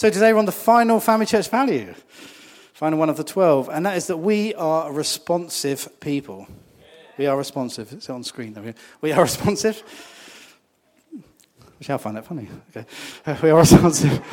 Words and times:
So 0.00 0.08
today 0.08 0.32
we're 0.32 0.38
on 0.38 0.46
the 0.46 0.50
final 0.50 0.98
family 0.98 1.26
church 1.26 1.50
value, 1.50 1.92
final 2.72 2.98
one 2.98 3.10
of 3.10 3.18
the 3.18 3.22
12, 3.22 3.68
and 3.68 3.84
that 3.84 3.98
is 3.98 4.06
that 4.06 4.16
we 4.16 4.54
are 4.54 4.88
a 4.88 4.92
responsive 4.94 6.00
people. 6.00 6.48
We 7.18 7.26
are 7.26 7.36
responsive. 7.36 7.92
It's 7.92 8.08
on 8.08 8.24
screen. 8.24 8.54
There. 8.54 8.72
We 9.02 9.12
are 9.12 9.20
responsive. 9.20 9.82
Which 11.78 11.90
I 11.90 11.98
find 11.98 12.16
that 12.16 12.24
funny. 12.24 12.48
Okay. 12.74 12.86
We 13.42 13.50
are 13.50 13.58
responsive. 13.58 14.24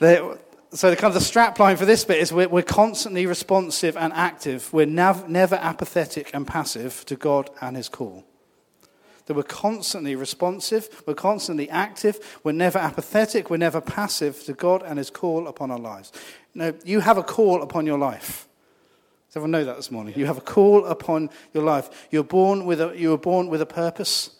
so 0.00 0.90
the 0.90 0.96
kind 0.96 1.10
of 1.10 1.12
the 1.12 1.20
strap 1.20 1.58
line 1.58 1.76
for 1.76 1.84
this 1.84 2.06
bit 2.06 2.16
is 2.16 2.32
we're, 2.32 2.48
we're 2.48 2.62
constantly 2.62 3.26
responsive 3.26 3.98
and 3.98 4.10
active. 4.14 4.72
We're 4.72 4.86
nav- 4.86 5.28
never 5.28 5.56
apathetic 5.56 6.30
and 6.32 6.46
passive 6.46 7.04
to 7.04 7.16
God 7.16 7.50
and 7.60 7.76
His 7.76 7.90
call 7.90 8.24
that 9.26 9.34
we're 9.34 9.42
constantly 9.42 10.14
responsive, 10.14 11.02
we're 11.06 11.14
constantly 11.14 11.68
active, 11.70 12.38
we're 12.44 12.52
never 12.52 12.78
apathetic, 12.78 13.50
we're 13.50 13.56
never 13.56 13.80
passive 13.80 14.44
to 14.44 14.52
God 14.52 14.82
and 14.82 14.98
His 14.98 15.10
call 15.10 15.48
upon 15.48 15.70
our 15.70 15.78
lives. 15.78 16.12
No, 16.54 16.74
you 16.84 17.00
have 17.00 17.18
a 17.18 17.22
call 17.22 17.62
upon 17.62 17.86
your 17.86 17.98
life. 17.98 18.46
Does 19.28 19.36
everyone 19.36 19.52
know 19.52 19.64
that 19.64 19.76
this 19.76 19.90
morning? 19.90 20.14
You 20.16 20.26
have 20.26 20.38
a 20.38 20.42
call 20.42 20.84
upon 20.84 21.30
your 21.52 21.64
life. 21.64 22.06
You're 22.10 22.22
born 22.22 22.66
with 22.66 22.80
a, 22.80 22.92
you 22.96 23.10
were 23.10 23.18
born 23.18 23.48
with 23.48 23.60
a 23.60 23.66
purpose, 23.66 24.30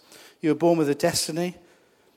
you 0.41 0.51
were 0.51 0.55
born 0.55 0.78
with 0.78 0.89
a 0.89 0.95
destiny. 0.95 1.56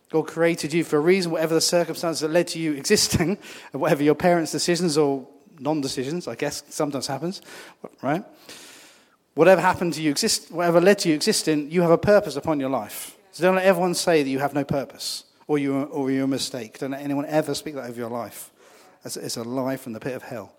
God 0.09 0.27
created 0.27 0.72
you 0.72 0.86
for 0.86 0.97
a 0.97 1.02
reason, 1.02 1.31
whatever 1.31 1.53
the 1.53 1.59
circumstances 1.61 2.22
that 2.22 2.31
led 2.31 2.47
to 2.49 2.59
you 2.59 2.73
existing, 2.73 3.38
whatever 3.73 4.03
your 4.03 4.16
parents' 4.16 4.52
decisions 4.52 4.97
or 4.97 5.27
non 5.59 5.81
decisions, 5.81 6.27
I 6.27 6.36
guess 6.36 6.63
sometimes 6.70 7.08
happens, 7.08 7.41
right? 8.02 8.23
Whatever 9.38 9.62
happened 9.62 9.94
to 9.94 10.02
you, 10.02 10.09
exist, 10.09 10.52
whatever 10.52 10.82
led 10.82 10.98
to 10.98 11.09
you 11.09 11.14
existing, 11.14 11.70
you 11.70 11.84
have 11.84 11.91
a 11.91 11.98
purpose 11.98 12.36
upon 12.36 12.59
your 12.59 12.72
life. 12.72 13.16
So 13.32 13.44
don't 13.44 13.54
let 13.54 13.66
everyone 13.66 13.94
say 13.94 14.23
that 14.23 14.30
you 14.30 14.40
have 14.40 14.55
no 14.55 14.64
purpose 14.64 15.26
or, 15.45 15.59
you, 15.59 15.84
or 15.84 16.09
you're 16.09 16.23
a 16.23 16.28
mistake. 16.28 16.80
Don't 16.80 16.90
let 16.90 17.04
anyone 17.04 17.28
ever 17.28 17.54
speak 17.54 17.76
that 17.76 17.88
over 17.88 18.00
your 18.00 18.09
life. 18.09 18.50
It's, 19.05 19.38
a 19.38 19.44
lie 19.44 19.78
from 19.78 19.94
the 19.94 20.00
pit 20.00 20.16
of 20.16 20.23
hell. 20.23 20.55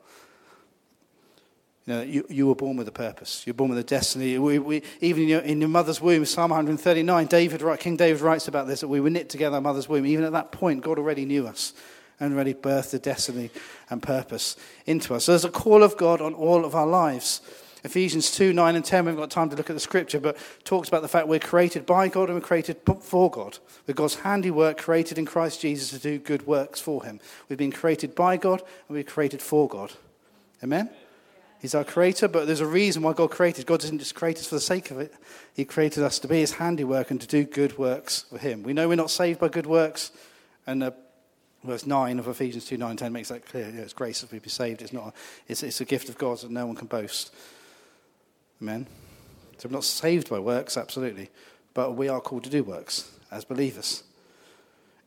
You, 1.86 1.92
know, 1.92 2.02
you, 2.02 2.26
you 2.30 2.46
were 2.46 2.54
born 2.54 2.76
with 2.76 2.86
a 2.86 2.92
purpose. 2.92 3.42
You're 3.44 3.54
born 3.54 3.70
with 3.70 3.80
a 3.80 3.82
destiny. 3.82 4.38
We, 4.38 4.60
we, 4.60 4.84
even 5.00 5.24
in 5.24 5.28
your, 5.28 5.40
in 5.40 5.60
your, 5.60 5.70
mother's 5.70 6.00
womb, 6.00 6.24
Psalm 6.24 6.50
139, 6.50 7.26
David, 7.26 7.80
King 7.80 7.96
David 7.96 8.22
writes 8.22 8.46
about 8.46 8.68
this, 8.68 8.82
that 8.82 8.88
we 8.88 9.00
were 9.00 9.10
knit 9.10 9.28
together 9.28 9.56
in 9.56 9.64
mother's 9.64 9.88
womb. 9.88 10.06
Even 10.06 10.24
at 10.24 10.30
that 10.30 10.52
point, 10.52 10.84
God 10.84 10.98
already 10.98 11.24
knew 11.24 11.48
us 11.48 11.72
and 12.20 12.32
already 12.32 12.54
birthed 12.54 12.94
a 12.94 13.00
destiny 13.00 13.50
and 13.90 14.00
purpose 14.00 14.56
into 14.86 15.16
us. 15.16 15.24
So 15.24 15.32
there's 15.32 15.44
a 15.44 15.50
call 15.50 15.82
of 15.82 15.96
God 15.96 16.20
on 16.20 16.32
all 16.32 16.64
of 16.64 16.76
our 16.76 16.86
lives. 16.86 17.40
Ephesians 17.84 18.30
2 18.30 18.52
9 18.52 18.76
and 18.76 18.84
10, 18.84 19.04
we 19.04 19.10
haven't 19.10 19.22
got 19.22 19.30
time 19.30 19.50
to 19.50 19.56
look 19.56 19.70
at 19.70 19.76
the 19.76 19.80
scripture, 19.80 20.20
but 20.20 20.36
talks 20.64 20.88
about 20.88 21.02
the 21.02 21.08
fact 21.08 21.28
we're 21.28 21.38
created 21.38 21.86
by 21.86 22.08
God 22.08 22.28
and 22.28 22.34
we're 22.34 22.46
created 22.46 22.76
for 23.00 23.30
God. 23.30 23.58
We're 23.86 23.94
God's 23.94 24.16
handiwork 24.16 24.78
created 24.78 25.18
in 25.18 25.26
Christ 25.26 25.60
Jesus 25.60 25.90
to 25.90 25.98
do 25.98 26.18
good 26.18 26.46
works 26.46 26.80
for 26.80 27.04
Him. 27.04 27.20
We've 27.48 27.58
been 27.58 27.72
created 27.72 28.14
by 28.14 28.36
God 28.36 28.60
and 28.60 28.96
we're 28.96 29.04
created 29.04 29.42
for 29.42 29.68
God. 29.68 29.92
Amen? 30.62 30.90
He's 31.60 31.74
our 31.74 31.84
creator, 31.84 32.28
but 32.28 32.46
there's 32.46 32.60
a 32.60 32.66
reason 32.66 33.02
why 33.02 33.12
God 33.12 33.30
created. 33.30 33.66
God 33.66 33.80
didn't 33.80 33.98
just 33.98 34.14
create 34.14 34.38
us 34.38 34.46
for 34.46 34.54
the 34.54 34.60
sake 34.60 34.90
of 34.90 34.98
it, 35.00 35.12
He 35.54 35.64
created 35.64 36.04
us 36.04 36.18
to 36.20 36.28
be 36.28 36.40
His 36.40 36.52
handiwork 36.52 37.10
and 37.10 37.20
to 37.20 37.26
do 37.26 37.44
good 37.44 37.78
works 37.78 38.26
for 38.30 38.38
Him. 38.38 38.62
We 38.62 38.72
know 38.72 38.88
we're 38.88 38.94
not 38.94 39.10
saved 39.10 39.40
by 39.40 39.48
good 39.48 39.66
works, 39.66 40.12
and 40.66 40.82
uh, 40.84 40.92
verse 41.64 41.86
9 41.86 42.18
of 42.18 42.28
Ephesians 42.28 42.64
2 42.66 42.76
9 42.76 42.96
10 42.96 43.12
makes 43.12 43.28
that 43.28 43.46
clear. 43.46 43.68
Yeah, 43.74 43.82
it's 43.82 43.92
grace 43.92 44.20
that 44.20 44.30
we 44.30 44.38
be 44.38 44.48
saved. 44.48 44.82
It's, 44.82 44.92
not 44.92 45.08
a, 45.08 45.12
it's, 45.48 45.62
it's 45.62 45.80
a 45.80 45.84
gift 45.84 46.08
of 46.08 46.16
God 46.16 46.38
that 46.38 46.50
no 46.50 46.66
one 46.66 46.76
can 46.76 46.86
boast. 46.86 47.34
Amen. 48.60 48.86
So 49.58 49.68
we're 49.68 49.74
not 49.74 49.84
saved 49.84 50.30
by 50.30 50.38
works, 50.38 50.76
absolutely, 50.76 51.30
but 51.74 51.96
we 51.96 52.08
are 52.08 52.20
called 52.20 52.44
to 52.44 52.50
do 52.50 52.62
works 52.62 53.10
as 53.30 53.44
believers. 53.44 54.02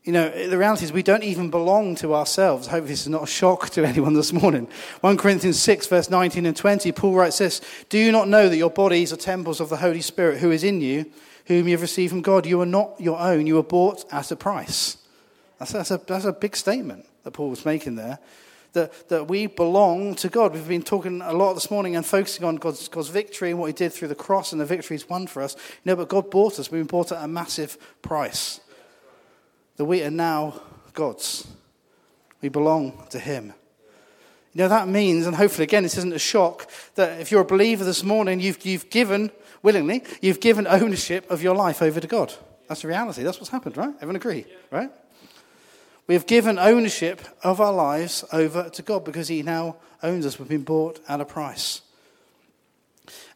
You 0.03 0.13
know, 0.13 0.47
the 0.47 0.57
reality 0.57 0.85
is 0.85 0.91
we 0.91 1.03
don't 1.03 1.23
even 1.23 1.51
belong 1.51 1.95
to 1.95 2.15
ourselves. 2.15 2.67
Hopefully, 2.67 2.91
this 2.91 3.01
is 3.01 3.09
not 3.09 3.23
a 3.23 3.27
shock 3.27 3.69
to 3.71 3.85
anyone 3.87 4.13
this 4.13 4.33
morning. 4.33 4.67
1 5.01 5.17
Corinthians 5.17 5.59
6, 5.59 5.87
verse 5.87 6.09
19 6.09 6.45
and 6.45 6.57
20, 6.57 6.91
Paul 6.91 7.13
writes 7.13 7.37
this 7.37 7.61
Do 7.89 7.99
you 7.99 8.11
not 8.11 8.27
know 8.27 8.49
that 8.49 8.57
your 8.57 8.71
bodies 8.71 9.13
are 9.13 9.17
temples 9.17 9.59
of 9.59 9.69
the 9.69 9.77
Holy 9.77 10.01
Spirit 10.01 10.39
who 10.39 10.51
is 10.51 10.63
in 10.63 10.81
you, 10.81 11.05
whom 11.45 11.67
you 11.67 11.73
have 11.73 11.81
received 11.81 12.11
from 12.11 12.21
God? 12.21 12.45
You 12.45 12.61
are 12.61 12.65
not 12.65 12.99
your 12.99 13.19
own, 13.19 13.45
you 13.45 13.55
were 13.55 13.63
bought 13.63 14.05
at 14.11 14.31
a 14.31 14.35
price. 14.35 14.97
That's, 15.59 15.73
that's, 15.73 15.91
a, 15.91 15.97
that's 15.97 16.25
a 16.25 16.33
big 16.33 16.55
statement 16.55 17.05
that 17.23 17.31
Paul 17.31 17.51
was 17.51 17.65
making 17.65 17.95
there 17.95 18.17
that, 18.73 19.09
that 19.09 19.27
we 19.27 19.47
belong 19.47 20.15
to 20.15 20.29
God. 20.29 20.53
We've 20.53 20.67
been 20.67 20.83
talking 20.83 21.21
a 21.21 21.33
lot 21.33 21.53
this 21.53 21.69
morning 21.69 21.95
and 21.95 22.05
focusing 22.05 22.45
on 22.45 22.55
God's, 22.55 22.87
God's 22.87 23.09
victory 23.09 23.51
and 23.51 23.59
what 23.59 23.67
He 23.67 23.73
did 23.73 23.91
through 23.91 24.07
the 24.07 24.15
cross 24.15 24.51
and 24.51 24.61
the 24.61 24.65
victory 24.65 24.95
He's 24.95 25.09
won 25.09 25.27
for 25.27 25.41
us. 25.41 25.55
You 25.55 25.91
know, 25.91 25.95
but 25.95 26.09
God 26.09 26.31
bought 26.31 26.59
us. 26.59 26.71
We've 26.71 26.79
been 26.79 26.87
bought 26.87 27.11
at 27.11 27.23
a 27.23 27.27
massive 27.27 27.77
price. 28.01 28.59
That 29.77 29.85
we 29.85 30.03
are 30.03 30.11
now 30.11 30.61
God's. 30.93 31.47
We 32.41 32.49
belong 32.49 33.05
to 33.09 33.19
Him. 33.19 33.53
You 34.53 34.63
know, 34.63 34.67
that 34.67 34.87
means, 34.87 35.27
and 35.27 35.35
hopefully, 35.35 35.63
again, 35.63 35.83
this 35.83 35.97
isn't 35.97 36.13
a 36.13 36.19
shock, 36.19 36.69
that 36.95 37.21
if 37.21 37.31
you're 37.31 37.41
a 37.41 37.45
believer 37.45 37.85
this 37.85 38.03
morning, 38.03 38.41
you've, 38.41 38.65
you've 38.65 38.89
given, 38.89 39.31
willingly, 39.63 40.03
you've 40.21 40.41
given 40.41 40.67
ownership 40.67 41.29
of 41.31 41.41
your 41.41 41.55
life 41.55 41.81
over 41.81 42.01
to 42.01 42.07
God. 42.07 42.33
That's 42.67 42.81
the 42.81 42.89
reality. 42.89 43.23
That's 43.23 43.37
what's 43.37 43.49
happened, 43.49 43.77
right? 43.77 43.93
Everyone 43.95 44.17
agree, 44.17 44.45
right? 44.69 44.91
We 46.11 46.15
have 46.15 46.25
given 46.25 46.59
ownership 46.59 47.21
of 47.41 47.61
our 47.61 47.71
lives 47.71 48.25
over 48.33 48.69
to 48.71 48.81
God 48.81 49.05
because 49.05 49.29
He 49.29 49.43
now 49.43 49.77
owns 50.03 50.25
us. 50.25 50.37
We've 50.37 50.49
been 50.49 50.63
bought 50.63 50.99
at 51.07 51.21
a 51.21 51.25
price. 51.25 51.83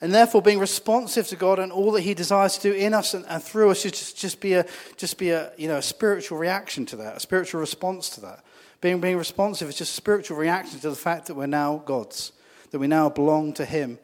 And 0.02 0.14
therefore, 0.14 0.42
being 0.42 0.60
responsive 0.60 1.26
to 1.28 1.38
God 1.38 1.58
and 1.58 1.72
all 1.72 1.94
that 1.94 2.02
He 2.02 2.14
desires 2.14 2.58
to 2.58 2.74
do 2.74 2.78
in 2.78 2.94
us 2.94 3.14
and, 3.14 3.26
and 3.30 3.42
through 3.42 3.70
us 3.70 3.80
should 3.80 3.94
just, 3.94 4.18
just 4.18 4.42
be, 4.42 4.56
a, 4.56 4.66
just 4.98 5.18
be 5.18 5.30
a, 5.30 5.54
you 5.56 5.70
know, 5.70 5.78
a 5.78 5.82
spiritual 5.82 6.38
reaction 6.38 6.86
to 6.88 6.98
that, 6.98 7.16
a 7.16 7.20
spiritual 7.22 7.62
response 7.62 8.10
to 8.10 8.20
that. 8.20 8.44
Being, 8.82 9.00
being 9.00 9.16
responsive 9.16 9.70
is 9.70 9.78
just 9.78 9.94
a 9.94 9.96
spiritual 9.96 10.36
reaction 10.36 10.78
to 10.82 10.90
the 10.90 10.98
fact 10.98 11.28
that 11.28 11.36
we're 11.36 11.48
now 11.48 11.82
God's, 11.86 12.34
that 12.72 12.80
we 12.80 12.88
now 12.88 13.08
belong 13.08 13.54
to 13.54 13.64
Him. 13.64 14.00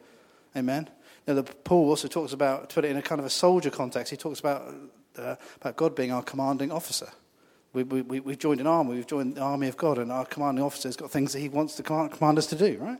Amen? 0.56 0.88
Now, 1.26 1.34
the, 1.34 1.42
Paul 1.42 1.90
also 1.90 2.08
talks 2.08 2.32
about, 2.32 2.70
put 2.70 2.86
it 2.86 2.90
in 2.90 2.96
a 2.96 3.02
kind 3.02 3.18
of 3.18 3.26
a 3.26 3.30
soldier 3.30 3.68
context, 3.68 4.10
he 4.10 4.16
talks 4.16 4.40
about, 4.40 4.62
uh, 5.18 5.36
about 5.60 5.76
God 5.76 5.94
being 5.94 6.10
our 6.10 6.22
commanding 6.22 6.72
officer. 6.72 7.10
We, 7.72 7.84
we, 7.84 8.20
we've 8.20 8.38
joined 8.38 8.60
an 8.60 8.66
army, 8.66 8.96
we've 8.96 9.06
joined 9.06 9.36
the 9.36 9.40
army 9.40 9.68
of 9.68 9.78
God, 9.78 9.98
and 9.98 10.12
our 10.12 10.26
commanding 10.26 10.62
officer's 10.62 10.96
got 10.96 11.10
things 11.10 11.32
that 11.32 11.38
he 11.40 11.48
wants 11.48 11.74
to 11.76 11.82
command, 11.82 12.36
us 12.36 12.46
to 12.48 12.56
do, 12.56 12.76
right? 12.78 12.98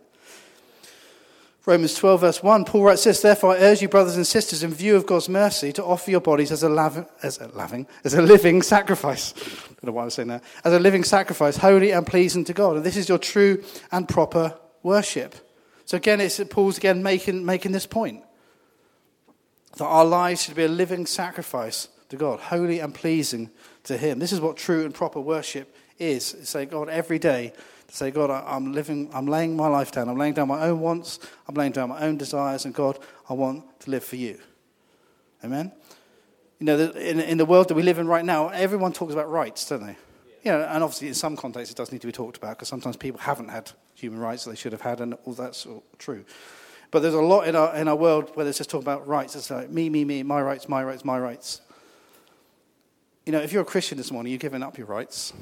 Romans 1.66 1.94
12, 1.94 2.21
verse 2.22 2.43
1, 2.43 2.65
Paul 2.65 2.84
writes 2.84 3.05
this 3.05 3.21
Therefore, 3.21 3.55
I 3.55 3.59
urge 3.59 3.83
you, 3.83 3.88
brothers 3.88 4.16
and 4.16 4.27
sisters, 4.27 4.62
in 4.62 4.72
view 4.72 4.97
of 4.97 5.06
God's 5.06 5.28
mercy, 5.28 5.72
to 5.75 5.84
offer 5.84 6.10
your 6.10 6.21
bodies 6.21 6.50
as 6.50 6.62
a, 6.62 6.69
lav- 6.69 7.06
as 7.22 7.38
a, 7.38 7.49
laving, 7.49 7.87
as 8.03 8.15
a 8.15 8.22
living 8.22 8.62
sacrifice. 8.62 9.33
I 9.37 9.75
don't 9.75 9.84
know 9.84 9.93
why 9.93 10.03
I 10.03 10.05
was 10.06 10.15
saying 10.15 10.28
that. 10.28 10.43
As 10.65 10.72
a 10.72 10.81
living 10.81 11.04
sacrifice, 11.04 11.59
holy 11.59 11.93
and 11.93 12.06
pleasing 12.06 12.44
to 12.47 12.53
God. 12.53 12.77
And 12.77 12.84
this 12.84 12.97
is 12.97 13.09
your 13.09 13.19
true 13.19 13.62
and 13.93 14.09
proper 14.09 14.59
worship. 14.83 15.34
So 15.84 15.99
again, 15.99 16.21
it's 16.21 16.41
Paul's 16.50 16.78
again 16.78 17.03
making, 17.03 17.44
making 17.44 17.72
this 17.72 17.87
point 17.87 18.25
that 19.77 19.84
our 19.84 20.04
lives 20.04 20.43
should 20.43 20.56
be 20.56 20.65
a 20.65 20.69
living 20.69 21.06
sacrifice 21.06 21.89
to 22.09 22.16
God, 22.16 22.41
holy 22.41 22.81
and 22.81 22.94
pleasing 22.94 23.50
to 23.84 23.97
Him. 23.97 24.19
This 24.19 24.32
is 24.32 24.41
what 24.41 24.56
true 24.56 24.84
and 24.84 24.94
proper 24.94 25.20
worship 25.20 25.75
is. 25.98 26.37
Say, 26.43 26.66
God, 26.66 26.88
every 26.88 27.19
day, 27.19 27.53
to 27.88 27.97
say, 27.97 28.10
God, 28.10 28.31
I'm 28.31 28.72
living, 28.72 29.10
I'm 29.12 29.26
laying 29.26 29.56
my 29.56 29.69
life 29.69 29.93
down. 29.93 30.09
I'm 30.09 30.16
laying 30.16 30.34
down 30.34 30.48
my 30.48 30.62
own 30.62 30.81
wants. 30.81 31.19
I'm 31.48 31.54
laying 31.54 31.72
down 31.72 31.91
my 31.91 32.00
own 32.00 32.16
desires. 32.16 32.65
And 32.65 32.75
God, 32.75 32.98
I 33.28 33.34
want 33.34 33.81
to 33.81 33.91
live 33.91 34.04
for 34.04 34.16
you. 34.16 34.38
Amen? 35.44 35.72
You 36.59 36.66
know, 36.66 36.78
in, 36.78 37.21
in 37.21 37.38
the 37.38 37.44
world 37.44 37.69
that 37.69 37.75
we 37.75 37.82
live 37.82 37.98
in 37.98 38.06
right 38.06 38.25
now, 38.25 38.48
everyone 38.48 38.92
talks 38.92 39.12
about 39.12 39.31
rights, 39.31 39.69
don't 39.69 39.84
they? 39.84 39.97
You 40.44 40.53
know, 40.53 40.62
and 40.62 40.82
obviously, 40.82 41.09
in 41.09 41.15
some 41.15 41.37
contexts, 41.37 41.72
it 41.72 41.76
does 41.76 41.92
need 41.92 42.00
to 42.00 42.06
be 42.06 42.12
talked 42.12 42.37
about 42.37 42.56
because 42.56 42.69
sometimes 42.69 42.97
people 42.97 43.21
haven't 43.21 43.48
had 43.48 43.71
human 43.94 44.19
rights 44.19 44.44
that 44.44 44.50
they 44.50 44.56
should 44.56 44.72
have 44.72 44.81
had, 44.81 45.00
and 45.00 45.15
all 45.25 45.34
that's 45.34 45.66
all 45.66 45.84
true. 45.98 46.25
But 46.91 47.00
there's 47.00 47.15
a 47.15 47.21
lot 47.21 47.47
in 47.47 47.56
our, 47.56 47.75
in 47.76 47.88
our 47.88 47.97
world 47.97 48.31
where 48.34 48.44
there's 48.44 48.59
just 48.59 48.71
talk 48.71 48.82
about 48.82 49.06
rights. 49.06 49.37
It's 49.37 49.50
like 49.50 49.71
me, 49.71 49.88
me, 49.88 50.04
me, 50.04 50.22
my 50.22 50.41
rights, 50.41 50.69
my 50.69 50.82
rights, 50.82 51.04
my 51.04 51.19
rights 51.19 51.60
you 53.25 53.33
know, 53.33 53.41
if 53.41 53.53
you're 53.53 53.62
a 53.62 53.66
Christian 53.66 53.99
this 53.99 54.10
morning, 54.10 54.33
you've 54.33 54.41
given 54.41 54.62
up 54.62 54.77
your 54.77 54.88
rights. 54.88 55.33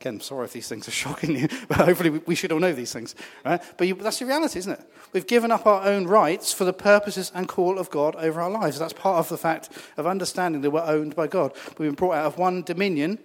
Again, 0.00 0.20
sorry 0.20 0.46
if 0.46 0.52
these 0.52 0.68
things 0.68 0.88
are 0.88 0.90
shocking 0.92 1.36
you, 1.36 1.48
but 1.68 1.78
hopefully 1.78 2.10
we 2.10 2.34
should 2.34 2.52
all 2.52 2.58
know 2.58 2.72
these 2.72 2.92
things, 2.92 3.14
right? 3.44 3.60
But 3.76 3.86
you, 3.86 3.94
that's 3.94 4.18
the 4.18 4.26
reality, 4.26 4.58
isn't 4.60 4.72
it? 4.72 4.80
We've 5.12 5.26
given 5.26 5.50
up 5.50 5.66
our 5.66 5.82
own 5.84 6.06
rights 6.06 6.52
for 6.52 6.64
the 6.64 6.72
purposes 6.72 7.30
and 7.34 7.48
call 7.48 7.78
of 7.78 7.90
God 7.90 8.16
over 8.16 8.40
our 8.40 8.50
lives. 8.50 8.78
That's 8.78 8.92
part 8.92 9.18
of 9.18 9.28
the 9.28 9.36
fact 9.36 9.70
of 9.96 10.06
understanding 10.06 10.62
that 10.62 10.70
we're 10.70 10.82
owned 10.82 11.16
by 11.16 11.26
God. 11.26 11.52
We've 11.78 11.88
been 11.88 11.94
brought 11.94 12.14
out 12.14 12.26
of 12.26 12.38
one 12.38 12.62
dominion, 12.62 13.18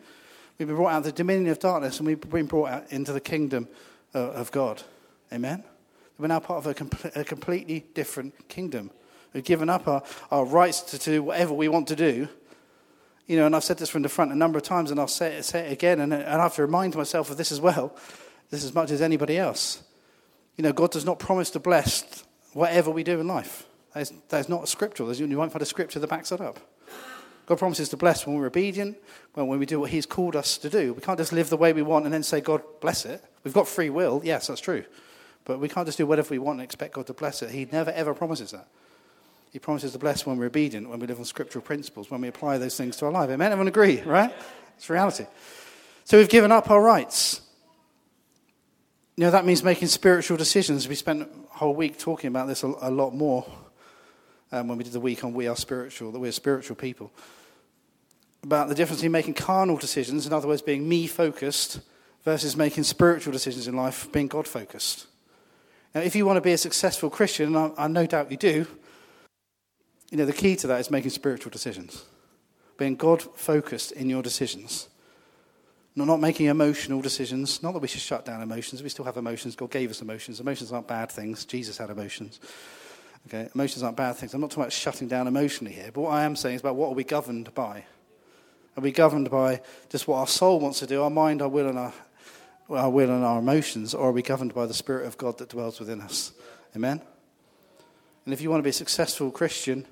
we've 0.58 0.68
been 0.68 0.78
brought 0.78 0.92
out 0.92 0.98
of 1.00 1.04
the 1.06 1.12
dominion 1.14 1.50
of 1.52 1.60
darkness, 1.60 2.00
and 2.00 2.08
we've 2.08 2.20
been 2.20 2.46
brought 2.46 2.70
out 2.70 2.92
into 2.92 3.14
the 3.14 3.22
kingdom 3.22 3.70
uh, 4.14 4.20
of 4.20 4.52
God. 4.52 4.84
Amen? 5.32 5.64
We're 6.18 6.28
now 6.28 6.40
part 6.40 6.66
of 6.66 7.06
a, 7.16 7.20
a 7.20 7.24
completely 7.24 7.86
different 7.94 8.48
kingdom. 8.50 8.92
We've 9.34 9.44
given 9.44 9.70
up 9.70 9.88
our, 9.88 10.04
our 10.30 10.46
rights 10.46 10.82
to 10.82 10.98
do 10.98 11.24
whatever 11.24 11.54
we 11.54 11.68
want 11.68 11.88
to 11.88 11.96
do 11.96 12.28
you 13.28 13.38
know, 13.38 13.46
and 13.46 13.56
I've 13.56 13.64
said 13.64 13.78
this 13.78 13.90
from 13.90 14.02
the 14.02 14.10
front 14.10 14.32
a 14.32 14.36
number 14.36 14.58
of 14.58 14.64
times, 14.64 14.92
and 14.92 15.00
I'll 15.00 15.08
say 15.08 15.36
it, 15.36 15.44
say 15.44 15.68
it 15.68 15.72
again, 15.72 16.00
and, 16.00 16.14
and 16.14 16.24
I 16.24 16.44
have 16.44 16.56
to 16.56 16.62
remind 16.62 16.96
myself 16.96 17.30
of 17.32 17.38
this 17.38 17.52
as 17.52 17.62
well, 17.62 17.96
this 18.50 18.64
as 18.64 18.74
much 18.74 18.92
as 18.92 19.02
anybody 19.02 19.38
else. 19.38 19.84
You 20.58 20.64
know, 20.64 20.74
God 20.74 20.92
does 20.92 21.06
not 21.06 21.20
promise 21.20 21.50
to 21.52 21.60
bless 21.60 22.24
whatever 22.54 22.92
we 22.92 23.04
do 23.04 23.20
in 23.20 23.28
life. 23.28 23.66
That 23.94 24.02
is, 24.02 24.14
that 24.30 24.40
is 24.40 24.50
not 24.50 24.64
a 24.64 24.68
scriptural. 24.68 25.08
There's, 25.08 25.20
you 25.20 25.38
won't 25.38 25.52
find 25.52 25.62
a 25.62 25.66
scripture 25.66 26.00
that 26.00 26.10
backs 26.10 26.30
that 26.30 26.42
up. 26.42 26.60
God 27.46 27.60
promises 27.60 27.90
to 27.90 27.98
bless 27.98 28.26
when 28.26 28.38
we're 28.38 28.48
obedient, 28.48 28.98
when, 29.34 29.48
when 29.48 29.60
we 29.60 29.66
do 29.66 29.80
what 29.80 29.90
He's 29.90 30.06
called 30.06 30.36
us 30.36 30.58
to 30.60 30.70
do. 30.70 30.94
We 30.94 31.02
can't 31.02 31.18
just 31.18 31.34
live 31.34 31.50
the 31.50 31.58
way 31.58 31.74
we 31.74 31.82
want 31.82 32.06
and 32.06 32.14
then 32.14 32.24
say, 32.24 32.42
God, 32.42 32.62
bless 32.82 33.06
it. 33.06 33.24
We've 33.44 33.54
got 33.54 33.68
free 33.68 33.90
will. 33.90 34.22
Yes, 34.24 34.48
that's 34.48 34.62
true. 34.62 34.86
But 35.46 35.60
we 35.60 35.68
can't 35.68 35.86
just 35.86 35.98
do 35.98 36.08
whatever 36.08 36.30
we 36.32 36.40
want 36.40 36.60
and 36.60 36.64
expect 36.64 36.94
God 36.94 37.08
to 37.08 37.14
bless 37.14 37.42
it. 37.42 37.52
He 37.52 37.68
never, 37.72 37.92
ever 37.92 38.14
promises 38.14 38.52
that. 38.52 38.68
He 39.54 39.60
promises 39.60 39.92
to 39.92 40.00
bless 40.00 40.26
when 40.26 40.38
we're 40.38 40.48
obedient, 40.48 40.90
when 40.90 41.00
we 41.00 41.06
live 41.06 41.20
on 41.20 41.26
scriptural 41.26 41.64
principles, 41.64 42.10
when 42.10 42.20
we 42.22 42.28
apply 42.28 42.58
those 42.58 42.76
things 42.76 42.98
to 42.98 43.06
our 43.06 43.12
life. 43.12 43.30
Amen? 43.30 43.52
Everyone 43.52 43.68
agree, 43.68 44.02
right? 44.02 44.34
It's 44.76 44.90
reality. 44.90 45.28
So 46.06 46.18
we've 46.18 46.28
given 46.28 46.52
up 46.52 46.72
our 46.72 46.82
rights. 46.82 47.42
You 49.16 49.26
know, 49.26 49.32
that 49.32 49.46
means 49.46 49.64
making 49.64 49.90
spiritual 49.90 50.38
decisions. 50.38 50.88
We 50.88 50.96
spent 50.96 51.22
a 51.22 51.58
whole 51.58 51.76
week 51.76 52.00
talking 52.00 52.30
about 52.30 52.48
this 52.48 52.64
a, 52.64 52.74
a 52.82 52.90
lot 52.90 53.14
more 53.14 53.46
um, 54.52 54.70
when 54.70 54.80
we 54.80 54.84
did 54.84 54.94
the 54.94 55.00
week 55.00 55.24
on 55.24 55.34
We 55.34 55.48
Are 55.48 55.56
Spiritual, 55.56 56.12
that 56.12 56.20
we're 56.20 56.32
spiritual 56.32 56.76
people. 56.76 57.12
About 58.42 58.70
the 58.70 58.76
difference 58.76 59.02
between 59.02 59.12
making 59.12 59.36
carnal 59.36 59.78
decisions, 59.78 60.26
in 60.26 60.34
other 60.34 60.48
words, 60.48 60.64
being 60.64 60.90
me 60.90 61.06
focused, 61.06 61.80
versus 62.24 62.58
making 62.58 62.86
spiritual 62.86 63.32
decisions 63.32 63.68
in 63.68 63.76
life, 63.76 64.12
being 64.12 64.28
God 64.28 64.48
focused. 64.48 65.06
Now, 65.94 66.02
if 66.02 66.16
you 66.16 66.26
want 66.26 66.38
to 66.38 66.42
be 66.42 66.54
a 66.54 66.58
successful 66.58 67.12
Christian, 67.12 67.56
and 67.56 67.74
I, 67.78 67.84
I 67.84 67.88
no 67.88 68.08
doubt 68.08 68.32
you 68.32 68.38
do, 68.38 68.66
you 70.14 70.20
know, 70.20 70.26
the 70.26 70.32
key 70.32 70.56
to 70.58 70.68
that 70.68 70.80
is 70.80 70.92
making 70.92 71.10
spiritual 71.10 71.50
decisions, 71.50 72.06
being 72.78 72.96
God 72.96 73.24
focused 73.24 73.94
in 73.94 74.12
your 74.12 74.22
decisions. 74.22 74.88
Not, 75.96 76.06
not 76.06 76.20
making 76.20 76.46
emotional 76.46 77.02
decisions. 77.02 77.64
Not 77.64 77.72
that 77.72 77.80
we 77.80 77.88
should 77.88 78.00
shut 78.00 78.24
down 78.24 78.44
emotions. 78.44 78.84
We 78.84 78.90
still 78.90 79.06
have 79.06 79.18
emotions. 79.18 79.56
God 79.56 79.72
gave 79.72 79.90
us 79.90 80.04
emotions. 80.04 80.40
Emotions 80.40 80.72
aren't 80.72 80.88
bad 80.88 81.12
things. 81.12 81.46
Jesus 81.46 81.80
had 81.80 81.90
emotions. 81.90 82.40
Okay, 83.28 83.50
emotions 83.56 83.82
aren't 83.82 83.98
bad 83.98 84.16
things. 84.16 84.36
I'm 84.36 84.42
not 84.42 84.52
talking 84.52 84.62
about 84.62 84.72
shutting 84.72 85.08
down 85.08 85.26
emotionally 85.26 85.74
here, 85.74 85.90
but 85.92 86.02
what 86.02 86.12
I 86.12 86.26
am 86.26 86.36
saying 86.36 86.58
is 86.58 86.62
about 86.62 86.76
what 86.76 86.90
are 86.90 86.96
we 86.96 87.04
governed 87.04 87.52
by? 87.56 87.84
Are 88.78 88.82
we 88.82 88.92
governed 88.92 89.32
by 89.32 89.62
just 89.90 90.08
what 90.08 90.18
our 90.18 90.28
soul 90.28 90.60
wants 90.60 90.78
to 90.78 90.86
do, 90.86 91.02
our 91.02 91.10
mind, 91.10 91.42
our 91.42 91.50
will, 91.50 91.70
and 91.70 91.80
our, 91.80 91.94
our 92.70 92.90
will 92.92 93.10
and 93.10 93.26
our 93.26 93.40
emotions, 93.40 93.96
or 93.96 94.10
are 94.10 94.12
we 94.12 94.22
governed 94.22 94.54
by 94.54 94.68
the 94.68 94.76
Spirit 94.76 95.08
of 95.08 95.18
God 95.18 95.40
that 95.40 95.50
dwells 95.50 95.80
within 95.80 96.02
us? 96.02 96.34
Amen? 96.76 97.02
And 98.26 98.34
if 98.34 98.42
you 98.42 98.52
want 98.52 98.60
to 98.60 98.64
be 98.64 98.70
a 98.70 98.74
successful 98.74 99.32
Christian 99.32 99.88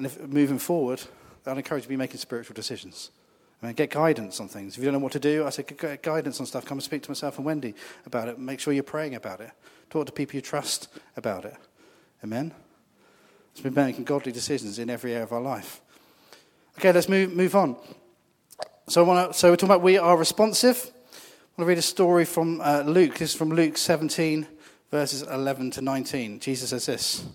and 0.00 0.06
if 0.06 0.18
moving 0.26 0.58
forward, 0.58 1.02
I'd 1.44 1.58
encourage 1.58 1.82
you 1.82 1.88
to 1.88 1.88
be 1.90 1.96
making 1.96 2.16
spiritual 2.16 2.54
decisions. 2.54 3.10
I 3.62 3.66
mean, 3.66 3.74
get 3.74 3.90
guidance 3.90 4.40
on 4.40 4.48
things. 4.48 4.72
If 4.72 4.78
you 4.78 4.84
don't 4.84 4.94
know 4.94 5.04
what 5.04 5.12
to 5.12 5.20
do, 5.20 5.44
I 5.44 5.50
say 5.50 5.62
get 5.62 6.02
guidance 6.02 6.40
on 6.40 6.46
stuff. 6.46 6.64
Come 6.64 6.78
and 6.78 6.82
speak 6.82 7.02
to 7.02 7.10
myself 7.10 7.36
and 7.36 7.44
Wendy 7.44 7.74
about 8.06 8.28
it. 8.28 8.38
Make 8.38 8.60
sure 8.60 8.72
you're 8.72 8.82
praying 8.82 9.14
about 9.14 9.42
it. 9.42 9.50
Talk 9.90 10.06
to 10.06 10.12
people 10.12 10.36
you 10.36 10.40
trust 10.40 10.88
about 11.18 11.44
it. 11.44 11.54
Amen? 12.24 12.54
Let's 13.50 13.60
be 13.60 13.68
making 13.68 14.04
godly 14.04 14.32
decisions 14.32 14.78
in 14.78 14.88
every 14.88 15.12
area 15.12 15.24
of 15.24 15.34
our 15.34 15.42
life. 15.42 15.82
Okay, 16.78 16.92
let's 16.92 17.10
move, 17.10 17.34
move 17.34 17.54
on. 17.54 17.76
So, 18.88 19.04
wanna, 19.04 19.34
so 19.34 19.50
we're 19.50 19.56
talking 19.56 19.68
about 19.68 19.82
we 19.82 19.98
are 19.98 20.16
responsive. 20.16 20.78
I 20.86 21.58
want 21.58 21.58
to 21.58 21.64
read 21.66 21.76
a 21.76 21.82
story 21.82 22.24
from 22.24 22.62
uh, 22.62 22.84
Luke. 22.86 23.18
This 23.18 23.32
is 23.32 23.36
from 23.36 23.50
Luke 23.50 23.76
17, 23.76 24.46
verses 24.90 25.20
11 25.20 25.72
to 25.72 25.82
19. 25.82 26.40
Jesus 26.40 26.70
says 26.70 26.86
this. 26.86 27.26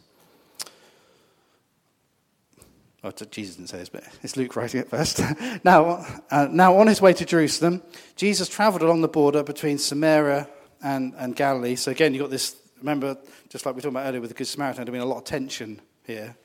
Oh, 3.05 3.11
Jesus 3.29 3.55
didn't 3.55 3.69
say 3.69 3.77
this, 3.77 3.89
but 3.89 4.03
it's 4.23 4.35
Luke 4.35 4.55
writing 4.55 4.81
it 4.81 4.89
first. 4.89 5.21
now, 5.63 6.03
uh, 6.31 6.47
now, 6.49 6.75
on 6.79 6.87
his 6.87 6.99
way 6.99 7.13
to 7.13 7.23
Jerusalem, 7.23 7.83
Jesus 8.15 8.49
traveled 8.49 8.81
along 8.81 9.01
the 9.01 9.07
border 9.07 9.43
between 9.43 9.77
Samaria 9.77 10.49
and, 10.81 11.13
and 11.15 11.35
Galilee. 11.35 11.75
So, 11.75 11.91
again, 11.91 12.15
you've 12.15 12.23
got 12.23 12.31
this, 12.31 12.55
remember, 12.79 13.15
just 13.49 13.63
like 13.63 13.75
we 13.75 13.81
talked 13.83 13.91
about 13.91 14.07
earlier 14.07 14.21
with 14.21 14.31
the 14.31 14.35
Good 14.35 14.47
Samaritan, 14.47 14.85
there's 14.85 14.91
been 14.91 15.01
a 15.01 15.05
lot 15.05 15.19
of 15.19 15.23
tension 15.25 15.79
here. 16.03 16.35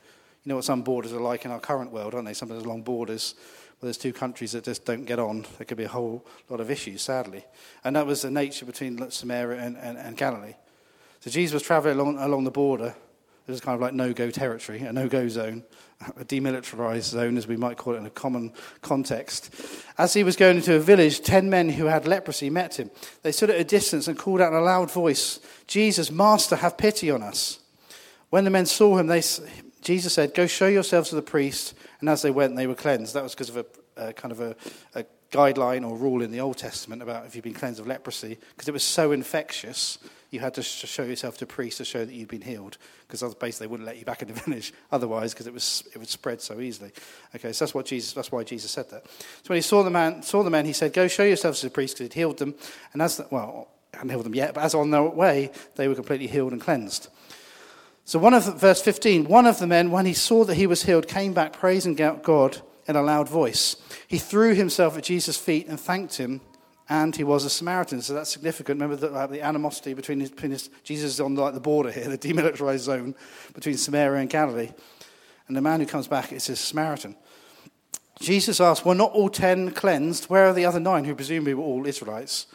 You 0.43 0.49
know 0.49 0.55
what 0.55 0.63
some 0.63 0.83
borders 0.83 1.13
are 1.13 1.19
like 1.19 1.45
in 1.45 1.51
our 1.51 1.59
current 1.59 1.91
world, 1.91 2.13
aren't 2.13 2.27
they? 2.27 2.35
Sometimes 2.35 2.63
along 2.63 2.83
borders 2.83 3.33
where 3.79 3.87
there's 3.87 3.97
two 3.97 4.13
countries 4.13 4.51
that 4.51 4.63
just 4.63 4.85
don't 4.85 5.05
get 5.05 5.17
on. 5.17 5.47
There 5.57 5.65
could 5.65 5.77
be 5.77 5.85
a 5.85 5.89
whole 5.89 6.23
lot 6.47 6.59
of 6.59 6.69
issues, 6.69 7.01
sadly. 7.01 7.43
And 7.83 7.95
that 7.95 8.05
was 8.05 8.21
the 8.21 8.29
nature 8.29 8.67
between 8.67 9.09
Samaria 9.09 9.59
and, 9.59 9.77
and, 9.77 9.97
and 9.97 10.15
Galilee. 10.15 10.53
So 11.21 11.31
Jesus 11.31 11.55
was 11.55 11.63
traveling 11.63 11.97
along, 11.97 12.19
along 12.19 12.43
the 12.43 12.51
border 12.51 12.93
it 13.47 13.51
was 13.51 13.61
kind 13.61 13.75
of 13.75 13.81
like 13.81 13.93
no 13.93 14.13
go 14.13 14.29
territory, 14.29 14.81
a 14.81 14.93
no 14.93 15.07
go 15.07 15.27
zone, 15.27 15.63
a 16.17 16.25
demilitarized 16.25 17.09
zone, 17.09 17.37
as 17.37 17.47
we 17.47 17.57
might 17.57 17.77
call 17.77 17.95
it 17.95 17.97
in 17.97 18.05
a 18.05 18.11
common 18.11 18.53
context. 18.81 19.53
As 19.97 20.13
he 20.13 20.23
was 20.23 20.35
going 20.35 20.57
into 20.57 20.75
a 20.75 20.79
village, 20.79 21.21
ten 21.21 21.49
men 21.49 21.69
who 21.69 21.85
had 21.85 22.07
leprosy 22.07 22.49
met 22.49 22.79
him. 22.79 22.91
They 23.23 23.31
stood 23.31 23.49
at 23.49 23.59
a 23.59 23.63
distance 23.63 24.07
and 24.07 24.17
called 24.17 24.41
out 24.41 24.53
in 24.53 24.59
a 24.59 24.61
loud 24.61 24.91
voice, 24.91 25.39
Jesus, 25.67 26.11
Master, 26.11 26.55
have 26.55 26.77
pity 26.77 27.09
on 27.09 27.23
us. 27.23 27.59
When 28.29 28.45
the 28.45 28.49
men 28.49 28.65
saw 28.65 28.97
him, 28.97 29.07
they, 29.07 29.21
Jesus 29.81 30.13
said, 30.13 30.33
Go 30.33 30.47
show 30.47 30.67
yourselves 30.67 31.09
to 31.09 31.15
the 31.15 31.21
priest. 31.21 31.73
And 31.99 32.09
as 32.09 32.21
they 32.21 32.31
went, 32.31 32.55
they 32.55 32.67
were 32.67 32.75
cleansed. 32.75 33.13
That 33.13 33.23
was 33.23 33.33
because 33.33 33.49
of 33.49 33.57
a, 33.57 33.65
a 33.97 34.13
kind 34.13 34.31
of 34.31 34.39
a, 34.39 34.55
a 34.95 35.05
guideline 35.31 35.87
or 35.87 35.95
rule 35.95 36.21
in 36.21 36.31
the 36.31 36.39
Old 36.39 36.57
Testament 36.57 37.01
about 37.01 37.25
if 37.25 37.35
you've 37.35 37.43
been 37.43 37.53
cleansed 37.53 37.79
of 37.79 37.87
leprosy, 37.87 38.37
because 38.55 38.67
it 38.67 38.73
was 38.73 38.83
so 38.83 39.11
infectious 39.11 39.97
you 40.29 40.39
had 40.39 40.53
to 40.53 40.63
show 40.63 41.03
yourself 41.03 41.37
to 41.37 41.43
a 41.43 41.47
priest 41.47 41.77
to 41.77 41.85
show 41.85 42.05
that 42.05 42.13
you'd 42.13 42.29
been 42.29 42.41
healed, 42.41 42.77
because 43.07 43.21
basically 43.35 43.67
they 43.67 43.71
wouldn't 43.71 43.85
let 43.85 43.97
you 43.97 44.05
back 44.05 44.21
in 44.21 44.29
the 44.29 44.33
village 44.45 44.73
otherwise, 44.91 45.33
because 45.33 45.47
it 45.47 45.53
was 45.53 45.83
it 45.93 45.97
would 45.97 46.07
spread 46.07 46.41
so 46.41 46.59
easily. 46.59 46.91
Okay, 47.35 47.51
so 47.51 47.65
that's 47.65 47.73
what 47.73 47.85
Jesus. 47.85 48.13
That's 48.13 48.31
why 48.31 48.43
Jesus 48.43 48.71
said 48.71 48.89
that. 48.91 49.05
So 49.09 49.47
when 49.47 49.57
he 49.57 49.61
saw 49.61 49.83
the 49.83 49.89
man, 49.89 50.23
saw 50.23 50.43
the 50.43 50.49
man, 50.49 50.65
he 50.65 50.73
said, 50.73 50.93
"Go 50.93 51.07
show 51.07 51.23
yourselves 51.23 51.59
to 51.59 51.67
the 51.67 51.71
priest," 51.71 51.95
because 51.95 52.13
he'd 52.13 52.19
healed 52.19 52.37
them. 52.37 52.55
And 52.93 53.01
as 53.01 53.17
the, 53.17 53.27
well, 53.29 53.67
hadn't 53.93 54.09
healed 54.09 54.25
them 54.25 54.35
yet, 54.35 54.53
but 54.53 54.63
as 54.63 54.73
on 54.73 54.91
their 54.91 55.03
way, 55.03 55.51
they 55.75 55.87
were 55.87 55.95
completely 55.95 56.27
healed 56.27 56.53
and 56.53 56.61
cleansed. 56.61 57.09
So 58.05 58.19
one 58.19 58.33
of 58.33 58.45
the, 58.45 58.51
verse 58.51 58.81
15, 58.81 59.25
one 59.25 59.45
of 59.45 59.59
the 59.59 59.67
men, 59.67 59.91
when 59.91 60.05
he 60.05 60.13
saw 60.13 60.43
that 60.45 60.55
he 60.55 60.65
was 60.65 60.83
healed, 60.83 61.07
came 61.07 61.33
back 61.33 61.53
praising 61.53 61.95
God 61.95 62.61
in 62.87 62.95
a 62.95 63.01
loud 63.01 63.29
voice. 63.29 63.75
He 64.07 64.17
threw 64.17 64.53
himself 64.53 64.97
at 64.97 65.03
Jesus' 65.03 65.37
feet 65.37 65.67
and 65.67 65.79
thanked 65.79 66.17
him 66.17 66.41
and 66.91 67.15
he 67.15 67.23
was 67.23 67.45
a 67.45 67.49
Samaritan. 67.49 68.01
So 68.01 68.13
that's 68.13 68.29
significant. 68.29 68.81
Remember 68.81 68.97
the, 68.97 69.15
uh, 69.15 69.25
the 69.25 69.41
animosity 69.41 69.93
between, 69.93 70.19
his, 70.19 70.29
between 70.29 70.51
his, 70.51 70.69
Jesus 70.83 71.21
on 71.21 71.35
like 71.35 71.53
the 71.53 71.61
border 71.61 71.89
here, 71.89 72.09
the 72.09 72.17
demilitarized 72.17 72.79
zone 72.79 73.15
between 73.53 73.77
Samaria 73.77 74.19
and 74.19 74.29
Galilee. 74.29 74.71
And 75.47 75.55
the 75.55 75.61
man 75.61 75.79
who 75.79 75.85
comes 75.85 76.09
back 76.09 76.33
is 76.33 76.49
a 76.49 76.55
Samaritan. 76.57 77.15
Jesus 78.19 78.59
asked, 78.59 78.85
Were 78.85 78.93
not 78.93 79.13
all 79.13 79.29
ten 79.29 79.71
cleansed? 79.71 80.25
Where 80.25 80.47
are 80.47 80.53
the 80.53 80.65
other 80.65 80.81
nine, 80.81 81.05
who 81.05 81.15
presumably 81.15 81.53
were 81.53 81.63
all 81.63 81.87
Israelites, 81.87 82.47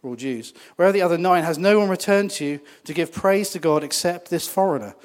were 0.00 0.10
all 0.10 0.16
Jews? 0.16 0.54
Where 0.76 0.88
are 0.88 0.92
the 0.92 1.02
other 1.02 1.18
nine? 1.18 1.44
Has 1.44 1.58
no 1.58 1.78
one 1.78 1.90
returned 1.90 2.30
to 2.32 2.46
you 2.46 2.60
to 2.84 2.94
give 2.94 3.12
praise 3.12 3.50
to 3.50 3.58
God 3.58 3.84
except 3.84 4.30
this 4.30 4.48
foreigner? 4.48 4.96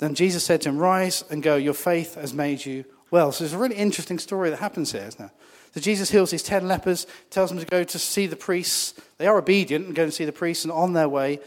Then 0.00 0.14
Jesus 0.14 0.44
said 0.44 0.60
to 0.62 0.68
him, 0.68 0.76
Rise 0.76 1.24
and 1.30 1.42
go, 1.42 1.56
your 1.56 1.72
faith 1.72 2.16
has 2.16 2.34
made 2.34 2.66
you 2.66 2.84
well. 3.10 3.32
So 3.32 3.44
it's 3.44 3.54
a 3.54 3.58
really 3.58 3.76
interesting 3.76 4.18
story 4.18 4.50
that 4.50 4.58
happens 4.58 4.92
here, 4.92 5.04
isn't 5.06 5.24
it? 5.24 5.30
So 5.74 5.80
Jesus 5.80 6.10
heals 6.10 6.30
these 6.30 6.42
ten 6.42 6.66
lepers, 6.66 7.06
tells 7.30 7.50
them 7.50 7.58
to 7.58 7.66
go 7.66 7.84
to 7.84 7.98
see 7.98 8.26
the 8.26 8.36
priests. 8.36 8.94
They 9.18 9.26
are 9.26 9.38
obedient 9.38 9.86
and 9.86 9.94
go 9.94 10.04
and 10.04 10.14
see 10.14 10.24
the 10.24 10.32
priests, 10.32 10.64
and 10.64 10.72
on 10.72 10.94
their 10.94 11.08
way, 11.08 11.40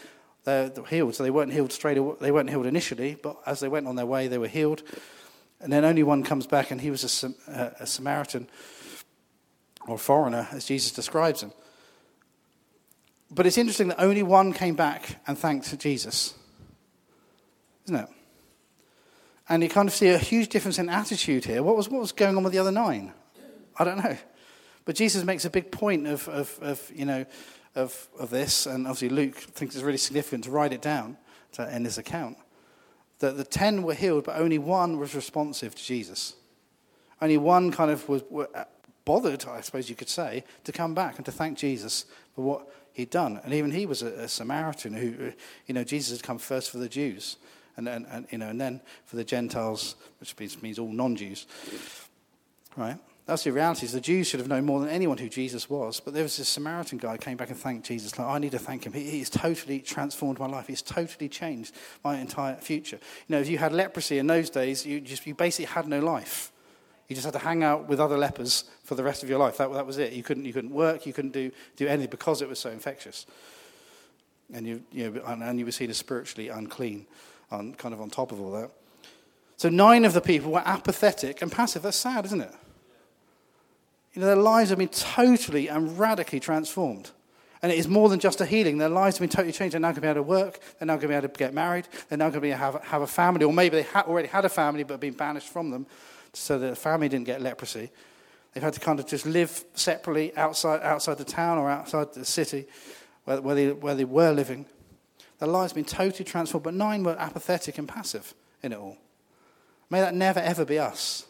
they're 0.44 0.71
healed. 0.87 1.16
So 1.16 1.23
they 1.23 1.31
weren't 1.31 1.51
healed 1.51 1.71
straight 1.71 1.97
away. 1.97 2.16
They 2.21 2.31
weren't 2.31 2.49
healed 2.49 2.66
initially, 2.66 3.16
but 3.21 3.37
as 3.45 3.59
they 3.59 3.68
went 3.68 3.87
on 3.87 3.95
their 3.95 4.06
way, 4.06 4.28
they 4.28 4.37
were 4.37 4.47
healed. 4.47 4.83
And 5.61 5.73
then 5.73 5.83
only 5.83 6.04
one 6.04 6.23
comes 6.23 6.47
back, 6.47 6.71
and 6.71 6.80
he 6.80 6.92
was 6.92 7.23
a, 7.23 7.51
uh, 7.51 7.71
a 7.80 7.85
Samaritan 7.87 8.47
or 9.87 9.97
foreigner, 9.97 10.47
as 10.51 10.66
Jesus 10.66 10.92
describes 10.92 11.42
him. 11.42 11.51
But 13.31 13.45
it's 13.45 13.57
interesting 13.57 13.89
that 13.89 14.01
only 14.01 14.23
one 14.23 14.54
came 14.54 14.75
back 14.75 15.19
and 15.28 15.37
thanked 15.37 15.78
Jesus, 15.80 16.33
isn't 17.85 17.95
it? 17.95 18.09
And 19.49 19.63
you 19.63 19.69
kind 19.69 19.89
of 19.89 19.95
see 19.95 20.09
a 20.09 20.18
huge 20.18 20.49
difference 20.49 20.77
in 20.77 20.89
attitude 20.89 21.45
here. 21.45 21.63
What 21.63 21.75
was, 21.75 21.89
what 21.89 21.99
was 21.99 22.11
going 22.11 22.37
on 22.37 22.44
with 22.44 22.53
the 22.53 22.59
other 22.59 22.71
nine? 22.71 23.13
I 23.77 23.83
don't 23.83 23.97
know. 23.97 24.15
But 24.85 24.95
Jesus 24.95 25.23
makes 25.23 25.44
a 25.44 25.49
big 25.49 25.71
point 25.71 26.07
of, 26.07 26.27
of, 26.29 26.57
of 26.61 26.91
you 26.94 27.06
know, 27.06 27.25
of, 27.75 28.07
of 28.19 28.29
this, 28.29 28.65
and 28.65 28.87
obviously 28.87 29.09
Luke 29.09 29.35
thinks 29.35 29.75
it's 29.75 29.83
really 29.83 29.97
significant 29.97 30.44
to 30.45 30.51
write 30.51 30.73
it 30.73 30.81
down 30.81 31.18
to 31.53 31.73
end 31.73 31.85
this 31.85 31.97
account. 31.97 32.37
That 33.19 33.37
the 33.37 33.44
ten 33.44 33.83
were 33.83 33.94
healed, 33.94 34.23
but 34.23 34.37
only 34.37 34.57
one 34.57 34.97
was 34.97 35.13
responsive 35.13 35.75
to 35.75 35.83
Jesus. 35.83 36.35
Only 37.21 37.37
one 37.37 37.71
kind 37.71 37.91
of 37.91 38.07
was 38.07 38.23
uh, 38.56 38.63
bothered, 39.06 39.45
I 39.45 39.61
suppose 39.61 39.89
you 39.89 39.95
could 39.95 40.09
say, 40.09 40.44
to 40.63 40.71
come 40.71 40.94
back 40.94 41.18
and 41.18 41.25
to 41.25 41.31
thank 41.31 41.57
Jesus 41.57 42.06
for 42.33 42.44
what 42.44 42.68
he'd 42.94 43.09
done. 43.09 43.39
And 43.44 43.53
even 43.53 43.71
he 43.71 43.85
was 43.85 44.01
a, 44.01 44.07
a 44.07 44.27
Samaritan 44.27 44.94
who, 44.94 45.33
you 45.68 45.73
know, 45.73 45.83
Jesus 45.83 46.18
had 46.18 46.25
come 46.25 46.37
first 46.37 46.71
for 46.71 46.77
the 46.77 46.89
Jews, 46.89 47.37
and, 47.80 47.88
and, 47.88 48.06
and, 48.12 48.28
you 48.30 48.38
know, 48.38 48.50
and 48.50 48.62
then 48.62 48.81
for 49.06 49.16
the 49.16 49.24
Gentiles, 49.24 49.95
which 50.19 50.36
means, 50.62 50.78
all 50.78 50.92
non-Jews, 50.92 51.48
right? 52.78 52.98
That's 53.26 53.44
the 53.44 53.52
reality. 53.52 53.86
Is 53.86 53.92
the 53.92 54.02
Jews 54.02 54.28
should 54.28 54.40
have 54.40 54.50
known 54.50 54.66
more 54.66 54.80
than 54.80 54.90
anyone 54.90 55.19
who 55.19 55.30
Jesus 55.30 55.69
was. 55.69 56.00
But 56.00 56.16
there 56.16 56.24
was 56.24 56.38
this 56.38 56.50
Samaritan 56.50 56.98
guy 56.98 57.16
came 57.18 57.38
back 57.38 57.52
and 57.52 57.57
thanked 57.59 57.86
Jesus. 57.86 58.18
Like, 58.18 58.28
I 58.28 58.40
need 58.40 58.54
to 58.54 58.59
thank 58.59 58.86
him. 58.86 58.94
He, 58.94 59.04
he's 59.04 59.30
totally 59.30 59.81
transformed 59.81 60.40
my 60.40 60.48
life. 60.48 60.66
He's 60.66 60.81
totally 60.81 61.30
changed 61.30 61.76
my 62.04 62.18
entire 62.19 62.56
future. 62.56 63.00
You 63.28 63.36
know, 63.36 63.40
if 63.40 63.48
you 63.48 63.59
had 63.59 63.71
leprosy 63.71 64.18
in 64.18 64.26
those 64.26 64.50
days, 64.50 64.83
you, 64.83 65.00
just, 65.00 65.28
you 65.28 65.36
basically 65.36 65.66
had 65.66 65.88
no 65.88 66.00
life. 66.00 66.52
You 67.07 67.16
just 67.16 67.26
had 67.26 67.33
to 67.33 67.40
hang 67.40 67.64
out 67.64 67.88
with 67.88 68.00
other 68.00 68.18
lepers 68.18 68.64
for 68.83 68.95
the 68.95 69.04
rest 69.04 69.21
of 69.21 69.30
your 69.30 69.38
life. 69.38 69.57
That, 69.57 69.71
that 69.74 69.86
was 69.86 70.00
it. 70.00 70.14
You 70.14 70.24
couldn't, 70.24 70.45
you 70.45 70.54
couldn't 70.54 70.74
work. 70.74 71.06
You 71.06 71.14
couldn't 71.14 71.33
do, 71.33 71.52
do 71.76 71.88
anything 71.88 72.09
because 72.09 72.42
it 72.42 72.50
was 72.50 72.57
so 72.57 72.71
infectious. 72.71 73.28
And 74.52 74.66
you, 74.66 74.81
you 74.92 75.12
know, 75.12 75.21
and, 75.28 75.44
and 75.44 75.59
you 75.59 75.66
were 75.66 75.71
seen 75.71 75.92
as 75.92 75.98
spiritually 75.98 76.50
unclean, 76.50 77.06
on, 77.51 77.73
kind 77.75 77.94
of 77.94 78.01
on 78.01 78.09
top 78.09 78.31
of 78.31 78.39
all 78.39 78.51
that. 78.51 78.71
So 79.57 79.69
nine 79.69 80.06
of 80.06 80.13
the 80.13 80.21
people 80.21 80.51
were 80.51 80.63
apathetic 80.65 81.41
and 81.41 81.51
passive. 81.51 81.81
That's 81.81 81.97
sad, 81.97 82.25
isn't 82.25 82.41
it? 82.41 82.53
You 84.13 84.21
know, 84.21 84.27
their 84.27 84.35
lives 84.35 84.69
have 84.69 84.79
been 84.79 84.87
totally 84.87 85.68
and 85.68 85.99
radically 85.99 86.39
transformed. 86.39 87.11
And 87.61 87.71
it 87.71 87.77
is 87.77 87.87
more 87.87 88.07
than 88.07 88.19
just 88.19 88.39
a 88.39 88.45
healing. 88.45 88.77
Their 88.77 88.89
lives 88.89 89.18
have 89.18 89.21
been 89.21 89.35
totally 89.35 89.51
changed. 89.51 89.73
They're 89.73 89.81
now 89.81 89.89
going 89.89 89.95
to 89.95 90.01
be 90.01 90.07
able 90.07 90.15
to 90.15 90.23
work. 90.23 90.59
They're 90.79 90.85
now 90.85 90.94
going 90.94 91.01
to 91.01 91.07
be 91.09 91.13
able 91.15 91.27
to 91.27 91.37
get 91.37 91.53
married. 91.53 91.87
They're 92.07 92.18
now 92.18 92.29
going 92.29 92.35
to 92.35 92.41
be 92.41 92.49
able 92.49 92.59
to 92.59 92.63
have, 92.63 92.83
have 92.85 93.01
a 93.01 93.07
family. 93.07 93.44
Or 93.44 93.51
maybe 93.51 93.77
they 93.77 93.83
ha- 93.83 94.06
already 94.07 94.29
had 94.29 94.45
a 94.45 94.49
family 94.49 94.83
but 94.83 95.01
been 95.01 95.13
banished 95.13 95.49
from 95.49 95.69
them 95.69 95.85
so 96.31 96.57
that 96.57 96.69
the 96.69 96.75
family 96.75 97.09
didn't 97.09 97.25
get 97.25 97.41
leprosy. 97.41 97.91
They've 98.53 98.63
had 98.63 98.73
to 98.73 98.79
kind 98.79 98.99
of 98.99 99.07
just 99.07 99.25
live 99.25 99.65
separately 99.73 100.35
outside, 100.37 100.81
outside 100.81 101.18
the 101.18 101.25
town 101.25 101.57
or 101.57 101.69
outside 101.69 102.13
the 102.13 102.23
city 102.23 102.65
where, 103.25 103.41
where, 103.41 103.56
they, 103.56 103.71
where 103.71 103.95
they 103.95 104.06
were 104.06 104.31
living. 104.31 104.65
Their 105.40 105.50
lives 105.50 105.72
have 105.72 105.76
been 105.76 105.86
totally 105.86 106.26
transformed, 106.26 106.64
but 106.64 106.74
nine 106.74 107.04
were 107.04 107.16
apathetic 107.18 107.78
and 107.78 107.88
passive 107.88 108.34
in 108.62 108.74
it 108.74 108.78
all. 108.78 108.98
May 109.90 110.02
that 110.02 110.14
never, 110.14 110.40
ever 110.40 110.66
be 110.66 110.78
us. 110.78 111.26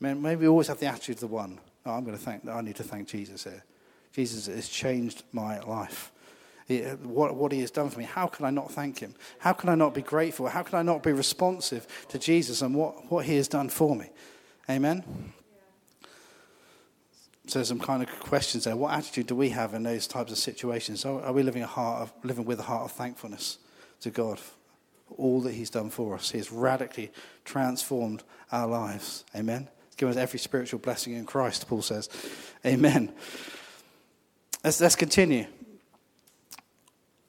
I 0.00 0.06
mean, 0.06 0.22
maybe 0.22 0.42
we 0.42 0.48
always 0.48 0.68
have 0.68 0.80
the 0.80 0.86
attitude 0.86 1.16
of 1.16 1.20
the 1.20 1.26
one. 1.26 1.60
Oh, 1.84 1.92
I'm 1.92 2.04
going 2.04 2.16
to 2.16 2.22
thank, 2.22 2.46
I 2.48 2.60
need 2.62 2.76
to 2.76 2.82
thank 2.82 3.08
Jesus 3.08 3.44
here. 3.44 3.62
Jesus 4.12 4.46
has 4.46 4.68
changed 4.68 5.22
my 5.32 5.60
life. 5.60 6.12
He, 6.66 6.84
uh, 6.84 6.96
what, 6.96 7.34
what 7.34 7.52
he 7.52 7.60
has 7.60 7.70
done 7.70 7.90
for 7.90 7.98
me. 7.98 8.04
How 8.04 8.26
can 8.26 8.44
I 8.44 8.50
not 8.50 8.70
thank 8.70 8.98
him? 8.98 9.14
How 9.38 9.52
can 9.52 9.68
I 9.68 9.74
not 9.74 9.94
be 9.94 10.02
grateful? 10.02 10.48
How 10.48 10.62
can 10.62 10.78
I 10.78 10.82
not 10.82 11.02
be 11.02 11.12
responsive 11.12 11.86
to 12.08 12.18
Jesus 12.18 12.62
and 12.62 12.74
what, 12.74 13.10
what 13.10 13.24
he 13.26 13.36
has 13.36 13.48
done 13.48 13.68
for 13.68 13.94
me? 13.94 14.08
Amen? 14.68 15.32
So 17.50 17.64
some 17.64 17.80
kind 17.80 18.00
of 18.00 18.08
questions 18.20 18.62
there. 18.62 18.76
What 18.76 18.94
attitude 18.94 19.26
do 19.26 19.34
we 19.34 19.48
have 19.48 19.74
in 19.74 19.82
those 19.82 20.06
types 20.06 20.30
of 20.30 20.38
situations? 20.38 21.04
Are, 21.04 21.20
are 21.20 21.32
we 21.32 21.42
living 21.42 21.64
a 21.64 21.66
heart 21.66 22.02
of, 22.02 22.12
living 22.22 22.44
with 22.44 22.60
a 22.60 22.62
heart 22.62 22.84
of 22.84 22.92
thankfulness 22.92 23.58
to 24.02 24.10
God 24.10 24.38
for 24.38 25.14
all 25.16 25.40
that 25.40 25.54
He's 25.54 25.68
done 25.68 25.90
for 25.90 26.14
us? 26.14 26.30
He 26.30 26.38
has 26.38 26.52
radically 26.52 27.10
transformed 27.44 28.22
our 28.52 28.68
lives. 28.68 29.24
Amen. 29.34 29.66
He's 29.88 29.96
given 29.96 30.12
us 30.12 30.16
every 30.16 30.38
spiritual 30.38 30.78
blessing 30.78 31.14
in 31.14 31.26
Christ. 31.26 31.66
Paul 31.66 31.82
says, 31.82 32.08
Amen. 32.64 33.12
Let's, 34.62 34.80
let's 34.80 34.94
continue. 34.94 35.46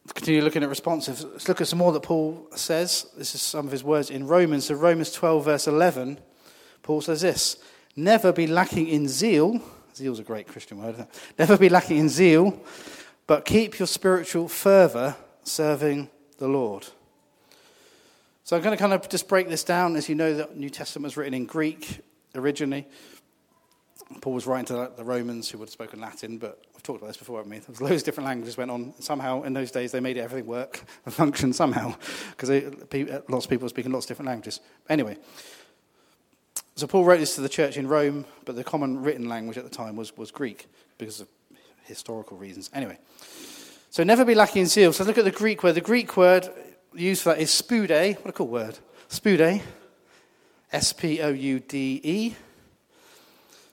Let's 0.05 0.13
continue 0.13 0.43
looking 0.43 0.61
at 0.61 0.69
responsive. 0.69 1.19
Let's 1.31 1.47
look 1.47 1.61
at 1.61 1.67
some 1.67 1.79
more 1.79 1.93
that 1.93 2.03
Paul 2.03 2.45
says. 2.55 3.07
This 3.17 3.33
is 3.33 3.41
some 3.41 3.65
of 3.65 3.71
his 3.71 3.83
words 3.83 4.11
in 4.11 4.27
Romans. 4.27 4.65
So 4.65 4.75
Romans 4.75 5.11
12, 5.13 5.45
verse 5.45 5.67
11, 5.67 6.19
Paul 6.83 7.01
says 7.01 7.21
this: 7.21 7.57
Never 7.95 8.31
be 8.31 8.45
lacking 8.45 8.87
in 8.87 9.07
zeal 9.07 9.59
Zeal 9.95 10.13
is 10.13 10.19
a 10.19 10.23
great 10.23 10.47
Christian 10.47 10.81
word. 10.81 11.07
Never 11.37 11.57
be 11.57 11.69
lacking 11.69 11.97
in 11.97 12.09
zeal, 12.09 12.61
but 13.27 13.45
keep 13.45 13.79
your 13.79 13.87
spiritual 13.87 14.47
fervor 14.47 15.15
serving 15.43 16.09
the 16.37 16.47
Lord. 16.47 16.87
So 18.43 18.55
I'm 18.55 18.63
going 18.63 18.75
to 18.75 18.81
kind 18.81 18.93
of 18.93 19.07
just 19.07 19.27
break 19.27 19.47
this 19.47 19.63
down. 19.63 19.95
As 19.95 20.09
you 20.09 20.15
know, 20.15 20.33
the 20.33 20.49
New 20.55 20.69
Testament 20.69 21.03
was 21.03 21.17
written 21.17 21.33
in 21.33 21.45
Greek 21.45 22.01
originally. 22.35 22.87
Paul 24.19 24.33
was 24.33 24.45
writing 24.45 24.65
to 24.65 24.91
the 24.97 25.05
Romans 25.05 25.49
who 25.49 25.57
would 25.59 25.67
have 25.67 25.71
spoken 25.71 26.01
Latin, 26.01 26.37
but 26.37 26.61
I've 26.75 26.83
talked 26.83 26.99
about 26.99 27.07
this 27.07 27.17
before, 27.17 27.37
haven't 27.37 27.51
we? 27.51 27.59
There 27.59 27.69
was 27.69 27.79
loads 27.79 28.01
of 28.01 28.03
different 28.03 28.27
languages 28.27 28.57
went 28.57 28.69
on. 28.69 28.93
Somehow, 28.99 29.43
in 29.43 29.53
those 29.53 29.71
days, 29.71 29.93
they 29.93 30.01
made 30.01 30.17
everything 30.17 30.47
work 30.47 30.83
and 31.05 31.13
function 31.13 31.53
somehow, 31.53 31.95
because 32.31 32.49
lots 33.29 33.45
of 33.45 33.49
people 33.49 33.65
were 33.65 33.69
speaking 33.69 33.93
lots 33.93 34.05
of 34.05 34.09
different 34.09 34.27
languages. 34.27 34.59
Anyway, 34.89 35.17
so 36.75 36.87
Paul 36.87 37.03
wrote 37.03 37.19
this 37.19 37.35
to 37.35 37.41
the 37.41 37.49
church 37.49 37.77
in 37.77 37.87
Rome, 37.87 38.25
but 38.45 38.55
the 38.55 38.63
common 38.63 39.01
written 39.01 39.27
language 39.27 39.57
at 39.57 39.63
the 39.63 39.69
time 39.69 39.95
was, 39.95 40.15
was 40.15 40.31
Greek 40.31 40.67
because 40.97 41.19
of 41.19 41.27
historical 41.83 42.37
reasons. 42.37 42.69
Anyway, 42.73 42.97
so 43.89 44.03
never 44.03 44.23
be 44.23 44.35
lacking 44.35 44.61
in 44.61 44.67
zeal. 44.67 44.93
So 44.93 45.03
look 45.03 45.17
at 45.17 45.25
the 45.25 45.31
Greek 45.31 45.63
word. 45.63 45.73
The 45.73 45.81
Greek 45.81 46.15
word 46.15 46.49
used 46.93 47.23
for 47.23 47.29
that 47.29 47.39
is 47.39 47.51
spoude. 47.51 48.17
What 48.17 48.29
a 48.29 48.31
cool 48.31 48.47
word. 48.47 48.77
Spoude. 49.09 49.61
S 50.71 50.93
P 50.93 51.21
O 51.21 51.29
U 51.29 51.59
D 51.59 51.99
E. 52.03 52.35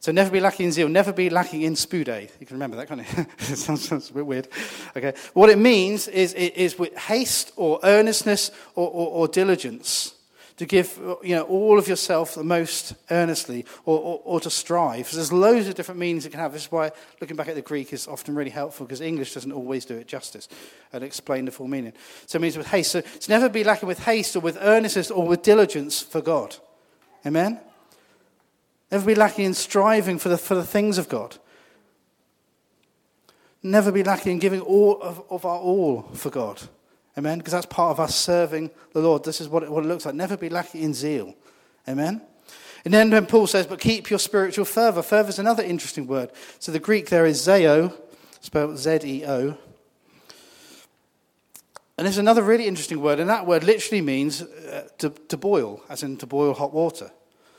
So 0.01 0.13
never 0.13 0.31
be 0.31 0.41
lacking 0.41 0.67
in 0.67 0.73
zeal, 0.73 0.89
never 0.89 1.13
be 1.13 1.29
lacking 1.29 1.63
in 1.63 1.75
spoude. 1.75 2.31
You 2.41 2.47
can 2.47 2.57
remember 2.57 2.77
that, 2.77 2.89
can't 2.89 3.01
you? 3.01 3.27
it 3.39 3.57
sounds, 3.57 3.89
sounds, 3.89 4.11
a 4.11 4.15
bit 4.15 4.27
weird. 4.27 4.49
Okay. 4.97 5.13
What 5.35 5.51
it 5.51 5.59
means 5.59 6.09
is, 6.09 6.35
is 6.35 6.79
with 6.79 6.97
haste 6.97 7.53
or 7.57 7.81
earnestness 7.83 8.51
or, 8.75 8.89
or, 8.89 9.09
or 9.09 9.29
diligence 9.29 10.15
to 10.59 10.67
give 10.67 11.01
you 11.23 11.37
know, 11.37 11.45
all 11.45 11.79
of 11.79 11.89
yourself 11.89 12.35
the 12.35 12.45
most 12.45 12.95
earnestly 13.11 13.65
or, 13.85 13.99
or, 13.99 14.21
or 14.25 14.41
to 14.41 14.51
strive. 14.51 15.09
So 15.09 15.17
there's 15.17 15.33
loads 15.33 15.69
of 15.69 15.77
different 15.77 16.01
meanings 16.01 16.27
it 16.27 16.31
can 16.31 16.41
have. 16.41 16.53
This 16.53 16.65
is 16.65 16.73
why 16.73 16.91
looking 17.21 17.37
back 17.37 17.49
at 17.49 17.55
the 17.55 17.63
Greek 17.63 17.93
is 17.93 18.09
often 18.09 18.35
really 18.35 18.51
helpful 18.51 18.85
because 18.85 19.01
English 19.01 19.35
doesn't 19.35 19.53
always 19.53 19.85
do 19.85 19.97
it 19.97 20.09
justice 20.09 20.49
and 20.93 21.05
explain 21.05 21.45
the 21.45 21.53
full 21.53 21.69
meaning. 21.69 21.93
So 22.27 22.37
it 22.37 22.43
means 22.43 22.57
with 22.57 22.67
haste. 22.67 22.91
So 22.91 23.01
to 23.01 23.31
never 23.31 23.49
be 23.49 23.63
lacking 23.63 23.87
with 23.87 24.01
haste 24.01 24.35
or 24.35 24.41
with 24.41 24.59
earnestness 24.61 25.11
or 25.13 25.27
with 25.27 25.43
diligence 25.43 26.03
for 26.03 26.21
God. 26.21 26.57
Amen? 27.25 27.61
Never 28.91 29.07
be 29.07 29.15
lacking 29.15 29.45
in 29.45 29.55
striving 29.55 30.19
for 30.19 30.29
the, 30.29 30.39
for 30.39 30.57
the 30.57 30.65
things 30.65 30.99
of 30.99 31.09
God. 31.09 31.37
Never 33.63 33.93
be 33.93 34.03
lacking 34.03 34.33
in 34.33 34.39
giving 34.39 34.61
all 34.61 35.01
of, 35.03 35.23
of 35.31 35.45
our 35.45 35.59
all 35.59 36.03
for 36.15 36.31
God. 36.31 36.63
Amen? 37.19 37.39
Because 37.39 37.53
that's 37.53 37.67
part 37.67 37.91
of 37.91 37.99
us 37.99 38.15
serving 38.15 38.71
the 38.93 39.01
Lord. 39.01 39.25
This 39.25 39.41
is 39.41 39.49
what 39.49 39.65
it, 39.65 39.71
what 39.71 39.85
it 39.85 39.89
looks 39.89 40.07
like. 40.07 40.15
Never 40.15 40.37
be 40.37 40.49
lacking 40.49 40.83
in 40.83 40.95
zeal. 40.95 41.35
Amen? 41.89 42.23
And 42.85 42.95
then 42.95 43.11
when 43.11 43.27
Paul 43.27 43.49
says, 43.49 43.67
but 43.67 43.81
keep 43.81 44.09
your 44.09 44.21
spiritual 44.21 44.65
fervor. 44.65 45.03
Fervor 45.03 45.29
is 45.29 45.41
another 45.41 45.65
interesting 45.65 46.07
word. 46.07 46.31
So 46.61 46.71
the 46.71 46.79
Greek 46.79 47.09
there 47.09 47.27
is 47.27 47.45
zeo, 47.45 47.93
spelled 48.41 48.79
Z 48.79 49.01
E 49.03 49.27
O. 49.27 49.59
And 51.99 52.07
there's 52.07 52.19
another 52.19 52.43
really 52.43 52.69
interesting 52.69 53.01
word, 53.01 53.19
and 53.19 53.29
that 53.29 53.45
word 53.45 53.65
literally 53.65 54.01
means 54.01 54.43
uh, 54.43 54.89
to, 54.99 55.11
to 55.11 55.37
boil, 55.37 55.83
as 55.89 56.05
in 56.05 56.17
to 56.19 56.27
boil 56.27 56.55
hot 56.55 56.73
water. 56.73 57.11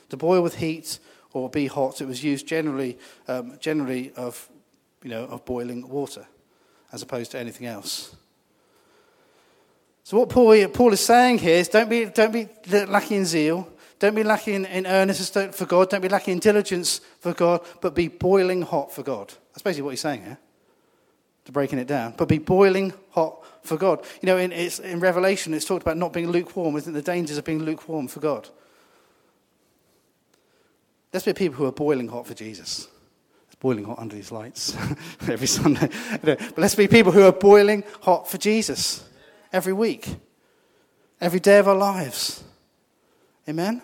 To 0.09 0.17
boil 0.17 0.41
with 0.41 0.55
heat 0.55 0.99
or 1.33 1.49
be 1.49 1.67
hot. 1.67 1.99
It 1.99 2.07
was 2.07 2.23
used 2.23 2.47
generally, 2.47 2.97
um, 3.27 3.57
generally 3.59 4.13
of, 4.15 4.49
you 5.03 5.09
know, 5.09 5.25
of 5.25 5.43
boiling 5.43 5.89
water, 5.89 6.25
as 6.93 7.01
opposed 7.01 7.31
to 7.31 7.37
anything 7.37 7.67
else. 7.67 8.15
So, 10.09 10.17
what 10.17 10.29
Paul, 10.29 10.67
Paul 10.69 10.91
is 10.93 11.01
saying 11.01 11.37
here 11.37 11.57
is 11.57 11.67
don't 11.67 11.87
be, 11.87 12.05
don't 12.05 12.33
be 12.33 12.49
lacking 12.67 13.17
in 13.17 13.25
zeal, 13.27 13.69
don't 13.99 14.15
be 14.15 14.23
lacking 14.23 14.65
in, 14.65 14.87
earnestness 14.87 15.55
for 15.55 15.67
God, 15.67 15.91
don't 15.91 16.01
be 16.01 16.09
lacking 16.09 16.31
in 16.31 16.39
diligence 16.39 17.01
for 17.19 17.31
God, 17.31 17.61
but 17.79 17.93
be 17.93 18.07
boiling 18.07 18.63
hot 18.63 18.91
for 18.91 19.03
God. 19.03 19.31
That's 19.51 19.61
basically 19.61 19.83
what 19.83 19.91
he's 19.91 20.01
saying 20.01 20.23
here, 20.23 20.39
to 21.45 21.51
breaking 21.51 21.77
it 21.77 21.85
down. 21.85 22.15
But 22.17 22.27
be 22.27 22.39
boiling 22.39 22.91
hot 23.11 23.45
for 23.61 23.77
God. 23.77 24.03
You 24.23 24.25
know, 24.25 24.37
in, 24.37 24.51
in 24.51 24.99
Revelation, 24.99 25.53
it's 25.53 25.65
talked 25.65 25.83
about 25.83 25.97
not 25.97 26.11
being 26.11 26.31
lukewarm, 26.31 26.75
isn't? 26.75 26.91
The 26.91 27.03
dangers 27.03 27.37
of 27.37 27.45
being 27.45 27.61
lukewarm 27.61 28.07
for 28.07 28.19
God. 28.19 28.49
Let's 31.13 31.27
be 31.27 31.33
people 31.33 31.57
who 31.57 31.65
are 31.67 31.71
boiling 31.71 32.07
hot 32.07 32.25
for 32.25 32.33
Jesus. 32.33 32.87
It's 33.45 33.55
boiling 33.59 33.83
hot 33.83 33.99
under 33.99 34.15
these 34.15 34.31
lights 34.31 34.75
every 35.27 35.45
Sunday. 35.45 35.87
but 36.23 36.57
let's 36.57 36.73
be 36.73 36.87
people 36.87 37.11
who 37.11 37.21
are 37.21 37.31
boiling 37.31 37.83
hot 38.01 38.27
for 38.27 38.39
Jesus 38.39 39.05
every 39.51 39.73
week, 39.73 40.15
every 41.19 41.39
day 41.39 41.57
of 41.59 41.67
our 41.67 41.75
lives. 41.75 42.43
Amen? 43.47 43.81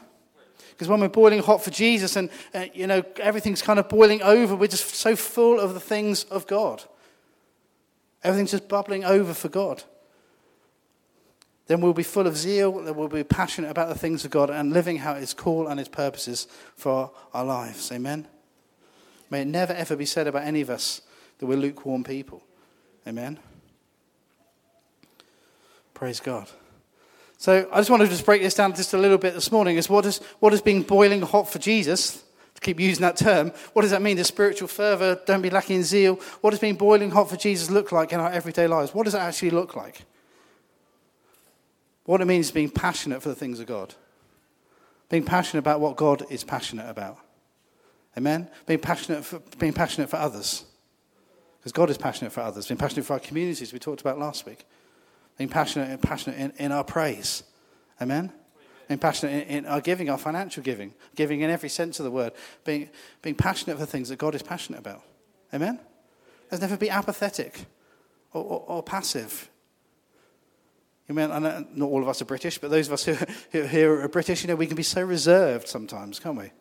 Because 0.71 0.89
when 0.89 0.99
we're 0.99 1.07
boiling 1.07 1.41
hot 1.41 1.63
for 1.63 1.71
Jesus 1.71 2.17
and, 2.17 2.29
uh, 2.53 2.65
you 2.73 2.85
know, 2.85 3.01
everything's 3.17 3.61
kind 3.61 3.79
of 3.79 3.87
boiling 3.87 4.21
over, 4.21 4.55
we're 4.55 4.67
just 4.67 4.93
so 4.93 5.15
full 5.15 5.59
of 5.59 5.73
the 5.73 5.79
things 5.79 6.25
of 6.25 6.45
God. 6.47 6.83
Everything's 8.23 8.51
just 8.51 8.67
bubbling 8.67 9.05
over 9.05 9.33
for 9.33 9.47
God. 9.47 9.83
Then 11.67 11.81
we'll 11.81 11.93
be 11.93 12.03
full 12.03 12.27
of 12.27 12.37
zeal, 12.37 12.73
then 12.83 12.95
we'll 12.95 13.07
be 13.07 13.23
passionate 13.23 13.71
about 13.71 13.87
the 13.87 13.97
things 13.97 14.25
of 14.25 14.31
God 14.31 14.49
and 14.49 14.73
living 14.73 14.99
out 14.99 15.17
His 15.17 15.33
call 15.33 15.67
and 15.67 15.79
His 15.79 15.87
purposes 15.87 16.47
for 16.75 17.11
our 17.33 17.45
lives. 17.45 17.91
Amen? 17.91 18.27
May 19.29 19.41
it 19.41 19.47
never 19.47 19.73
ever 19.73 19.95
be 19.95 20.05
said 20.05 20.27
about 20.27 20.43
any 20.43 20.61
of 20.61 20.69
us 20.69 21.01
that 21.39 21.45
we're 21.45 21.57
lukewarm 21.57 22.03
people. 22.03 22.43
Amen? 23.07 23.39
Praise 25.95 26.19
God. 26.19 26.49
So 27.37 27.67
I 27.71 27.77
just 27.77 27.89
want 27.89 28.03
to 28.03 28.07
just 28.07 28.25
break 28.25 28.41
this 28.41 28.53
down 28.53 28.75
just 28.75 28.93
a 28.93 28.97
little 28.97 29.17
bit 29.17 29.33
this 29.33 29.51
morning. 29.51 29.77
Is 29.77 29.89
what 29.89 30.05
is 30.05 30.17
what 30.39 30.53
is 30.53 30.61
being 30.61 30.83
boiling 30.83 31.21
hot 31.21 31.49
for 31.49 31.57
Jesus? 31.57 32.21
To 32.53 32.61
keep 32.61 32.79
using 32.79 33.01
that 33.01 33.17
term, 33.17 33.51
what 33.73 33.81
does 33.81 33.91
that 33.91 34.01
mean? 34.01 34.15
The 34.15 34.23
spiritual 34.23 34.69
fervor, 34.69 35.19
don't 35.25 35.41
be 35.41 35.49
lacking 35.49 35.75
in 35.77 35.83
zeal. 35.83 36.15
What 36.39 36.51
does 36.51 36.59
being 36.59 36.75
boiling 36.75 37.11
hot 37.11 37.29
for 37.29 37.35
Jesus 37.35 37.69
look 37.69 37.91
like 37.91 38.13
in 38.13 38.19
our 38.21 38.31
everyday 38.31 38.65
lives? 38.65 38.93
What 38.93 39.03
does 39.03 39.13
it 39.13 39.19
actually 39.19 39.49
look 39.49 39.75
like? 39.75 40.03
What 42.05 42.21
it 42.21 42.25
means 42.25 42.45
is 42.45 42.51
being 42.53 42.69
passionate 42.69 43.21
for 43.21 43.27
the 43.27 43.35
things 43.35 43.59
of 43.59 43.67
God. 43.67 43.93
Being 45.09 45.25
passionate 45.25 45.59
about 45.59 45.81
what 45.81 45.97
God 45.97 46.23
is 46.29 46.45
passionate 46.45 46.89
about. 46.89 47.17
Amen? 48.17 48.47
Being 48.67 48.79
passionate 48.79 49.25
for, 49.25 49.39
being 49.59 49.73
passionate 49.73 50.09
for 50.09 50.17
others. 50.17 50.63
Because 51.59 51.73
God 51.73 51.89
is 51.89 51.97
passionate 51.97 52.31
for 52.31 52.39
others. 52.39 52.67
Being 52.67 52.77
passionate 52.77 53.05
for 53.05 53.13
our 53.13 53.19
communities, 53.19 53.73
we 53.73 53.79
talked 53.79 53.99
about 53.99 54.17
last 54.17 54.45
week 54.45 54.65
being 55.37 55.49
passionate 55.49 55.89
and 55.89 56.01
passionate 56.01 56.39
in, 56.39 56.53
in 56.57 56.71
our 56.71 56.83
praise. 56.83 57.43
Amen? 58.01 58.31
Being 58.87 58.99
passionate 58.99 59.47
in, 59.47 59.57
in, 59.57 59.65
our 59.65 59.81
giving, 59.81 60.09
our 60.09 60.17
financial 60.17 60.63
giving, 60.63 60.93
giving 61.15 61.41
in 61.41 61.49
every 61.49 61.69
sense 61.69 61.99
of 61.99 62.03
the 62.03 62.11
word, 62.11 62.33
being, 62.63 62.89
being 63.21 63.35
passionate 63.35 63.77
for 63.77 63.85
things 63.85 64.09
that 64.09 64.17
God 64.17 64.35
is 64.35 64.43
passionate 64.43 64.79
about. 64.79 65.01
Amen? 65.53 65.79
Let's 66.51 66.61
never 66.61 66.77
be 66.77 66.89
apathetic 66.89 67.65
or, 68.33 68.43
or, 68.43 68.63
or 68.67 68.83
passive. 68.83 69.49
You 71.07 71.15
mean, 71.15 71.29
know 71.29 71.65
not 71.73 71.85
all 71.85 72.01
of 72.01 72.07
us 72.07 72.21
are 72.21 72.25
British, 72.25 72.57
but 72.57 72.71
those 72.71 72.87
of 72.87 72.93
us 72.93 73.05
who, 73.05 73.13
who 73.51 73.63
here 73.63 74.01
are 74.01 74.07
British, 74.07 74.43
you 74.43 74.47
know, 74.47 74.55
we 74.55 74.67
can 74.67 74.75
be 74.75 74.83
so 74.83 75.03
reserved 75.03 75.67
sometimes, 75.67 76.19
can't 76.19 76.37
we? 76.37 76.51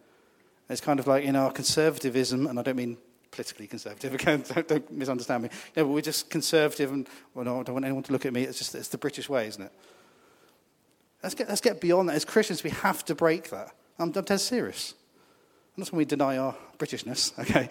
It's 0.68 0.80
kind 0.80 1.00
of 1.00 1.06
like 1.06 1.24
in 1.24 1.36
our 1.36 1.50
conservatism, 1.50 2.46
and 2.46 2.58
I 2.58 2.62
don't 2.62 2.76
mean 2.76 2.98
politically 3.34 3.66
conservative, 3.66 4.14
again, 4.20 4.44
don't, 4.54 4.68
don't 4.68 4.92
misunderstand 4.92 5.42
me. 5.42 5.48
No, 5.76 5.84
but 5.84 5.90
we're 5.90 6.00
just 6.00 6.30
conservative, 6.30 6.92
and 6.92 7.08
well, 7.34 7.44
no, 7.44 7.60
I 7.60 7.62
don't 7.64 7.74
want 7.74 7.84
anyone 7.84 8.04
to 8.04 8.12
look 8.12 8.24
at 8.24 8.32
me. 8.32 8.42
It's 8.42 8.58
just 8.58 8.74
it's 8.74 8.88
the 8.88 8.98
British 8.98 9.28
way, 9.28 9.48
isn't 9.48 9.62
it? 9.62 9.72
Let's 11.22 11.34
get, 11.34 11.48
let's 11.48 11.60
get 11.60 11.80
beyond 11.80 12.08
that. 12.08 12.16
As 12.16 12.24
Christians, 12.24 12.62
we 12.62 12.70
have 12.70 13.04
to 13.06 13.14
break 13.14 13.50
that. 13.50 13.74
I'm, 13.98 14.12
I'm 14.14 14.24
dead 14.24 14.40
serious. 14.40 14.94
And 15.74 15.82
that's 15.82 15.90
when 15.90 15.98
we 15.98 16.04
deny 16.04 16.38
our 16.38 16.54
Britishness, 16.78 17.36
okay? 17.38 17.68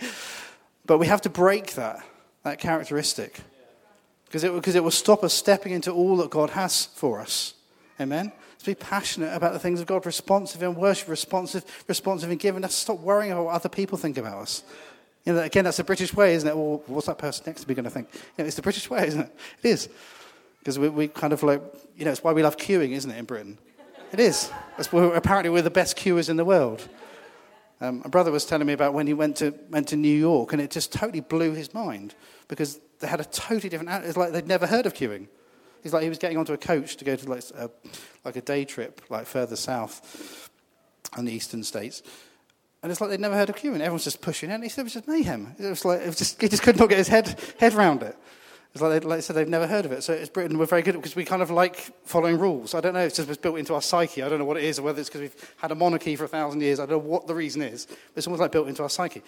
But 0.86 0.98
we 0.98 1.08
have 1.08 1.22
to 1.22 1.30
break 1.30 1.74
that, 1.76 2.04
that 2.44 2.60
characteristic. 2.60 3.40
Because 4.26 4.44
it, 4.44 4.54
because 4.54 4.76
it 4.76 4.84
will 4.84 4.92
stop 4.92 5.24
us 5.24 5.34
stepping 5.34 5.72
into 5.72 5.92
all 5.92 6.18
that 6.18 6.32
God 6.32 6.50
has 6.52 6.88
for 6.88 7.22
us. 7.22 7.54
Amen? 8.02 8.32
Let's 8.54 8.64
be 8.66 8.76
passionate 8.76 9.36
about 9.36 9.54
the 9.54 9.60
things 9.60 9.80
of 9.80 9.86
God, 9.86 10.06
responsive 10.06 10.64
in 10.64 10.74
worship, 10.74 11.08
responsive, 11.08 11.64
responsive 11.88 12.32
in 12.32 12.38
giving. 12.38 12.62
Let's 12.62 12.76
stop 12.76 13.00
worrying 13.00 13.32
about 13.32 13.46
what 13.46 13.54
other 13.56 13.70
people 13.70 13.98
think 13.98 14.18
about 14.18 14.40
us. 14.40 14.64
You 15.26 15.34
know, 15.34 15.40
again, 15.40 15.64
that's 15.64 15.78
the 15.78 15.84
British 15.84 16.14
way, 16.14 16.36
isn't 16.36 16.48
it? 16.48 16.56
Well, 16.56 16.84
what's 16.88 17.08
that 17.08 17.18
person 17.18 17.46
next 17.48 17.62
to 17.62 17.70
me 17.70 17.76
going 17.76 17.86
to 17.86 17.90
think? 17.90 18.10
You 18.14 18.44
know, 18.44 18.46
it's 18.46 18.56
the 18.56 18.62
British 18.62 18.90
way, 18.90 19.08
isn't 19.08 19.22
it? 19.22 19.36
It 19.64 19.70
is. 19.70 19.90
Because 20.60 20.78
we, 20.78 20.90
we 20.90 21.08
kind 21.08 21.34
of 21.34 21.44
like, 21.44 21.62
you 21.98 22.06
know, 22.06 22.12
it's 22.12 22.24
why 22.24 22.34
we 22.34 22.44
love 22.44 22.58
queuing, 22.58 22.92
isn't 22.92 23.10
it, 23.10 23.18
in 23.18 23.26
Britain? 23.26 23.58
It 24.12 24.20
is. 24.20 24.52
We're, 24.92 25.16
apparently, 25.16 25.50
we're 25.50 25.62
the 25.62 25.70
best 25.70 25.98
queuers 25.98 26.30
in 26.30 26.38
the 26.38 26.46
world. 26.46 26.88
Um, 27.82 28.02
a 28.06 28.10
brother 28.10 28.32
was 28.32 28.46
telling 28.46 28.68
me 28.68 28.74
about 28.74 28.94
when 28.94 29.08
he 29.08 29.14
went 29.14 29.38
to, 29.38 29.54
went 29.70 29.88
to 29.90 29.98
New 29.98 30.16
York, 30.16 30.54
and 30.54 30.62
it 30.62 30.72
just 30.72 30.94
totally 30.94 31.20
blew 31.22 31.54
his 31.54 31.74
mind 31.74 32.16
because 32.48 32.80
they 33.00 33.08
had 33.08 33.20
a 33.20 33.26
totally 33.26 33.70
different. 33.70 34.06
It's 34.06 34.16
like 34.16 34.32
they'd 34.32 34.48
never 34.48 34.68
heard 34.68 34.86
of 34.86 34.94
queuing. 34.94 35.28
He's 35.82 35.92
like 35.92 36.04
he 36.04 36.10
was 36.10 36.18
getting 36.18 36.38
onto 36.38 36.54
a 36.54 36.58
coach 36.58 36.96
to 36.98 37.06
go 37.06 37.16
to 37.16 37.30
like 37.30 37.44
a, 37.56 37.70
like 38.24 38.36
a 38.38 38.42
day 38.42 38.64
trip, 38.64 39.02
like 39.10 39.26
further 39.26 39.58
south, 39.58 40.50
in 41.18 41.26
the 41.26 41.34
eastern 41.34 41.64
states, 41.64 42.04
and 42.84 42.92
it's 42.92 43.00
like 43.00 43.10
they'd 43.10 43.20
never 43.20 43.36
heard 43.36 43.50
of 43.50 43.56
queuing. 43.56 43.80
Everyone's 43.80 44.04
just 44.04 44.22
pushing 44.22 44.52
it. 44.52 44.56
And 44.56 44.64
he 44.64 44.70
said 44.70 44.82
it 44.82 44.84
was 44.84 44.94
just 44.94 45.08
mayhem. 45.08 45.56
It 45.58 45.70
was 45.70 45.86
like 45.86 46.02
it 46.02 46.08
was 46.08 46.18
just, 46.18 46.40
he 46.42 46.50
just 46.50 46.62
could 46.62 46.78
not 46.78 46.90
get 46.90 46.98
his 46.98 47.08
head 47.08 47.40
head 47.58 47.74
around 47.74 48.04
it. 48.04 48.16
It's 48.74 48.82
like, 48.82 49.02
they, 49.02 49.08
like 49.08 49.22
said, 49.22 49.36
they've 49.36 49.48
never 49.48 49.68
heard 49.68 49.86
of 49.86 49.92
it. 49.92 50.04
So 50.04 50.14
it's 50.14 50.30
Britain, 50.30 50.58
we're 50.58 50.66
very 50.66 50.82
good 50.82 50.96
because 50.96 51.16
we 51.16 51.26
kind 51.26 51.44
of 51.44 51.52
like 51.52 51.78
following 52.06 52.40
rules. 52.40 52.74
I 52.74 52.82
don't 52.82 52.96
know, 52.96 53.02
it's 53.02 53.16
just 53.16 53.42
built 53.42 53.60
into 53.60 53.76
our 53.76 53.84
psyche. 53.84 54.24
I 54.24 54.30
don't 54.30 54.40
know 54.40 54.46
what 54.46 54.58
it 54.58 54.64
is, 54.64 54.80
or 54.80 54.82
whether 54.82 55.00
it's 55.00 55.10
because 55.10 55.22
we've 55.22 55.56
had 55.58 55.72
a 55.72 55.76
monarchy 55.76 56.16
for 56.16 56.26
a 56.26 56.28
thousand 56.28 56.62
years. 56.62 56.80
I 56.80 56.88
don't 56.88 57.04
know 57.04 57.10
what 57.10 57.28
the 57.28 57.36
reason 57.36 57.62
is. 57.62 57.86
But 57.86 57.98
it's 58.16 58.28
almost 58.28 58.42
like 58.42 58.52
built 58.52 58.68
into 58.68 58.82
our 58.82 58.90
psyche. 58.90 59.22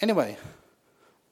Anyway, 0.00 0.38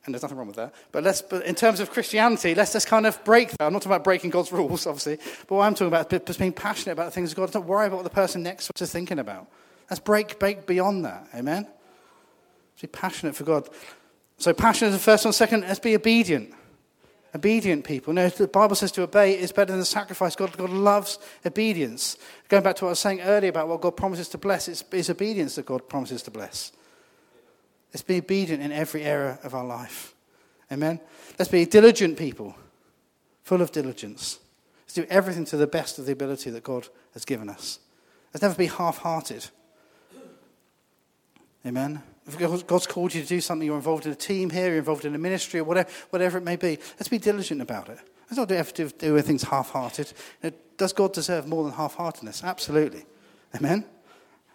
and 0.04 0.14
there's 0.14 0.22
nothing 0.22 0.36
wrong 0.36 0.46
with 0.46 0.56
that. 0.56 0.74
But, 0.92 1.02
let's, 1.02 1.22
but 1.22 1.44
in 1.46 1.54
terms 1.54 1.80
of 1.80 1.90
Christianity, 1.90 2.54
let's 2.54 2.74
just 2.74 2.86
kind 2.86 3.06
of 3.06 3.22
break 3.24 3.50
that. 3.52 3.62
I'm 3.62 3.72
not 3.72 3.80
talking 3.80 3.92
about 3.92 4.04
breaking 4.04 4.28
God's 4.28 4.52
rules, 4.52 4.86
obviously. 4.86 5.16
But 5.48 5.54
what 5.54 5.64
I'm 5.64 5.74
talking 5.74 5.88
about 5.88 6.12
is 6.28 6.36
being 6.36 6.52
passionate 6.52 6.92
about 6.92 7.06
the 7.06 7.12
things 7.12 7.30
of 7.30 7.36
God. 7.36 7.50
Don't 7.50 7.66
worry 7.66 7.86
about 7.86 7.96
what 7.96 8.04
the 8.04 8.10
person 8.10 8.42
next 8.42 8.66
to 8.66 8.72
us 8.74 8.82
is 8.82 8.92
thinking 8.92 9.18
about. 9.18 9.46
Let's 9.90 10.00
break, 10.00 10.38
break 10.38 10.66
beyond 10.66 11.04
that. 11.04 11.28
Amen? 11.34 11.64
Let's 11.64 12.82
be 12.82 12.86
passionate 12.86 13.34
for 13.36 13.44
God. 13.44 13.68
So 14.38 14.54
passion 14.54 14.88
is 14.88 14.94
the 14.94 15.00
first 15.00 15.24
one. 15.24 15.32
Second, 15.32 15.62
let's 15.62 15.80
be 15.80 15.94
obedient 15.94 16.54
obedient 17.34 17.84
people. 17.84 18.12
No, 18.12 18.28
the 18.28 18.48
Bible 18.48 18.74
says 18.74 18.92
to 18.92 19.02
obey 19.02 19.38
is 19.38 19.52
better 19.52 19.72
than 19.72 19.84
sacrifice. 19.84 20.34
God, 20.36 20.56
God 20.56 20.70
loves 20.70 21.18
obedience. 21.44 22.16
Going 22.48 22.62
back 22.62 22.76
to 22.76 22.84
what 22.84 22.90
I 22.90 22.92
was 22.92 22.98
saying 22.98 23.20
earlier 23.20 23.50
about 23.50 23.68
what 23.68 23.80
God 23.80 23.96
promises 23.96 24.28
to 24.30 24.38
bless, 24.38 24.68
it's, 24.68 24.84
it's 24.92 25.10
obedience 25.10 25.54
that 25.56 25.66
God 25.66 25.88
promises 25.88 26.22
to 26.24 26.30
bless. 26.30 26.72
Let's 27.92 28.02
be 28.02 28.18
obedient 28.18 28.62
in 28.62 28.72
every 28.72 29.02
area 29.02 29.38
of 29.42 29.54
our 29.54 29.64
life. 29.64 30.14
Amen. 30.72 31.00
Let's 31.38 31.50
be 31.50 31.64
diligent 31.66 32.16
people, 32.16 32.54
full 33.42 33.62
of 33.62 33.72
diligence. 33.72 34.38
Let's 34.82 34.94
do 34.94 35.06
everything 35.08 35.44
to 35.46 35.56
the 35.56 35.66
best 35.66 35.98
of 35.98 36.06
the 36.06 36.12
ability 36.12 36.50
that 36.50 36.62
God 36.62 36.88
has 37.14 37.24
given 37.24 37.48
us. 37.48 37.80
Let's 38.32 38.42
never 38.42 38.54
be 38.54 38.66
half 38.66 38.98
hearted. 38.98 39.46
Amen. 41.66 42.02
If 42.26 42.66
God's 42.66 42.86
called 42.86 43.14
you 43.14 43.22
to 43.22 43.28
do 43.28 43.40
something, 43.40 43.66
you're 43.66 43.76
involved 43.76 44.06
in 44.06 44.12
a 44.12 44.16
team 44.16 44.50
here, 44.50 44.68
you're 44.68 44.78
involved 44.78 45.04
in 45.04 45.14
a 45.14 45.18
ministry, 45.18 45.60
or 45.60 45.64
whatever, 45.64 45.90
whatever 46.10 46.38
it 46.38 46.44
may 46.44 46.56
be, 46.56 46.78
let's 46.92 47.08
be 47.08 47.18
diligent 47.18 47.60
about 47.60 47.88
it. 47.88 47.98
Let's 48.30 48.36
not 48.36 48.50
have 48.50 48.72
to 48.74 48.88
do 48.88 49.20
things 49.22 49.42
half 49.42 49.70
hearted. 49.70 50.12
Does 50.76 50.92
God 50.92 51.12
deserve 51.12 51.48
more 51.48 51.64
than 51.64 51.72
half 51.72 51.96
heartedness? 51.96 52.44
Absolutely. 52.44 53.04
Amen? 53.56 53.84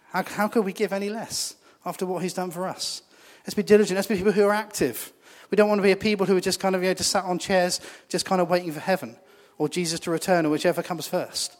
How, 0.08 0.22
how 0.22 0.48
could 0.48 0.64
we 0.64 0.72
give 0.72 0.92
any 0.92 1.10
less 1.10 1.56
after 1.84 2.06
what 2.06 2.22
He's 2.22 2.32
done 2.34 2.50
for 2.50 2.66
us? 2.66 3.02
Let's 3.44 3.54
be 3.54 3.62
diligent. 3.62 3.96
Let's 3.96 4.08
be 4.08 4.16
people 4.16 4.32
who 4.32 4.46
are 4.46 4.52
active. 4.52 5.12
We 5.50 5.56
don't 5.56 5.68
want 5.68 5.78
to 5.78 5.82
be 5.82 5.92
a 5.92 5.96
people 5.96 6.26
who 6.26 6.36
are 6.36 6.40
just 6.40 6.58
kind 6.58 6.74
of, 6.74 6.82
you 6.82 6.88
know, 6.88 6.94
just 6.94 7.10
sat 7.10 7.24
on 7.24 7.38
chairs, 7.38 7.80
just 8.08 8.24
kind 8.24 8.40
of 8.40 8.48
waiting 8.48 8.72
for 8.72 8.80
heaven 8.80 9.16
or 9.58 9.68
Jesus 9.68 10.00
to 10.00 10.10
return 10.10 10.46
or 10.46 10.50
whichever 10.50 10.82
comes 10.82 11.06
first. 11.06 11.56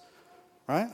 Right? 0.67 0.89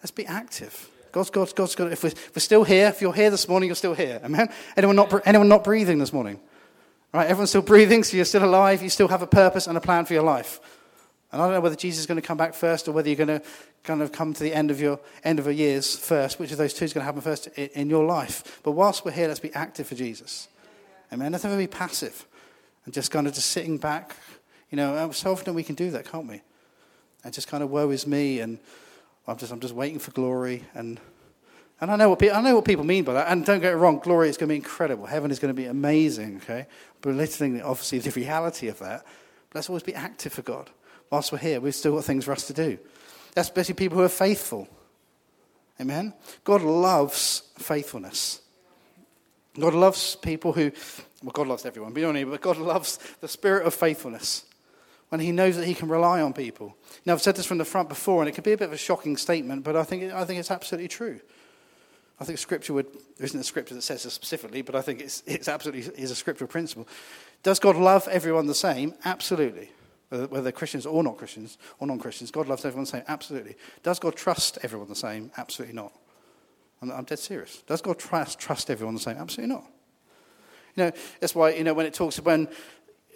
Let's 0.00 0.10
be 0.10 0.26
active. 0.26 0.90
God's, 1.12 1.30
God's, 1.30 1.52
God's, 1.52 1.74
God. 1.74 1.92
If 1.92 2.02
we're, 2.02 2.12
we're 2.34 2.40
still 2.40 2.64
here, 2.64 2.88
if 2.88 3.00
you're 3.00 3.12
here 3.12 3.30
this 3.30 3.48
morning, 3.48 3.68
you're 3.68 3.76
still 3.76 3.94
here. 3.94 4.20
Amen? 4.24 4.48
Anyone 4.76 4.96
not, 4.96 5.26
anyone 5.26 5.48
not 5.48 5.64
breathing 5.64 5.98
this 5.98 6.12
morning? 6.12 6.40
Right? 7.12 7.26
Everyone's 7.26 7.50
still 7.50 7.62
breathing, 7.62 8.04
so 8.04 8.16
you're 8.16 8.24
still 8.24 8.44
alive. 8.44 8.82
You 8.82 8.88
still 8.88 9.08
have 9.08 9.22
a 9.22 9.26
purpose 9.26 9.66
and 9.66 9.76
a 9.76 9.80
plan 9.80 10.04
for 10.04 10.14
your 10.14 10.22
life. 10.22 10.60
And 11.32 11.40
I 11.40 11.46
don't 11.46 11.54
know 11.54 11.60
whether 11.60 11.76
Jesus 11.76 12.00
is 12.00 12.06
going 12.06 12.20
to 12.20 12.26
come 12.26 12.36
back 12.36 12.54
first 12.54 12.88
or 12.88 12.92
whether 12.92 13.08
you're 13.08 13.16
going 13.16 13.40
to 13.40 13.42
kind 13.84 14.02
of 14.02 14.12
come 14.12 14.34
to 14.34 14.42
the 14.42 14.52
end 14.52 14.70
of 14.70 14.80
your 14.80 14.98
end 15.22 15.38
of 15.38 15.46
your 15.46 15.54
years 15.54 15.96
first. 15.96 16.38
Which 16.38 16.52
of 16.52 16.58
those 16.58 16.74
two 16.74 16.84
is 16.84 16.92
going 16.92 17.02
to 17.02 17.06
happen 17.06 17.20
first 17.20 17.46
in, 17.56 17.88
your 17.88 18.04
life? 18.04 18.60
But 18.62 18.72
whilst 18.72 19.04
we're 19.04 19.12
here, 19.12 19.28
let's 19.28 19.40
be 19.40 19.52
active 19.54 19.86
for 19.86 19.94
Jesus. 19.94 20.48
Amen. 21.12 21.32
Let's 21.32 21.44
never 21.44 21.56
be 21.56 21.66
passive 21.66 22.26
and 22.84 22.94
just 22.94 23.10
kind 23.10 23.26
of 23.26 23.34
just 23.34 23.48
sitting 23.50 23.78
back. 23.78 24.16
You 24.70 24.76
know, 24.76 24.94
uh, 24.94 25.12
so 25.12 25.32
often 25.32 25.54
we 25.54 25.62
can 25.62 25.74
do 25.74 25.90
that, 25.92 26.10
can't 26.10 26.26
we? 26.26 26.42
And 27.24 27.32
just 27.32 27.48
kind 27.48 27.62
of 27.62 27.70
woe 27.70 27.90
is 27.90 28.06
me 28.06 28.40
and 28.40 28.58
I'm 29.26 29.36
just, 29.36 29.52
I'm 29.52 29.60
just 29.60 29.74
waiting 29.74 29.98
for 29.98 30.10
glory. 30.12 30.64
And, 30.74 31.00
and 31.80 31.90
I, 31.90 31.96
know 31.96 32.10
what 32.10 32.18
pe- 32.18 32.30
I 32.30 32.40
know 32.40 32.56
what 32.56 32.64
people 32.64 32.84
mean 32.84 33.04
by 33.04 33.14
that. 33.14 33.28
And 33.30 33.44
don't 33.44 33.60
get 33.60 33.72
it 33.72 33.76
wrong, 33.76 33.98
glory 33.98 34.28
is 34.28 34.36
going 34.36 34.48
to 34.48 34.52
be 34.52 34.56
incredible. 34.56 35.06
Heaven 35.06 35.30
is 35.30 35.38
going 35.38 35.54
to 35.54 35.60
be 35.60 35.66
amazing, 35.66 36.38
okay? 36.42 36.66
Belittling, 37.02 37.62
obviously, 37.62 37.98
the 37.98 38.10
reality 38.10 38.68
of 38.68 38.78
that. 38.80 39.04
But 39.50 39.56
let's 39.56 39.68
always 39.68 39.82
be 39.82 39.94
active 39.94 40.32
for 40.32 40.42
God. 40.42 40.70
Whilst 41.10 41.32
we're 41.32 41.38
here, 41.38 41.60
we've 41.60 41.74
still 41.74 41.96
got 41.96 42.04
things 42.04 42.24
for 42.24 42.32
us 42.32 42.46
to 42.46 42.52
do. 42.52 42.78
That's 43.34 43.48
Especially 43.48 43.74
people 43.74 43.98
who 43.98 44.04
are 44.04 44.08
faithful. 44.08 44.68
Amen? 45.80 46.14
God 46.44 46.62
loves 46.62 47.42
faithfulness. 47.58 48.40
God 49.58 49.74
loves 49.74 50.16
people 50.16 50.52
who, 50.52 50.70
well, 51.22 51.32
God 51.32 51.48
loves 51.48 51.66
everyone, 51.66 51.92
but, 51.92 52.30
but 52.30 52.40
God 52.40 52.58
loves 52.58 52.98
the 53.20 53.28
spirit 53.28 53.66
of 53.66 53.74
faithfulness 53.74 54.44
when 55.10 55.20
he 55.20 55.32
knows 55.32 55.56
that 55.56 55.66
he 55.66 55.74
can 55.74 55.88
rely 55.88 56.22
on 56.22 56.32
people. 56.32 56.76
Now, 57.04 57.12
I've 57.12 57.22
said 57.22 57.36
this 57.36 57.46
from 57.46 57.58
the 57.58 57.64
front 57.64 57.88
before, 57.88 58.22
and 58.22 58.28
it 58.28 58.32
could 58.32 58.44
be 58.44 58.52
a 58.52 58.56
bit 58.56 58.68
of 58.68 58.72
a 58.72 58.78
shocking 58.78 59.16
statement, 59.16 59.64
but 59.64 59.76
I 59.76 59.82
think, 59.82 60.12
I 60.12 60.24
think 60.24 60.40
it's 60.40 60.50
absolutely 60.50 60.88
true. 60.88 61.20
I 62.20 62.24
think 62.24 62.38
Scripture 62.38 62.74
would, 62.74 62.86
there 63.16 63.24
isn't 63.24 63.40
a 63.40 63.44
scripture 63.44 63.74
that 63.74 63.82
says 63.82 64.02
this 64.02 64.12
specifically, 64.12 64.62
but 64.62 64.74
I 64.74 64.82
think 64.82 65.00
it's, 65.00 65.22
it's 65.26 65.48
absolutely 65.48 65.92
is 65.94 66.10
a 66.10 66.14
scriptural 66.14 66.48
principle. 66.48 66.86
Does 67.42 67.58
God 67.58 67.76
love 67.76 68.06
everyone 68.08 68.46
the 68.46 68.54
same? 68.54 68.94
Absolutely. 69.04 69.70
Whether, 70.10 70.26
whether 70.26 70.52
Christians 70.52 70.86
or 70.86 71.02
not 71.02 71.16
Christians 71.16 71.56
or 71.78 71.86
non 71.86 71.98
Christians, 71.98 72.30
God 72.30 72.46
loves 72.46 72.64
everyone 72.64 72.84
the 72.84 72.90
same? 72.90 73.04
Absolutely. 73.08 73.56
Does 73.82 73.98
God 73.98 74.16
trust 74.16 74.58
everyone 74.62 74.88
the 74.88 74.94
same? 74.94 75.30
Absolutely 75.38 75.74
not. 75.74 75.92
I'm, 76.82 76.90
I'm 76.90 77.04
dead 77.04 77.18
serious. 77.18 77.62
Does 77.66 77.80
God 77.80 77.98
trust, 77.98 78.38
trust 78.38 78.70
everyone 78.70 78.94
the 78.94 79.00
same? 79.00 79.16
Absolutely 79.16 79.54
not. 79.54 79.64
You 80.76 80.84
know, 80.84 80.92
that's 81.20 81.34
why, 81.34 81.50
you 81.50 81.64
know, 81.64 81.74
when 81.74 81.86
it 81.86 81.94
talks, 81.94 82.20
when 82.20 82.48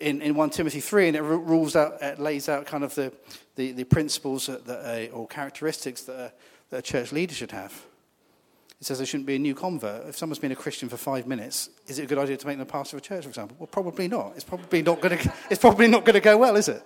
in, 0.00 0.20
in 0.22 0.35
1 0.35 0.50
Timothy 0.50 0.80
3, 0.80 1.09
and 1.09 1.16
it 1.16 1.22
rules 1.22 1.76
out, 1.76 2.02
it 2.02 2.18
lays 2.18 2.48
out 2.48 2.66
kind 2.66 2.85
of 2.85 2.94
the, 2.94 3.12
the, 3.57 3.72
the 3.72 3.85
principles 3.85 4.46
that, 4.46 4.66
that 4.66 5.11
or 5.12 5.26
characteristics 5.26 6.02
that 6.02 6.16
a, 6.16 6.33
that 6.70 6.78
a 6.78 6.83
church 6.83 7.12
leader 7.12 7.35
should 7.35 7.52
have. 7.52 7.72
It 8.80 8.87
says 8.87 8.98
there 8.98 9.07
shouldn't 9.07 9.26
be 9.26 9.37
a 9.37 9.38
new 9.38 9.54
convert. 9.54 10.07
If 10.09 10.16
someone's 10.16 10.40
been 10.40 10.52
a 10.52 10.57
Christian 10.57 10.88
for 10.88 10.96
five 10.96 11.26
minutes, 11.26 11.70
is 11.87 11.98
it 11.98 12.02
a 12.02 12.07
good 12.07 12.18
idea 12.18 12.37
to 12.37 12.46
make 12.46 12.59
them 12.59 12.66
a 12.66 12.70
pastor 12.70 12.96
of 12.96 13.02
a 13.02 13.07
church, 13.07 13.22
for 13.22 13.28
example? 13.28 13.57
Well, 13.59 13.68
probably 13.68 14.09
not. 14.09 14.33
It's 14.35 14.44
probably 14.44 14.83
not 14.83 15.00
going 15.00 15.18
to, 15.18 15.33
it's 15.50 15.61
probably 15.61 15.87
not 15.87 16.04
going 16.04 16.14
to 16.14 16.20
go 16.20 16.37
well, 16.37 16.57
is 16.57 16.68
it? 16.68 16.83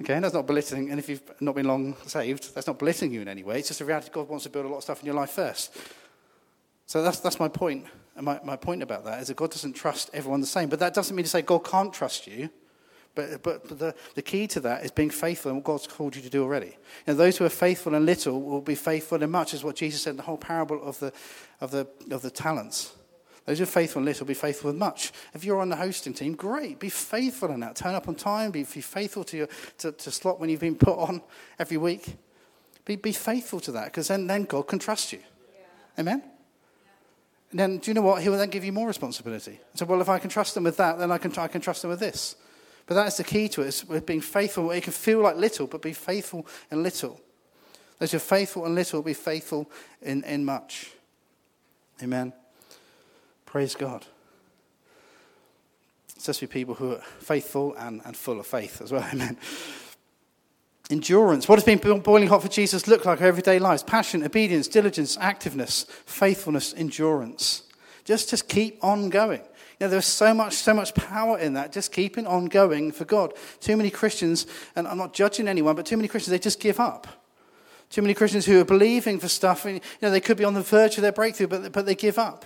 Okay, 0.00 0.18
that's 0.20 0.34
not 0.34 0.46
belittling. 0.46 0.90
And 0.90 0.98
if 1.00 1.08
you've 1.08 1.22
not 1.40 1.56
been 1.56 1.66
long 1.66 1.96
saved, 2.06 2.54
that's 2.54 2.68
not 2.68 2.78
belittling 2.78 3.12
you 3.12 3.20
in 3.20 3.28
any 3.28 3.42
way. 3.42 3.58
It's 3.58 3.68
just 3.68 3.80
a 3.80 3.84
reality 3.84 4.10
God 4.12 4.28
wants 4.28 4.44
to 4.44 4.50
build 4.50 4.64
a 4.64 4.68
lot 4.68 4.78
of 4.78 4.82
stuff 4.84 5.00
in 5.00 5.06
your 5.06 5.16
life 5.16 5.30
first. 5.30 5.76
So 6.86 7.02
that's, 7.02 7.18
that's 7.20 7.40
my 7.40 7.48
point. 7.48 7.84
And 8.18 8.24
my, 8.24 8.40
my 8.42 8.56
point 8.56 8.82
about 8.82 9.04
that 9.04 9.22
is 9.22 9.28
that 9.28 9.36
God 9.36 9.52
doesn't 9.52 9.74
trust 9.74 10.10
everyone 10.12 10.40
the 10.40 10.46
same. 10.46 10.68
But 10.68 10.80
that 10.80 10.92
doesn't 10.92 11.14
mean 11.14 11.22
to 11.22 11.30
say 11.30 11.40
God 11.40 11.64
can't 11.64 11.92
trust 11.92 12.26
you. 12.26 12.50
But, 13.14 13.44
but, 13.44 13.68
but 13.68 13.78
the, 13.78 13.94
the 14.16 14.22
key 14.22 14.48
to 14.48 14.60
that 14.60 14.84
is 14.84 14.90
being 14.90 15.10
faithful 15.10 15.50
in 15.50 15.58
what 15.58 15.64
God's 15.64 15.86
called 15.86 16.16
you 16.16 16.22
to 16.22 16.28
do 16.28 16.42
already. 16.42 16.76
Know, 17.06 17.14
those 17.14 17.38
who 17.38 17.44
are 17.44 17.48
faithful 17.48 17.94
in 17.94 18.04
little 18.04 18.42
will 18.42 18.60
be 18.60 18.74
faithful 18.74 19.22
in 19.22 19.30
much, 19.30 19.54
is 19.54 19.62
what 19.62 19.76
Jesus 19.76 20.02
said 20.02 20.10
in 20.10 20.16
the 20.16 20.24
whole 20.24 20.36
parable 20.36 20.82
of 20.82 20.98
the, 20.98 21.12
of 21.60 21.70
the, 21.70 21.86
of 22.10 22.22
the 22.22 22.30
talents. 22.30 22.92
Those 23.46 23.58
who 23.58 23.62
are 23.62 23.66
faithful 23.66 24.00
in 24.00 24.06
little 24.06 24.24
will 24.24 24.28
be 24.28 24.34
faithful 24.34 24.70
with 24.70 24.78
much. 24.78 25.12
If 25.32 25.44
you're 25.44 25.60
on 25.60 25.68
the 25.68 25.76
hosting 25.76 26.12
team, 26.12 26.34
great. 26.34 26.80
Be 26.80 26.88
faithful 26.88 27.52
in 27.52 27.60
that. 27.60 27.76
Turn 27.76 27.94
up 27.94 28.08
on 28.08 28.16
time. 28.16 28.50
Be, 28.50 28.64
be 28.64 28.80
faithful 28.80 29.22
to, 29.22 29.36
your, 29.36 29.48
to, 29.78 29.92
to 29.92 30.10
slot 30.10 30.40
when 30.40 30.50
you've 30.50 30.58
been 30.58 30.74
put 30.74 30.98
on 30.98 31.22
every 31.60 31.76
week. 31.76 32.16
Be, 32.84 32.96
be 32.96 33.12
faithful 33.12 33.60
to 33.60 33.72
that 33.72 33.84
because 33.86 34.08
then, 34.08 34.26
then 34.26 34.42
God 34.42 34.66
can 34.66 34.80
trust 34.80 35.12
you. 35.12 35.20
Yeah. 35.20 36.00
Amen? 36.00 36.22
And 37.50 37.60
then, 37.60 37.78
do 37.78 37.90
you 37.90 37.94
know 37.94 38.02
what? 38.02 38.22
He 38.22 38.28
will 38.28 38.36
then 38.36 38.50
give 38.50 38.64
you 38.64 38.72
more 38.72 38.86
responsibility. 38.86 39.58
So, 39.74 39.86
well, 39.86 40.00
if 40.00 40.08
I 40.08 40.18
can 40.18 40.28
trust 40.28 40.54
them 40.54 40.64
with 40.64 40.76
that, 40.76 40.98
then 40.98 41.10
I 41.10 41.18
can, 41.18 41.32
I 41.38 41.48
can 41.48 41.60
trust 41.60 41.82
them 41.82 41.90
with 41.90 42.00
this. 42.00 42.36
But 42.86 42.94
that 42.94 43.06
is 43.06 43.16
the 43.16 43.24
key 43.24 43.48
to 43.50 43.62
it, 43.62 43.68
is 43.68 43.82
being 44.02 44.20
faithful. 44.20 44.70
It 44.70 44.82
can 44.82 44.92
feel 44.92 45.20
like 45.20 45.36
little, 45.36 45.66
but 45.66 45.82
be 45.82 45.92
faithful 45.92 46.46
in 46.70 46.82
little. 46.82 47.20
Those 47.98 48.12
who 48.12 48.16
are 48.16 48.20
faithful 48.20 48.64
in 48.66 48.74
little 48.74 49.02
be 49.02 49.14
faithful 49.14 49.70
in, 50.02 50.24
in 50.24 50.44
much. 50.44 50.90
Amen. 52.02 52.32
Praise 53.44 53.74
God. 53.74 54.06
It's 56.14 56.24
supposed 56.24 56.40
be 56.40 56.46
people 56.46 56.74
who 56.74 56.92
are 56.92 57.02
faithful 57.20 57.74
and, 57.76 58.00
and 58.04 58.16
full 58.16 58.40
of 58.40 58.46
faith 58.46 58.80
as 58.80 58.92
well. 58.92 59.06
Amen. 59.12 59.36
Endurance. 60.90 61.48
What 61.48 61.56
has 61.58 61.64
been 61.64 62.00
boiling 62.00 62.28
hot 62.28 62.42
for 62.42 62.48
Jesus 62.48 62.88
look 62.88 63.04
like 63.04 63.20
our 63.20 63.26
everyday 63.26 63.58
lives? 63.58 63.82
Passion, 63.82 64.24
obedience, 64.24 64.68
diligence, 64.68 65.18
activeness, 65.18 65.86
faithfulness, 66.06 66.72
endurance. 66.74 67.62
Just, 68.04 68.30
just 68.30 68.48
keep 68.48 68.82
on 68.82 69.10
going. 69.10 69.42
You 69.78 69.86
know, 69.86 69.88
there's 69.88 70.06
so 70.06 70.32
much, 70.32 70.54
so 70.54 70.72
much 70.72 70.94
power 70.94 71.38
in 71.38 71.52
that, 71.52 71.72
just 71.72 71.92
keeping 71.92 72.26
on 72.26 72.46
going 72.46 72.90
for 72.90 73.04
God. 73.04 73.34
Too 73.60 73.76
many 73.76 73.90
Christians, 73.90 74.46
and 74.74 74.88
I'm 74.88 74.96
not 74.96 75.12
judging 75.12 75.46
anyone, 75.46 75.76
but 75.76 75.84
too 75.84 75.96
many 75.96 76.08
Christians, 76.08 76.32
they 76.32 76.38
just 76.38 76.58
give 76.58 76.80
up. 76.80 77.06
Too 77.90 78.02
many 78.02 78.14
Christians 78.14 78.46
who 78.46 78.60
are 78.60 78.64
believing 78.64 79.20
for 79.20 79.28
stuff, 79.28 79.66
and, 79.66 79.74
you 79.76 79.80
know, 80.00 80.10
they 80.10 80.20
could 80.20 80.36
be 80.36 80.44
on 80.44 80.54
the 80.54 80.62
verge 80.62 80.96
of 80.96 81.02
their 81.02 81.12
breakthrough, 81.12 81.46
but, 81.46 81.70
but 81.70 81.86
they 81.86 81.94
give 81.94 82.18
up. 82.18 82.44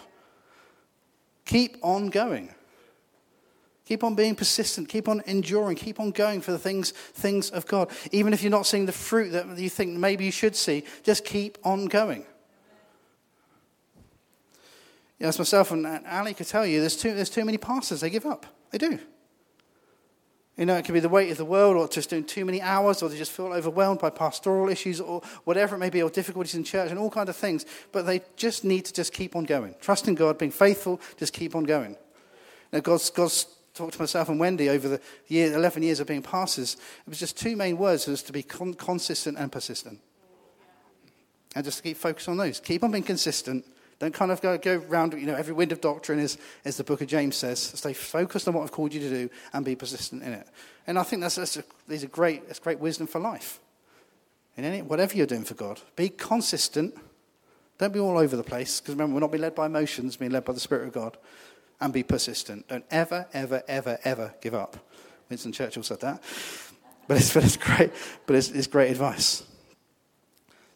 Keep 1.46 1.78
on 1.82 2.10
going. 2.10 2.52
Keep 3.84 4.04
on 4.04 4.14
being 4.14 4.34
persistent. 4.34 4.88
Keep 4.88 5.08
on 5.08 5.22
enduring. 5.26 5.76
Keep 5.76 5.98
on 5.98 6.12
going 6.12 6.40
for 6.40 6.52
the 6.52 6.58
things, 6.58 6.92
things 6.92 7.50
of 7.50 7.66
God. 7.66 7.90
Even 8.12 8.32
if 8.32 8.42
you're 8.42 8.50
not 8.50 8.66
seeing 8.66 8.86
the 8.86 8.92
fruit 8.92 9.30
that 9.30 9.58
you 9.58 9.68
think 9.68 9.98
maybe 9.98 10.24
you 10.24 10.30
should 10.30 10.54
see, 10.54 10.84
just 11.02 11.24
keep 11.24 11.58
on 11.64 11.86
going. 11.86 12.24
Yes, 15.18 15.38
myself 15.38 15.70
and 15.70 15.86
Ali 16.06 16.34
could 16.34 16.48
tell 16.48 16.66
you, 16.66 16.80
there's 16.80 16.96
too, 16.96 17.14
there's 17.14 17.30
too 17.30 17.44
many 17.44 17.58
pastors. 17.58 18.00
They 18.00 18.10
give 18.10 18.26
up. 18.26 18.46
They 18.70 18.78
do. 18.78 18.98
You 20.56 20.66
know, 20.66 20.76
it 20.76 20.84
could 20.84 20.92
be 20.92 21.00
the 21.00 21.08
weight 21.08 21.30
of 21.30 21.38
the 21.38 21.44
world, 21.44 21.76
or 21.76 21.88
just 21.88 22.10
doing 22.10 22.24
too 22.24 22.44
many 22.44 22.60
hours, 22.60 23.02
or 23.02 23.08
they 23.08 23.16
just 23.16 23.32
feel 23.32 23.46
overwhelmed 23.46 24.00
by 24.00 24.10
pastoral 24.10 24.68
issues, 24.68 25.00
or 25.00 25.22
whatever 25.44 25.76
it 25.76 25.78
may 25.78 25.90
be, 25.90 26.02
or 26.02 26.10
difficulties 26.10 26.54
in 26.54 26.62
church, 26.62 26.90
and 26.90 26.98
all 26.98 27.08
kinds 27.08 27.30
of 27.30 27.36
things. 27.36 27.64
But 27.90 28.04
they 28.04 28.22
just 28.36 28.64
need 28.64 28.84
to 28.84 28.92
just 28.92 29.12
keep 29.12 29.34
on 29.34 29.44
going. 29.44 29.74
Trust 29.80 30.08
in 30.08 30.14
God, 30.14 30.38
being 30.38 30.50
faithful, 30.50 31.00
just 31.16 31.32
keep 31.32 31.56
on 31.56 31.64
going. 31.64 31.96
Now, 32.72 32.80
God's, 32.80 33.08
God's 33.10 33.46
talked 33.74 33.94
to 33.94 34.00
myself 34.00 34.28
and 34.28 34.38
Wendy 34.38 34.68
over 34.68 34.88
the 34.88 35.00
year, 35.28 35.52
11 35.54 35.82
years 35.82 36.00
of 36.00 36.06
being 36.06 36.22
pastors. 36.22 36.74
It 37.06 37.10
was 37.10 37.18
just 37.18 37.38
two 37.38 37.56
main 37.56 37.78
words: 37.78 38.06
was 38.06 38.22
to 38.24 38.32
be 38.32 38.42
con- 38.42 38.74
consistent 38.74 39.38
and 39.38 39.50
persistent. 39.50 40.00
And 41.54 41.64
just 41.64 41.78
to 41.78 41.82
keep 41.82 41.96
focused 41.96 42.28
on 42.28 42.38
those. 42.38 42.60
Keep 42.60 42.84
on 42.84 42.90
being 42.92 43.04
consistent 43.04 43.64
don't 44.02 44.12
kind 44.12 44.32
of 44.32 44.40
go, 44.40 44.58
go 44.58 44.78
round, 44.88 45.12
you 45.12 45.26
know, 45.26 45.36
every 45.36 45.54
wind 45.54 45.70
of 45.70 45.80
doctrine, 45.80 46.18
is, 46.18 46.36
as 46.64 46.76
the 46.76 46.82
book 46.82 47.02
of 47.02 47.06
James 47.06 47.36
says. 47.36 47.60
Stay 47.60 47.92
focused 47.92 48.48
on 48.48 48.54
what 48.54 48.64
I've 48.64 48.72
called 48.72 48.92
you 48.92 48.98
to 48.98 49.08
do 49.08 49.30
and 49.52 49.64
be 49.64 49.76
persistent 49.76 50.24
in 50.24 50.32
it. 50.32 50.48
And 50.88 50.98
I 50.98 51.04
think 51.04 51.22
that's, 51.22 51.36
that's 51.36 51.56
a, 51.58 51.64
these 51.86 52.02
are 52.02 52.08
great, 52.08 52.48
that's 52.48 52.58
great 52.58 52.80
wisdom 52.80 53.06
for 53.06 53.20
life. 53.20 53.60
In 54.56 54.64
any, 54.64 54.82
whatever 54.82 55.16
you're 55.16 55.28
doing 55.28 55.44
for 55.44 55.54
God, 55.54 55.80
be 55.94 56.08
consistent. 56.08 56.96
Don't 57.78 57.92
be 57.92 58.00
all 58.00 58.18
over 58.18 58.34
the 58.34 58.42
place, 58.42 58.80
because 58.80 58.94
remember, 58.94 59.14
we're 59.14 59.20
not 59.20 59.30
being 59.30 59.42
led 59.42 59.54
by 59.54 59.66
emotions, 59.66 60.16
we're 60.16 60.24
being 60.24 60.32
led 60.32 60.44
by 60.44 60.52
the 60.52 60.58
Spirit 60.58 60.88
of 60.88 60.92
God. 60.92 61.16
And 61.82 61.92
be 61.92 62.04
persistent. 62.04 62.68
Don't 62.68 62.84
ever, 62.92 63.26
ever, 63.32 63.64
ever, 63.66 63.98
ever 64.04 64.34
give 64.40 64.54
up. 64.54 64.76
Winston 65.28 65.50
Churchill 65.50 65.82
said 65.82 65.98
that. 66.00 66.22
But 67.08 67.16
it's, 67.16 67.34
but 67.34 67.42
it's 67.42 67.56
great, 67.56 67.90
but 68.24 68.36
it's, 68.36 68.50
it's 68.50 68.68
great 68.68 68.92
advice. 68.92 69.42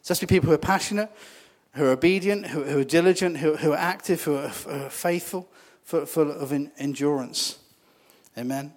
So 0.01 0.13
let's 0.13 0.19
be 0.19 0.27
people 0.27 0.49
who 0.49 0.55
are 0.55 0.57
passionate, 0.59 1.09
who 1.75 1.85
are 1.85 1.91
obedient, 1.91 2.47
who, 2.47 2.65
who 2.65 2.79
are 2.79 2.83
diligent, 2.83 3.37
who, 3.37 3.55
who, 3.55 3.71
are 3.71 3.77
active, 3.77 4.21
who 4.21 4.35
are, 4.35 4.49
who 4.49 4.85
are 4.85 4.89
faithful, 4.89 5.49
full, 5.83 6.05
full 6.05 6.29
of 6.29 6.51
in, 6.51 6.71
endurance. 6.77 7.57
Amen. 8.37 8.73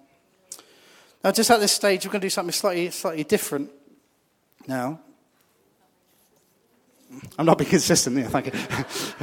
Now, 1.25 1.33
just 1.33 1.51
at 1.51 1.59
this 1.59 1.73
stage, 1.73 2.05
we're 2.05 2.13
going 2.13 2.21
to 2.21 2.25
do 2.25 2.29
something 2.29 2.53
slightly, 2.53 2.91
slightly 2.91 3.25
different 3.25 3.71
now. 4.67 5.01
I'm 7.37 7.45
not 7.45 7.57
being 7.57 7.69
consistent 7.69 8.15
Yeah, 8.15 8.27
thank 8.29 8.45
you. 8.45 8.53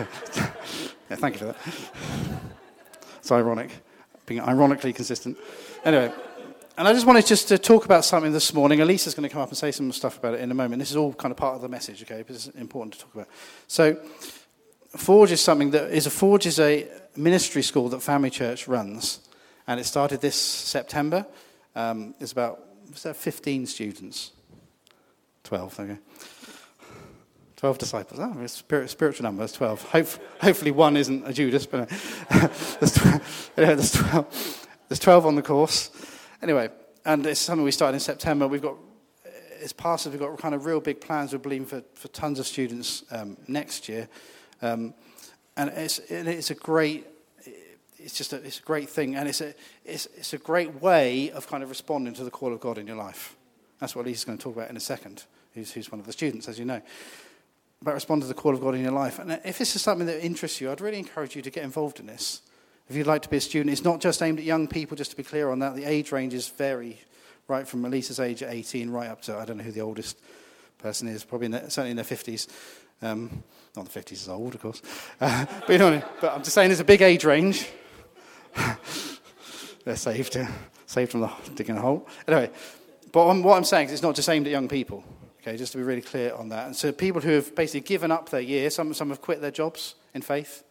yeah, 1.08 1.16
thank 1.16 1.34
you 1.34 1.38
for 1.38 1.44
that. 1.46 1.56
It's 3.28 3.32
ironic, 3.32 3.70
being 4.24 4.40
ironically 4.40 4.94
consistent. 4.94 5.36
Anyway. 5.84 6.10
And 6.78 6.88
I 6.88 6.94
just 6.94 7.06
wanted 7.06 7.26
just 7.26 7.48
to 7.48 7.58
talk 7.58 7.84
about 7.84 8.06
something 8.06 8.32
this 8.32 8.54
morning. 8.54 8.80
Elisa's 8.80 9.12
going 9.12 9.28
to 9.28 9.30
come 9.30 9.42
up 9.42 9.50
and 9.50 9.58
say 9.58 9.70
some 9.70 9.92
stuff 9.92 10.16
about 10.16 10.32
it 10.32 10.40
in 10.40 10.50
a 10.50 10.54
moment. 10.54 10.78
This 10.78 10.90
is 10.90 10.96
all 10.96 11.12
kind 11.12 11.30
of 11.30 11.36
part 11.36 11.54
of 11.54 11.60
the 11.60 11.68
message, 11.68 12.02
okay? 12.04 12.24
But 12.26 12.36
it's 12.36 12.46
important 12.46 12.94
to 12.94 13.00
talk 13.00 13.14
about. 13.14 13.28
So, 13.66 13.96
Forge 14.96 15.32
is 15.32 15.42
something 15.42 15.72
that 15.72 15.90
is 15.90 16.06
a 16.06 16.10
Forge 16.10 16.46
is 16.46 16.58
a 16.58 16.88
ministry 17.16 17.60
school 17.62 17.90
that 17.90 18.00
Family 18.00 18.30
Church 18.30 18.66
runs, 18.66 19.28
and 19.66 19.78
it 19.78 19.84
started 19.84 20.22
this 20.22 20.36
September. 20.36 21.26
Um, 21.76 22.14
it's 22.20 22.32
about 22.32 22.62
was 22.88 23.02
there 23.02 23.12
15 23.12 23.66
students, 23.66 24.30
12. 25.44 25.80
Okay. 25.80 25.98
12 27.58 27.78
disciples. 27.78 28.20
Oh, 28.20 28.46
spiritual 28.86 29.24
number. 29.24 29.42
It's 29.42 29.52
12. 29.54 29.82
Hope, 29.90 30.06
hopefully, 30.40 30.70
one 30.70 30.96
isn't 30.96 31.26
a 31.26 31.32
Judas, 31.32 31.66
but 31.66 31.88
there's, 32.30 32.94
12, 32.94 33.50
there's, 33.56 33.92
12, 33.92 34.66
there's 34.88 35.00
12 35.00 35.26
on 35.26 35.34
the 35.34 35.42
course. 35.42 35.90
Anyway, 36.40 36.70
and 37.04 37.26
it's 37.26 37.40
something 37.40 37.64
we 37.64 37.72
started 37.72 37.94
in 37.94 38.00
September. 38.00 38.46
We've 38.46 38.62
got, 38.62 38.76
as 39.60 39.72
pastors, 39.72 40.12
we've 40.12 40.20
got 40.20 40.38
kind 40.38 40.54
of 40.54 40.66
real 40.66 40.80
big 40.80 41.00
plans. 41.00 41.32
We're 41.32 41.40
believing 41.40 41.66
for, 41.66 41.82
for 41.94 42.06
tons 42.08 42.38
of 42.38 42.46
students 42.46 43.02
um, 43.10 43.36
next 43.48 43.88
year. 43.88 44.08
Um, 44.62 44.94
and 45.56 45.70
it's, 45.70 45.98
it's 45.98 46.52
a 46.52 46.54
great, 46.54 47.08
it's 47.98 48.16
just 48.16 48.32
a, 48.32 48.36
it's 48.36 48.60
a 48.60 48.62
great 48.62 48.88
thing. 48.88 49.16
And 49.16 49.28
it's 49.28 49.40
a, 49.40 49.52
it's, 49.84 50.06
it's 50.16 50.32
a 50.32 50.38
great 50.38 50.80
way 50.80 51.32
of 51.32 51.48
kind 51.48 51.64
of 51.64 51.70
responding 51.70 52.14
to 52.14 52.22
the 52.22 52.30
call 52.30 52.52
of 52.52 52.60
God 52.60 52.78
in 52.78 52.86
your 52.86 52.96
life. 52.96 53.34
That's 53.80 53.96
what 53.96 54.04
Lisa's 54.04 54.24
going 54.24 54.38
to 54.38 54.44
talk 54.44 54.54
about 54.54 54.70
in 54.70 54.76
a 54.76 54.80
second, 54.80 55.24
who's, 55.54 55.72
who's 55.72 55.90
one 55.90 55.98
of 55.98 56.06
the 56.06 56.12
students, 56.12 56.46
as 56.46 56.56
you 56.56 56.64
know. 56.64 56.82
About 57.80 57.94
responding 57.94 58.28
to 58.28 58.34
the 58.34 58.40
call 58.40 58.54
of 58.54 58.60
God 58.60 58.74
in 58.74 58.82
your 58.82 58.92
life. 58.92 59.18
And 59.18 59.40
if 59.44 59.58
this 59.58 59.76
is 59.76 59.82
something 59.82 60.06
that 60.06 60.24
interests 60.24 60.60
you, 60.60 60.70
I'd 60.70 60.80
really 60.80 60.98
encourage 60.98 61.36
you 61.36 61.42
to 61.42 61.50
get 61.50 61.62
involved 61.62 62.00
in 62.00 62.06
this. 62.06 62.42
If 62.88 62.96
you'd 62.96 63.06
like 63.06 63.22
to 63.22 63.28
be 63.28 63.36
a 63.36 63.40
student, 63.40 63.70
it's 63.70 63.84
not 63.84 64.00
just 64.00 64.22
aimed 64.22 64.38
at 64.38 64.44
young 64.44 64.66
people, 64.66 64.96
just 64.96 65.10
to 65.12 65.16
be 65.16 65.22
clear 65.22 65.50
on 65.50 65.58
that. 65.60 65.76
The 65.76 65.84
age 65.84 66.10
ranges 66.10 66.48
vary, 66.48 66.98
right 67.46 67.68
from 67.68 67.84
Elisa's 67.84 68.18
age 68.18 68.42
at 68.42 68.52
18 68.52 68.90
right 68.90 69.08
up 69.08 69.22
to, 69.22 69.36
I 69.36 69.44
don't 69.44 69.58
know 69.58 69.64
who 69.64 69.72
the 69.72 69.82
oldest 69.82 70.18
person 70.78 71.06
is, 71.06 71.24
probably 71.24 71.46
in 71.46 71.52
certainly 71.70 71.90
in 71.90 71.96
their 71.96 72.04
50s. 72.04 72.48
Um, 73.02 73.44
not 73.76 73.88
the 73.88 74.00
50s 74.00 74.12
is 74.12 74.28
old, 74.28 74.54
of 74.54 74.62
course. 74.62 74.82
Uh, 75.20 75.44
but, 75.60 75.68
you 75.68 75.78
know, 75.78 76.02
but 76.20 76.32
I'm 76.32 76.42
just 76.42 76.54
saying 76.54 76.70
there's 76.70 76.80
a 76.80 76.84
big 76.84 77.02
age 77.02 77.24
range. 77.24 77.68
They're 79.84 79.96
saved, 79.96 80.36
uh, 80.36 80.46
saved 80.86 81.12
from 81.12 81.20
the 81.20 81.30
digging 81.54 81.76
a 81.76 81.80
hole. 81.80 82.08
Anyway, 82.26 82.50
but 83.12 83.26
what 83.26 83.56
I'm 83.56 83.64
saying 83.64 83.88
is 83.88 83.92
it's 83.92 84.02
not 84.02 84.14
just 84.14 84.28
aimed 84.28 84.46
at 84.46 84.50
young 84.50 84.68
people. 84.68 85.04
Okay, 85.40 85.56
just 85.56 85.72
to 85.72 85.78
be 85.78 85.84
really 85.84 86.02
clear 86.02 86.34
on 86.34 86.48
that. 86.48 86.66
And 86.66 86.76
so 86.76 86.90
people 86.92 87.20
who 87.20 87.30
have 87.30 87.54
basically 87.54 87.86
given 87.86 88.10
up 88.10 88.28
their 88.30 88.40
year, 88.40 88.70
some, 88.70 88.92
some 88.92 89.08
have 89.10 89.20
quit 89.20 89.40
their 89.40 89.50
jobs 89.50 89.94
in 90.14 90.22
faith 90.22 90.64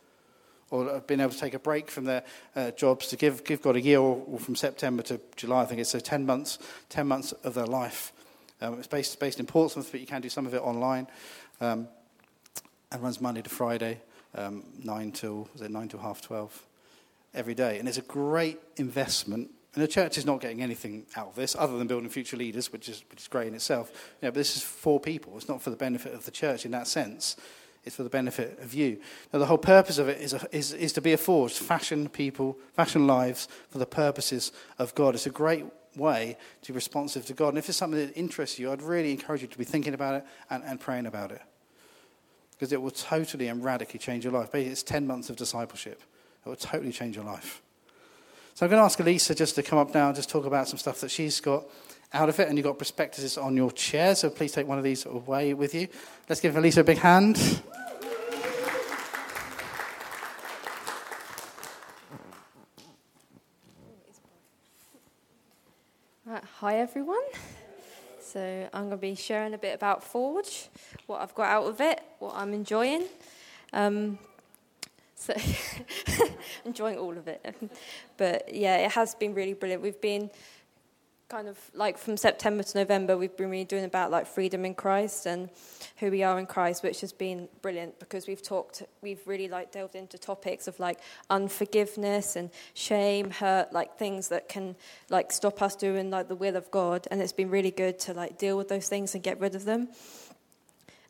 or 0.70 0.86
have 0.86 1.08
been 1.08 1.22
able 1.22 1.32
to 1.32 1.40
take 1.40 1.54
a 1.54 1.60
break 1.60 1.90
from 1.90 2.06
their 2.06 2.24
uh, 2.56 2.72
jobs 2.72 3.08
to 3.08 3.16
give, 3.16 3.44
give 3.44 3.62
God 3.62 3.76
a 3.76 3.82
year, 3.82 4.00
or, 4.00 4.22
or, 4.28 4.40
from 4.40 4.56
September 4.56 5.02
to 5.04 5.20
July, 5.36 5.62
I 5.62 5.66
think 5.66 5.80
it's 5.80 5.90
so 5.90 6.00
10 6.00 6.26
months, 6.26 6.60
10 6.90 7.08
months 7.08 7.32
of 7.32 7.54
their 7.54 7.66
life. 7.66 8.12
Um, 8.62 8.80
it's 8.80 8.88
based, 8.88 9.20
based 9.20 9.40
in 9.40 9.46
Portsmouth, 9.46 9.90
but 9.92 10.02
you 10.02 10.08
can 10.08 10.22
do 10.22 10.30
some 10.30 10.46
of 10.46 10.54
it 10.54 10.62
online. 10.62 11.08
Um, 11.62 11.88
and 12.92 13.04
runs 13.04 13.22
Monday 13.22 13.42
to 13.42 13.50
Friday, 13.50 14.00
um, 14.36 14.64
9 14.84 15.12
till, 15.12 15.48
was 15.54 15.62
it 15.62 15.72
9 15.72 15.88
till 15.90 16.00
half 16.00 16.22
12 16.22 16.66
every 17.34 17.54
day. 17.54 17.80
And 17.80 17.88
it's 17.88 17.98
a 17.98 18.04
great 18.04 18.60
investment. 18.78 19.52
And 19.78 19.84
the 19.84 19.88
church 19.88 20.18
is 20.18 20.26
not 20.26 20.42
getting 20.42 20.64
anything 20.64 21.06
out 21.16 21.28
of 21.28 21.36
this 21.36 21.56
other 21.56 21.78
than 21.78 21.86
building 21.86 22.10
future 22.10 22.36
leaders, 22.36 22.74
which 22.74 22.90
is, 22.90 23.04
which 23.12 23.22
is 23.22 23.28
great 23.28 23.48
in 23.48 23.54
itself. 23.54 23.92
You 23.94 24.26
know, 24.26 24.32
but 24.32 24.34
this 24.34 24.58
is 24.58 24.64
for 24.64 25.00
people. 25.00 25.34
It's 25.38 25.48
not 25.48 25.62
for 25.62 25.70
the 25.70 25.76
benefit 25.76 26.16
of 26.16 26.26
the 26.26 26.32
church 26.32 26.66
in 26.66 26.72
that 26.72 26.88
sense. 26.88 27.36
It's 27.86 27.96
for 27.96 28.02
the 28.02 28.10
benefit 28.10 28.58
of 28.60 28.74
you. 28.74 29.00
Now, 29.32 29.38
the 29.38 29.46
whole 29.46 29.60
purpose 29.60 30.00
of 30.00 30.10
it 30.10 30.20
is, 30.20 30.34
a, 30.34 30.48
is, 30.52 30.74
is 30.74 30.94
to 30.94 31.02
be 31.02 31.14
a 31.14 31.18
force, 31.18 31.60
fashion 31.60 32.10
people, 32.10 32.58
fashion 32.74 33.06
lives 33.06 33.48
for 33.70 33.78
the 33.78 33.86
purposes 33.86 34.52
of 34.80 34.96
God. 34.96 35.14
It's 35.14 35.28
a 35.28 35.30
great 35.30 35.64
way 35.96 36.38
to 36.64 36.72
be 36.72 36.76
responsive 36.76 37.28
to 37.28 37.34
God. 37.34 37.50
And 37.50 37.60
if 37.60 37.70
it's 37.70 37.78
something 37.78 38.00
that 38.00 38.18
interests 38.18 38.58
you, 38.58 38.72
I'd 38.72 38.82
really 38.82 39.12
encourage 39.12 39.44
you 39.44 39.48
to 39.48 39.58
be 39.60 39.64
thinking 39.64 39.94
about 39.94 40.16
it 40.16 40.26
and, 40.50 40.64
and 40.64 40.80
praying 40.80 41.06
about 41.06 41.32
it. 41.32 41.42
Because 42.54 42.74
it 42.74 42.82
will 42.82 42.90
totally 42.90 43.48
and 43.48 43.64
radically 43.64 44.00
change 44.00 44.24
your 44.24 44.34
life. 44.34 44.52
Basically, 44.52 44.72
it's 44.72 44.82
10 44.82 45.06
months 45.06 45.30
of 45.30 45.36
discipleship. 45.36 46.02
It 46.44 46.50
will 46.50 46.56
totally 46.56 46.92
change 46.92 47.16
your 47.16 47.26
life. 47.26 47.62
So 48.58 48.66
I'm 48.66 48.72
going 48.72 48.80
to 48.80 48.86
ask 48.86 49.00
Elisa 49.00 49.36
just 49.36 49.54
to 49.54 49.62
come 49.62 49.78
up 49.78 49.94
now 49.94 50.08
and 50.08 50.16
just 50.16 50.32
talk 50.32 50.44
about 50.48 50.68
some 50.68 50.80
stuff 50.80 51.00
that 51.02 51.12
she's 51.12 51.40
got 51.40 51.66
out 52.12 52.28
of 52.28 52.40
it. 52.40 52.48
And 52.48 52.58
you've 52.58 52.66
got 52.66 52.76
prospectuses 52.80 53.38
on 53.38 53.56
your 53.56 53.70
chair, 53.70 54.16
so 54.16 54.32
please 54.32 54.52
take 54.52 54.66
one 54.66 54.80
of 54.80 54.84
these 54.84 55.06
away 55.06 55.54
with 55.54 55.76
you. 55.76 55.88
Let's 56.28 56.42
give 56.42 56.58
Elisa 56.58 56.82
a 56.82 56.84
big 56.84 56.98
hand. 56.98 57.62
Hi 66.26 66.80
everyone. 66.80 67.22
So 68.20 68.40
I'm 68.74 68.86
going 68.86 68.90
to 68.90 68.98
be 68.98 69.14
sharing 69.14 69.54
a 69.54 69.60
bit 69.60 69.76
about 69.76 70.04
Forge, 70.04 70.70
what 71.06 71.22
I've 71.22 71.36
got 71.36 71.46
out 71.46 71.68
of 71.68 71.80
it, 71.80 72.02
what 72.18 72.34
I'm 72.36 72.56
enjoying. 72.56 73.06
Um, 73.72 74.18
so 75.18 75.34
enjoying 76.66 76.98
all 76.98 77.18
of 77.18 77.28
it, 77.28 77.56
but 78.18 78.54
yeah, 78.54 78.78
it 78.78 78.92
has 78.92 79.16
been 79.16 79.34
really 79.34 79.54
brilliant. 79.54 79.82
We've 79.82 80.00
been 80.00 80.30
kind 81.28 81.50
of 81.50 81.60
like 81.74 81.98
from 81.98 82.16
September 82.16 82.64
to 82.64 82.78
November, 82.78 83.18
we've 83.18 83.36
been 83.36 83.50
really 83.50 83.66
doing 83.66 83.84
about 83.84 84.12
like 84.12 84.26
freedom 84.26 84.64
in 84.64 84.74
Christ 84.74 85.26
and 85.26 85.50
who 85.98 86.10
we 86.10 86.24
are 86.24 86.40
in 86.40 86.46
Christ, 86.46 86.84
which 86.84 87.02
has 87.02 87.12
been 87.12 87.50
brilliant 87.62 88.00
because 88.00 88.28
we've 88.28 88.42
talked, 88.42 88.84
we've 89.02 89.20
really 89.26 89.50
like 89.50 89.72
delved 89.72 89.96
into 89.96 90.18
topics 90.18 90.70
of 90.70 90.80
like 90.80 91.00
unforgiveness 91.30 92.38
and 92.38 92.50
shame, 92.76 93.32
hurt, 93.32 93.74
like 93.74 93.98
things 93.98 94.30
that 94.30 94.48
can 94.48 94.76
like 95.10 95.34
stop 95.34 95.62
us 95.62 95.76
doing 95.76 96.10
like 96.10 96.30
the 96.30 96.36
will 96.36 96.56
of 96.56 96.72
God, 96.72 97.08
and 97.12 97.22
it's 97.22 97.34
been 97.34 97.50
really 97.50 97.72
good 97.72 98.00
to 98.00 98.14
like 98.14 98.38
deal 98.38 98.56
with 98.56 98.70
those 98.70 98.88
things 98.88 99.14
and 99.14 99.22
get 99.22 99.38
rid 99.40 99.54
of 99.54 99.66
them. 99.66 99.90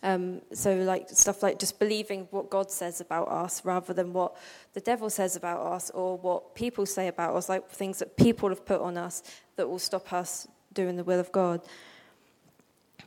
Um, 0.03 0.41
so, 0.53 0.75
like 0.75 1.09
stuff 1.09 1.41
like 1.41 1.57
just 1.57 1.79
believing 1.79 2.27
what 2.29 2.49
God 2.49 2.69
says 2.69 3.01
about 3.01 3.29
us 3.29 3.65
rather 3.65 3.93
than 3.93 4.13
what 4.13 4.35
the 4.73 4.79
devil 4.79 5.09
says 5.09 5.35
about 5.35 5.65
us 5.65 5.89
or 5.89 6.17
what 6.17 6.53
people 6.53 6.85
say 6.85 7.07
about 7.07 7.35
us, 7.35 7.49
like 7.49 7.69
things 7.69 7.99
that 7.99 8.15
people 8.15 8.49
have 8.49 8.65
put 8.65 8.79
on 8.79 8.97
us 8.97 9.23
that 9.55 9.67
will 9.67 9.79
stop 9.79 10.13
us 10.13 10.47
doing 10.73 10.95
the 10.97 11.03
will 11.03 11.19
of 11.19 11.31
God. 11.31 11.61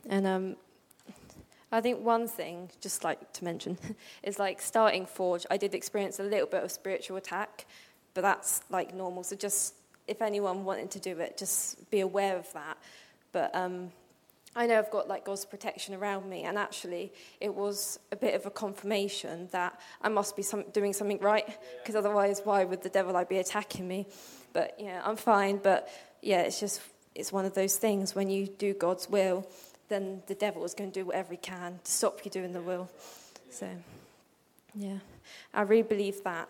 And 0.09 0.26
um, 0.26 0.57
I 1.72 1.81
think 1.81 2.00
one 2.00 2.26
thing, 2.26 2.70
just 2.81 3.05
like 3.05 3.33
to 3.35 3.44
mention, 3.44 3.79
is 4.22 4.38
like 4.38 4.61
starting 4.61 5.07
Forge. 5.07 5.46
I 5.50 5.57
did 5.57 5.74
experience 5.74 6.18
a 6.18 6.24
little 6.24 6.48
bit 6.48 6.64
of 6.64 6.72
spiritual 6.72 7.16
attack, 7.16 7.66
but 8.14 8.22
that's 8.22 8.62
like 8.70 8.94
normal. 8.94 9.22
So 9.22 9.37
just 9.37 9.74
if 10.09 10.20
anyone 10.20 10.64
wanted 10.64 10.90
to 10.92 10.98
do 10.98 11.18
it, 11.20 11.38
just 11.38 11.88
be 11.90 12.00
aware 12.00 12.37
of 12.37 12.53
that. 12.53 12.76
But 13.31 13.55
um, 13.55 13.92
I 14.56 14.66
know 14.66 14.78
I've 14.78 14.90
got 14.90 15.06
like 15.06 15.24
God's 15.24 15.44
protection 15.44 15.94
around 15.94 16.28
me, 16.28 16.42
and 16.42 16.58
actually, 16.58 17.12
it 17.40 17.54
was 17.54 18.00
a 18.10 18.16
bit 18.16 18.34
of 18.34 18.46
a 18.46 18.50
confirmation 18.50 19.48
that 19.52 19.78
I 20.02 20.08
must 20.08 20.34
be 20.34 20.42
some, 20.42 20.64
doing 20.72 20.92
something 20.92 21.20
right, 21.20 21.46
because 21.80 21.94
otherwise, 21.94 22.42
why 22.44 22.64
would 22.64 22.82
the 22.82 22.88
devil 22.88 23.12
like 23.12 23.28
be 23.28 23.38
attacking 23.38 23.86
me? 23.86 24.06
But 24.52 24.74
yeah, 24.78 25.02
I'm 25.04 25.16
fine. 25.16 25.58
But 25.58 25.88
yeah, 26.20 26.42
it's 26.42 26.58
just 26.58 26.80
it's 27.14 27.32
one 27.32 27.44
of 27.44 27.54
those 27.54 27.76
things 27.76 28.14
when 28.14 28.28
you 28.28 28.46
do 28.46 28.74
God's 28.74 29.08
will, 29.08 29.46
then 29.88 30.22
the 30.26 30.34
devil 30.34 30.64
is 30.64 30.74
going 30.74 30.90
to 30.90 31.00
do 31.00 31.06
whatever 31.06 31.32
he 31.32 31.36
can 31.36 31.78
to 31.84 31.90
stop 31.90 32.24
you 32.24 32.30
doing 32.30 32.52
the 32.52 32.62
will. 32.62 32.88
So 33.50 33.68
yeah, 34.74 34.98
I 35.54 35.62
really 35.62 35.82
believe 35.82 36.24
that 36.24 36.48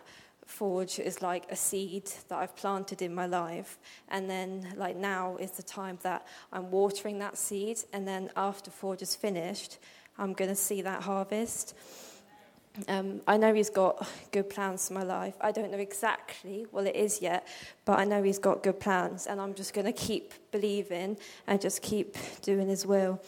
forge 0.50 0.98
is 0.98 1.22
like 1.22 1.50
a 1.50 1.56
seed 1.56 2.10
that 2.28 2.38
I've 2.38 2.56
planted 2.56 3.02
in 3.02 3.14
my 3.14 3.26
life. 3.26 3.78
And 4.08 4.28
then, 4.28 4.72
like, 4.76 4.96
now 4.96 5.36
is 5.36 5.52
the 5.52 5.62
time 5.62 5.98
that 6.02 6.26
I'm 6.52 6.70
watering 6.70 7.18
that 7.20 7.38
seed. 7.38 7.78
And 7.92 8.06
then, 8.06 8.30
after 8.36 8.70
forge 8.70 9.02
is 9.02 9.14
finished, 9.14 9.78
I'm 10.18 10.32
going 10.32 10.50
to 10.50 10.56
see 10.56 10.82
that 10.82 11.02
harvest. 11.02 11.74
Um, 12.88 13.20
I 13.26 13.36
know 13.36 13.52
he's 13.52 13.70
got 13.70 14.06
good 14.30 14.48
plans 14.48 14.88
for 14.88 14.94
my 14.94 15.02
life. 15.02 15.34
I 15.40 15.50
don't 15.50 15.70
know 15.72 15.78
exactly 15.78 16.66
what 16.70 16.86
it 16.86 16.94
is 16.94 17.20
yet, 17.20 17.46
but 17.84 17.98
I 17.98 18.04
know 18.04 18.22
he's 18.22 18.38
got 18.38 18.62
good 18.62 18.78
plans, 18.78 19.26
and 19.26 19.40
I'm 19.40 19.54
just 19.54 19.74
going 19.74 19.86
to 19.86 19.92
keep 19.92 20.32
believing 20.52 21.16
and 21.46 21.60
just 21.60 21.82
keep 21.82 22.16
doing 22.42 22.68
his 22.68 22.86
will. 22.86 23.20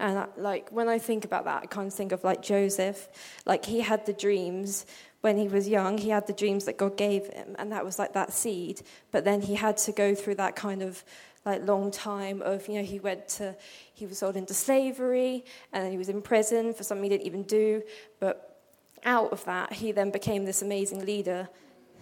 And 0.00 0.26
like 0.36 0.70
when 0.70 0.88
I 0.88 0.98
think 0.98 1.24
about 1.24 1.44
that, 1.44 1.62
I 1.64 1.66
kind 1.66 1.88
of 1.88 1.94
think 1.94 2.12
of 2.12 2.22
like 2.22 2.40
Joseph. 2.42 3.08
Like 3.44 3.64
he 3.64 3.80
had 3.80 4.06
the 4.06 4.12
dreams, 4.12 4.86
when 5.20 5.36
he 5.36 5.48
was 5.48 5.68
young, 5.68 5.98
he 5.98 6.10
had 6.10 6.26
the 6.26 6.32
dreams 6.32 6.66
that 6.66 6.76
God 6.76 6.96
gave 6.96 7.26
him, 7.26 7.56
and 7.58 7.72
that 7.72 7.84
was 7.84 7.98
like 7.98 8.12
that 8.12 8.32
seed. 8.32 8.82
But 9.10 9.24
then 9.24 9.40
he 9.40 9.56
had 9.56 9.76
to 9.78 9.92
go 9.92 10.14
through 10.14 10.36
that 10.36 10.54
kind 10.54 10.82
of 10.82 11.02
like 11.44 11.66
long 11.66 11.90
time 11.90 12.42
of, 12.42 12.68
you 12.68 12.74
know, 12.74 12.84
he 12.84 13.00
went 13.00 13.26
to, 13.28 13.56
he 13.94 14.06
was 14.06 14.18
sold 14.18 14.36
into 14.36 14.54
slavery, 14.54 15.44
and 15.72 15.90
he 15.90 15.98
was 15.98 16.08
in 16.08 16.22
prison 16.22 16.74
for 16.74 16.84
something 16.84 17.04
he 17.04 17.08
didn't 17.08 17.26
even 17.26 17.42
do. 17.42 17.82
But 18.20 18.60
out 19.04 19.32
of 19.32 19.44
that, 19.46 19.72
he 19.72 19.90
then 19.92 20.10
became 20.10 20.44
this 20.44 20.62
amazing 20.62 21.04
leader. 21.04 21.48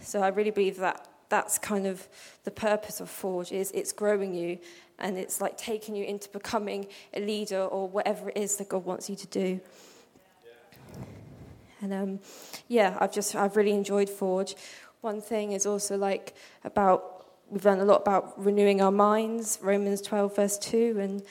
So 0.00 0.20
I 0.20 0.28
really 0.28 0.50
believe 0.50 0.76
that 0.78 1.08
that's 1.28 1.58
kind 1.58 1.86
of 1.86 2.06
the 2.44 2.50
purpose 2.50 3.00
of 3.00 3.10
Forge 3.10 3.52
is 3.52 3.70
it's 3.72 3.92
growing 3.92 4.34
you 4.34 4.58
and 4.98 5.18
it's 5.18 5.40
like 5.40 5.56
taking 5.58 5.96
you 5.96 6.04
into 6.04 6.28
becoming 6.30 6.86
a 7.14 7.20
leader 7.20 7.62
or 7.62 7.88
whatever 7.88 8.30
it 8.30 8.36
is 8.36 8.56
that 8.56 8.68
God 8.68 8.84
wants 8.84 9.10
you 9.10 9.16
to 9.16 9.26
do. 9.26 9.60
And 11.82 11.92
um, 11.92 12.20
yeah, 12.68 12.96
I've 13.00 13.12
just 13.12 13.34
I've 13.36 13.56
really 13.56 13.72
enjoyed 13.72 14.08
Forge. 14.08 14.54
One 15.02 15.20
thing 15.20 15.52
is 15.52 15.66
also 15.66 15.96
like 15.96 16.34
about 16.64 17.26
we've 17.50 17.64
learned 17.64 17.82
a 17.82 17.84
lot 17.84 18.00
about 18.00 18.42
renewing 18.42 18.80
our 18.80 18.90
minds. 18.90 19.58
Romans 19.60 20.00
twelve 20.00 20.34
verse 20.34 20.56
two, 20.56 20.96
and 20.98 21.22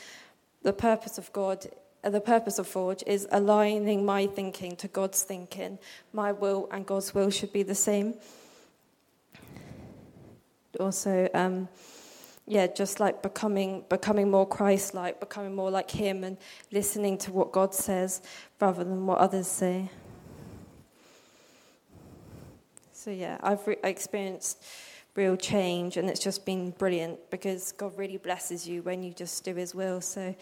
the 0.62 0.74
purpose 0.74 1.18
of 1.18 1.34
God. 1.34 1.66
Uh, 2.04 2.12
the 2.12 2.22
purpose 2.22 2.60
of 2.60 2.68
Forge 2.68 3.04
is 3.08 3.28
aligning 3.32 4.06
my 4.06 4.28
thinking 4.28 4.76
to 4.76 4.88
God's 4.88 5.24
thinking. 5.24 5.80
My 6.14 6.32
will 6.32 6.70
and 6.72 6.86
God's 6.86 7.16
will 7.16 7.32
should 7.32 7.52
be 7.52 7.64
the 7.64 7.74
same. 7.74 8.14
Also, 10.80 11.30
um, 11.34 11.68
yeah, 12.48 12.68
just 12.68 13.00
like 13.00 13.22
becoming 13.22 13.84
becoming 13.90 14.30
more 14.30 14.48
Christ-like, 14.48 15.20
becoming 15.20 15.56
more 15.56 15.72
like 15.72 15.90
Him, 15.90 16.24
and 16.24 16.38
listening 16.72 17.18
to 17.20 17.32
what 17.32 17.52
God 17.52 17.74
says 17.74 18.22
rather 18.60 18.84
than 18.84 19.08
what 19.08 19.18
others 19.18 19.48
say. 19.48 19.90
So, 22.94 23.12
yeah, 23.12 23.38
I've 23.42 23.66
re- 23.68 23.78
experienced 23.84 24.64
real 25.16 25.38
change, 25.38 25.98
and 25.98 26.10
it's 26.10 26.20
just 26.20 26.46
been 26.46 26.72
brilliant 26.72 27.30
because 27.30 27.72
God 27.72 27.98
really 27.98 28.18
blesses 28.18 28.68
you 28.68 28.82
when 28.84 29.02
you 29.04 29.14
just 29.14 29.44
do 29.44 29.56
His 29.56 29.74
will. 29.74 30.02
So, 30.02 30.36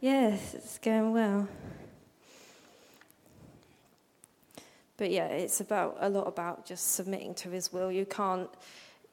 yeah, 0.00 0.36
it's 0.54 0.78
going 0.78 1.12
well. 1.12 1.48
But 4.96 5.10
yeah, 5.12 5.26
it's 5.28 5.60
about 5.60 5.96
a 6.00 6.08
lot 6.08 6.26
about 6.26 6.66
just 6.66 6.94
submitting 6.94 7.34
to 7.36 7.50
His 7.50 7.72
will. 7.72 7.90
You 7.90 8.04
can't. 8.04 8.50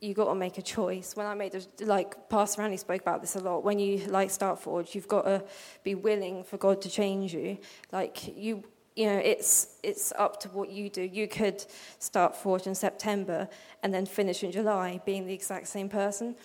You 0.01 0.13
got 0.13 0.25
to 0.25 0.35
make 0.35 0.57
a 0.57 0.61
choice. 0.61 1.15
When 1.15 1.25
I 1.25 1.33
made 1.33 1.55
a, 1.55 1.85
like 1.85 2.29
Pastor 2.29 2.61
Randy 2.61 2.77
spoke 2.77 3.01
about 3.01 3.21
this 3.21 3.35
a 3.35 3.39
lot. 3.39 3.63
When 3.63 3.79
you 3.79 4.05
like 4.07 4.29
start 4.29 4.59
Forge, 4.59 4.93
you've 4.93 5.07
got 5.07 5.23
to 5.23 5.43
be 5.83 5.95
willing 5.95 6.43
for 6.43 6.57
God 6.57 6.81
to 6.81 6.89
change 6.89 7.33
you. 7.33 7.57
Like 7.91 8.37
you 8.37 8.63
you 8.95 9.07
know, 9.07 9.17
it's, 9.17 9.75
it's 9.83 10.13
up 10.17 10.39
to 10.41 10.49
what 10.49 10.69
you 10.69 10.89
do. 10.89 11.01
You 11.01 11.27
could 11.27 11.65
start 11.99 12.35
Forge 12.35 12.65
in 12.65 12.75
September 12.75 13.49
and 13.83 13.93
then 13.93 14.05
finish 14.05 14.41
in 14.43 14.51
July 14.51 15.01
being 15.05 15.27
the 15.27 15.33
exact 15.33 15.67
same 15.67 15.89
person. 15.89 16.35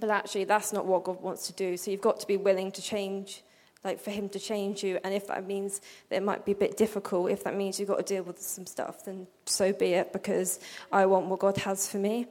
But 0.00 0.10
actually, 0.10 0.44
that's 0.44 0.72
not 0.72 0.86
what 0.86 1.04
God 1.04 1.20
wants 1.20 1.46
to 1.48 1.52
do. 1.52 1.76
So 1.76 1.90
you've 1.90 2.00
got 2.00 2.20
to 2.20 2.26
be 2.26 2.36
willing 2.36 2.72
to 2.72 2.80
change, 2.80 3.42
like 3.84 4.00
for 4.00 4.10
Him 4.10 4.30
to 4.30 4.38
change 4.38 4.82
you. 4.82 4.98
And 5.04 5.12
if 5.12 5.26
that 5.26 5.46
means 5.46 5.82
that 6.08 6.16
it 6.16 6.22
might 6.22 6.46
be 6.46 6.52
a 6.52 6.54
bit 6.56 6.78
difficult, 6.78 7.30
if 7.30 7.44
that 7.44 7.54
means 7.54 7.78
you've 7.78 7.88
got 7.88 7.98
to 7.98 8.14
deal 8.14 8.22
with 8.22 8.40
some 8.40 8.64
stuff, 8.64 9.04
then 9.04 9.26
so 9.44 9.72
be 9.72 9.92
it, 9.92 10.12
because 10.12 10.60
I 10.90 11.04
want 11.04 11.26
what 11.26 11.40
God 11.40 11.58
has 11.58 11.90
for 11.90 11.98
me. 11.98 12.28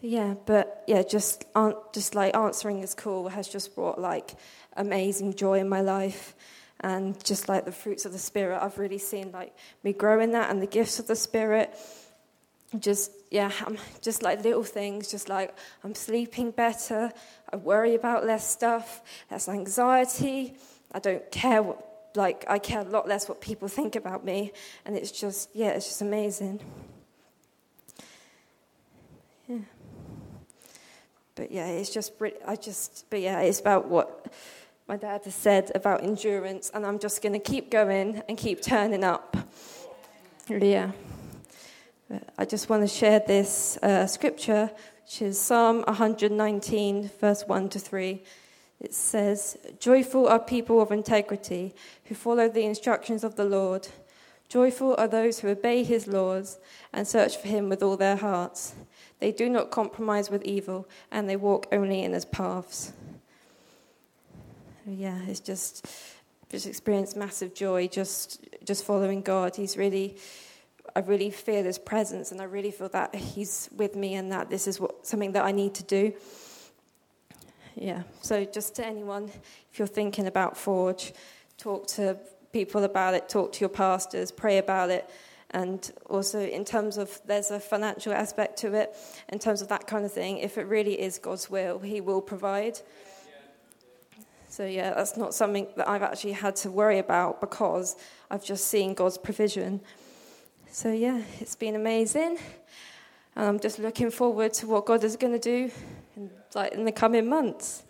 Yeah, 0.00 0.34
but 0.46 0.84
yeah, 0.86 1.02
just 1.02 1.44
just 1.92 2.14
like 2.14 2.36
answering 2.36 2.82
is 2.82 2.94
cool 2.94 3.28
has 3.28 3.48
just 3.48 3.74
brought 3.74 4.00
like 4.00 4.36
amazing 4.76 5.34
joy 5.34 5.58
in 5.58 5.68
my 5.68 5.80
life. 5.80 6.34
And 6.80 7.22
just 7.24 7.48
like 7.48 7.64
the 7.64 7.72
fruits 7.72 8.04
of 8.04 8.12
the 8.12 8.18
Spirit, 8.18 8.62
I've 8.62 8.78
really 8.78 8.98
seen 8.98 9.32
like 9.32 9.52
me 9.82 9.92
grow 9.92 10.20
in 10.20 10.30
that 10.32 10.50
and 10.50 10.62
the 10.62 10.66
gifts 10.66 11.00
of 11.00 11.08
the 11.08 11.16
Spirit. 11.16 11.74
Just, 12.78 13.10
yeah, 13.30 13.50
I'm 13.66 13.78
just 14.00 14.22
like 14.22 14.44
little 14.44 14.62
things, 14.62 15.10
just 15.10 15.28
like 15.28 15.56
I'm 15.82 15.94
sleeping 15.94 16.52
better. 16.52 17.10
I 17.52 17.56
worry 17.56 17.96
about 17.96 18.26
less 18.26 18.48
stuff, 18.48 19.02
less 19.30 19.48
anxiety. 19.48 20.54
I 20.92 21.00
don't 21.00 21.28
care 21.32 21.62
what, 21.62 21.84
like, 22.14 22.44
I 22.46 22.58
care 22.58 22.80
a 22.80 22.84
lot 22.84 23.08
less 23.08 23.28
what 23.28 23.40
people 23.40 23.68
think 23.68 23.96
about 23.96 24.24
me. 24.24 24.52
And 24.84 24.96
it's 24.96 25.10
just, 25.10 25.48
yeah, 25.54 25.70
it's 25.70 25.86
just 25.86 26.02
amazing. 26.02 26.60
Yeah. 29.48 29.58
But 31.38 31.52
yeah, 31.52 31.68
it's 31.68 31.90
just, 31.90 32.14
I 32.44 32.56
just, 32.56 33.04
but 33.10 33.20
yeah, 33.20 33.40
it's 33.42 33.60
about 33.60 33.86
what 33.86 34.26
my 34.88 34.96
dad 34.96 35.20
has 35.22 35.36
said 35.36 35.70
about 35.72 36.02
endurance, 36.02 36.68
and 36.74 36.84
I'm 36.84 36.98
just 36.98 37.22
going 37.22 37.32
to 37.34 37.38
keep 37.38 37.70
going 37.70 38.24
and 38.28 38.36
keep 38.36 38.60
turning 38.60 39.04
up. 39.04 39.36
Yeah. 40.48 40.90
I 42.36 42.44
just 42.44 42.68
want 42.68 42.82
to 42.82 42.88
share 42.88 43.20
this 43.20 43.78
uh, 43.84 44.08
scripture, 44.08 44.68
which 45.04 45.22
is 45.22 45.40
Psalm 45.40 45.82
119, 45.82 47.08
verse 47.20 47.44
1 47.46 47.68
to 47.68 47.78
3. 47.78 48.20
It 48.80 48.92
says, 48.92 49.58
Joyful 49.78 50.26
are 50.26 50.40
people 50.40 50.82
of 50.82 50.90
integrity 50.90 51.72
who 52.06 52.16
follow 52.16 52.48
the 52.48 52.64
instructions 52.64 53.22
of 53.22 53.36
the 53.36 53.44
Lord. 53.44 53.86
Joyful 54.48 54.96
are 54.98 55.06
those 55.06 55.38
who 55.38 55.48
obey 55.50 55.84
his 55.84 56.08
laws 56.08 56.58
and 56.92 57.06
search 57.06 57.36
for 57.36 57.46
him 57.46 57.68
with 57.68 57.80
all 57.80 57.96
their 57.96 58.16
hearts. 58.16 58.74
They 59.20 59.32
do 59.32 59.48
not 59.48 59.70
compromise 59.70 60.30
with 60.30 60.44
evil, 60.44 60.88
and 61.10 61.28
they 61.28 61.36
walk 61.36 61.66
only 61.72 62.02
in 62.02 62.12
his 62.12 62.24
paths 62.24 62.92
oh, 64.88 64.92
yeah, 64.92 65.18
it's 65.26 65.40
just 65.40 65.86
just 66.50 66.66
experienced 66.66 67.14
massive 67.14 67.54
joy 67.54 67.86
just 67.86 68.46
just 68.64 68.84
following 68.84 69.22
God. 69.22 69.56
He's 69.56 69.76
really 69.76 70.16
I 70.96 71.00
really 71.00 71.30
feel 71.30 71.64
his 71.64 71.78
presence 71.78 72.32
and 72.32 72.40
I 72.40 72.44
really 72.44 72.70
feel 72.70 72.88
that 72.90 73.14
he's 73.14 73.68
with 73.76 73.94
me 73.94 74.14
and 74.14 74.32
that 74.32 74.48
this 74.48 74.66
is 74.66 74.80
what 74.80 75.06
something 75.06 75.32
that 75.32 75.44
I 75.44 75.52
need 75.52 75.74
to 75.74 75.84
do. 75.84 76.12
Yeah. 77.74 78.02
So 78.22 78.44
just 78.44 78.74
to 78.76 78.86
anyone 78.86 79.30
if 79.70 79.78
you're 79.78 79.86
thinking 79.86 80.26
about 80.26 80.56
Forge, 80.56 81.12
talk 81.58 81.86
to 81.88 82.16
people 82.52 82.84
about 82.84 83.14
it, 83.14 83.28
talk 83.28 83.52
to 83.52 83.60
your 83.60 83.68
pastors, 83.68 84.32
pray 84.32 84.58
about 84.58 84.90
it 84.90 85.08
And 85.52 85.90
also, 86.10 86.40
in 86.40 86.64
terms 86.64 86.98
of 86.98 87.20
there's 87.24 87.50
a 87.50 87.58
financial 87.58 88.12
aspect 88.12 88.58
to 88.58 88.74
it, 88.74 88.94
in 89.30 89.38
terms 89.38 89.62
of 89.62 89.68
that 89.68 89.86
kind 89.86 90.04
of 90.04 90.12
thing, 90.12 90.38
if 90.38 90.58
it 90.58 90.66
really 90.66 91.00
is 91.00 91.18
God's 91.18 91.48
will, 91.48 91.78
He 91.78 92.00
will 92.00 92.20
provide. 92.20 92.80
So, 94.50 94.64
yeah, 94.64 94.94
that's 94.94 95.16
not 95.16 95.34
something 95.34 95.68
that 95.76 95.88
I've 95.88 96.02
actually 96.02 96.32
had 96.32 96.56
to 96.56 96.70
worry 96.70 96.98
about 96.98 97.40
because 97.40 97.96
I've 98.30 98.44
just 98.44 98.66
seen 98.66 98.94
God's 98.94 99.16
provision. 99.16 99.80
So, 100.70 100.92
yeah, 100.92 101.22
it's 101.40 101.54
been 101.54 101.76
amazing. 101.76 102.38
And 103.36 103.46
I'm 103.46 103.60
just 103.60 103.78
looking 103.78 104.10
forward 104.10 104.52
to 104.54 104.66
what 104.66 104.84
God 104.84 105.04
is 105.04 105.16
going 105.16 105.32
to 105.32 105.38
do 105.38 105.70
in, 106.16 106.30
like, 106.54 106.72
in 106.72 106.84
the 106.84 106.92
coming 106.92 107.28
months. 107.28 107.84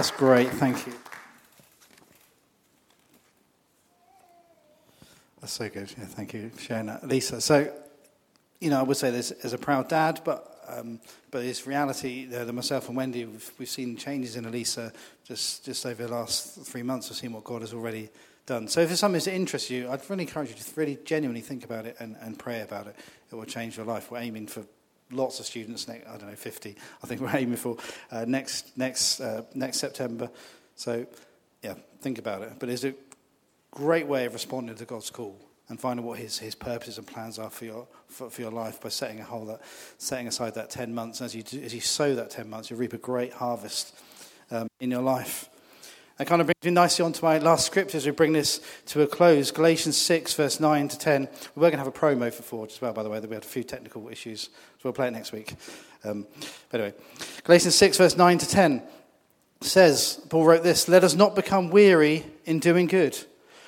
That's 0.00 0.12
great. 0.12 0.48
Thank 0.48 0.86
you. 0.86 0.94
That's 5.42 5.52
so 5.52 5.68
good. 5.68 5.92
Yeah, 5.98 6.06
thank 6.06 6.32
you 6.32 6.48
for 6.48 6.58
sharing 6.58 6.86
that, 6.86 7.06
Lisa. 7.06 7.38
So, 7.42 7.70
you 8.60 8.70
know, 8.70 8.80
I 8.80 8.82
would 8.82 8.96
say 8.96 9.10
this 9.10 9.30
as 9.30 9.52
a 9.52 9.58
proud 9.58 9.90
dad, 9.90 10.22
but 10.24 10.64
um, 10.68 11.00
but 11.30 11.44
it's 11.44 11.66
reality 11.66 12.34
uh, 12.34 12.46
that 12.46 12.52
myself 12.54 12.88
and 12.88 12.96
Wendy 12.96 13.26
we've, 13.26 13.52
we've 13.58 13.68
seen 13.68 13.94
changes 13.94 14.36
in 14.36 14.46
Elisa 14.46 14.90
just 15.24 15.66
just 15.66 15.84
over 15.84 16.06
the 16.06 16.10
last 16.10 16.62
three 16.64 16.82
months. 16.82 17.10
We've 17.10 17.18
seen 17.18 17.34
what 17.34 17.44
God 17.44 17.60
has 17.60 17.74
already 17.74 18.08
done. 18.46 18.68
So, 18.68 18.80
if 18.80 18.90
it's 18.90 19.00
something 19.00 19.20
that 19.20 19.34
interests 19.34 19.68
you, 19.68 19.90
I'd 19.90 20.08
really 20.08 20.22
encourage 20.22 20.48
you 20.48 20.54
to 20.54 20.64
really 20.76 20.98
genuinely 21.04 21.42
think 21.42 21.62
about 21.62 21.84
it 21.84 21.96
and, 22.00 22.16
and 22.22 22.38
pray 22.38 22.62
about 22.62 22.86
it. 22.86 22.96
It 23.30 23.34
will 23.34 23.44
change 23.44 23.76
your 23.76 23.84
life. 23.84 24.10
We're 24.10 24.20
aiming 24.20 24.46
for 24.46 24.64
lots 25.12 25.40
of 25.40 25.46
students. 25.46 25.88
I 25.88 25.98
don't 26.16 26.28
know, 26.28 26.36
50. 26.36 26.76
I 27.02 27.06
think 27.06 27.20
we're 27.20 27.36
aiming 27.36 27.56
for 27.56 27.76
uh, 28.10 28.24
next 28.26 28.76
next 28.76 29.20
uh, 29.20 29.42
next 29.54 29.78
September. 29.78 30.30
So, 30.76 31.06
yeah, 31.62 31.74
think 32.00 32.18
about 32.18 32.42
it. 32.42 32.52
But 32.58 32.68
it's 32.68 32.84
a 32.84 32.94
great 33.70 34.06
way 34.06 34.24
of 34.26 34.32
responding 34.32 34.76
to 34.76 34.84
God's 34.84 35.10
call 35.10 35.38
and 35.68 35.78
finding 35.78 36.04
what 36.04 36.18
His 36.18 36.38
His 36.38 36.54
purposes 36.54 36.98
and 36.98 37.06
plans 37.06 37.38
are 37.38 37.50
for 37.50 37.64
your 37.64 37.86
for, 38.08 38.30
for 38.30 38.40
your 38.40 38.50
life 38.50 38.80
by 38.80 38.88
setting 38.88 39.20
a 39.20 39.24
whole 39.24 39.46
that 39.46 39.60
setting 39.98 40.26
aside 40.26 40.54
that 40.54 40.70
10 40.70 40.94
months. 40.94 41.20
As 41.20 41.34
you 41.34 41.42
do, 41.42 41.60
as 41.60 41.74
you 41.74 41.80
sow 41.80 42.14
that 42.14 42.30
10 42.30 42.48
months, 42.48 42.70
you 42.70 42.76
reap 42.76 42.92
a 42.92 42.98
great 42.98 43.32
harvest 43.32 43.94
um, 44.50 44.68
in 44.80 44.90
your 44.90 45.02
life. 45.02 45.48
That 46.20 46.26
kind 46.26 46.42
of 46.42 46.48
brings 46.48 46.62
me 46.62 46.70
nicely 46.72 47.02
on 47.02 47.14
to 47.14 47.24
my 47.24 47.38
last 47.38 47.64
scripture 47.64 47.96
as 47.96 48.04
we 48.04 48.12
bring 48.12 48.34
this 48.34 48.60
to 48.88 49.00
a 49.00 49.06
close. 49.06 49.50
Galatians 49.50 49.96
6, 49.96 50.34
verse 50.34 50.60
9 50.60 50.88
to 50.88 50.98
10. 50.98 51.22
We 51.22 51.60
were 51.62 51.70
going 51.70 51.78
to 51.78 51.78
have 51.78 51.86
a 51.86 51.92
promo 51.92 52.30
for 52.30 52.42
Forge 52.42 52.72
as 52.72 52.80
well, 52.82 52.92
by 52.92 53.02
the 53.02 53.08
way. 53.08 53.20
That 53.20 53.30
we 53.30 53.36
had 53.36 53.42
a 53.42 53.48
few 53.48 53.64
technical 53.64 54.06
issues, 54.10 54.42
so 54.42 54.80
we'll 54.82 54.92
play 54.92 55.08
it 55.08 55.12
next 55.12 55.32
week. 55.32 55.54
Um, 56.04 56.26
but 56.68 56.82
anyway, 56.82 56.98
Galatians 57.44 57.74
6, 57.74 57.96
verse 57.96 58.18
9 58.18 58.36
to 58.36 58.46
10 58.46 58.82
says, 59.62 60.20
Paul 60.28 60.44
wrote 60.44 60.62
this 60.62 60.88
Let 60.88 61.04
us 61.04 61.14
not 61.14 61.34
become 61.34 61.70
weary 61.70 62.26
in 62.44 62.58
doing 62.58 62.86
good, 62.86 63.16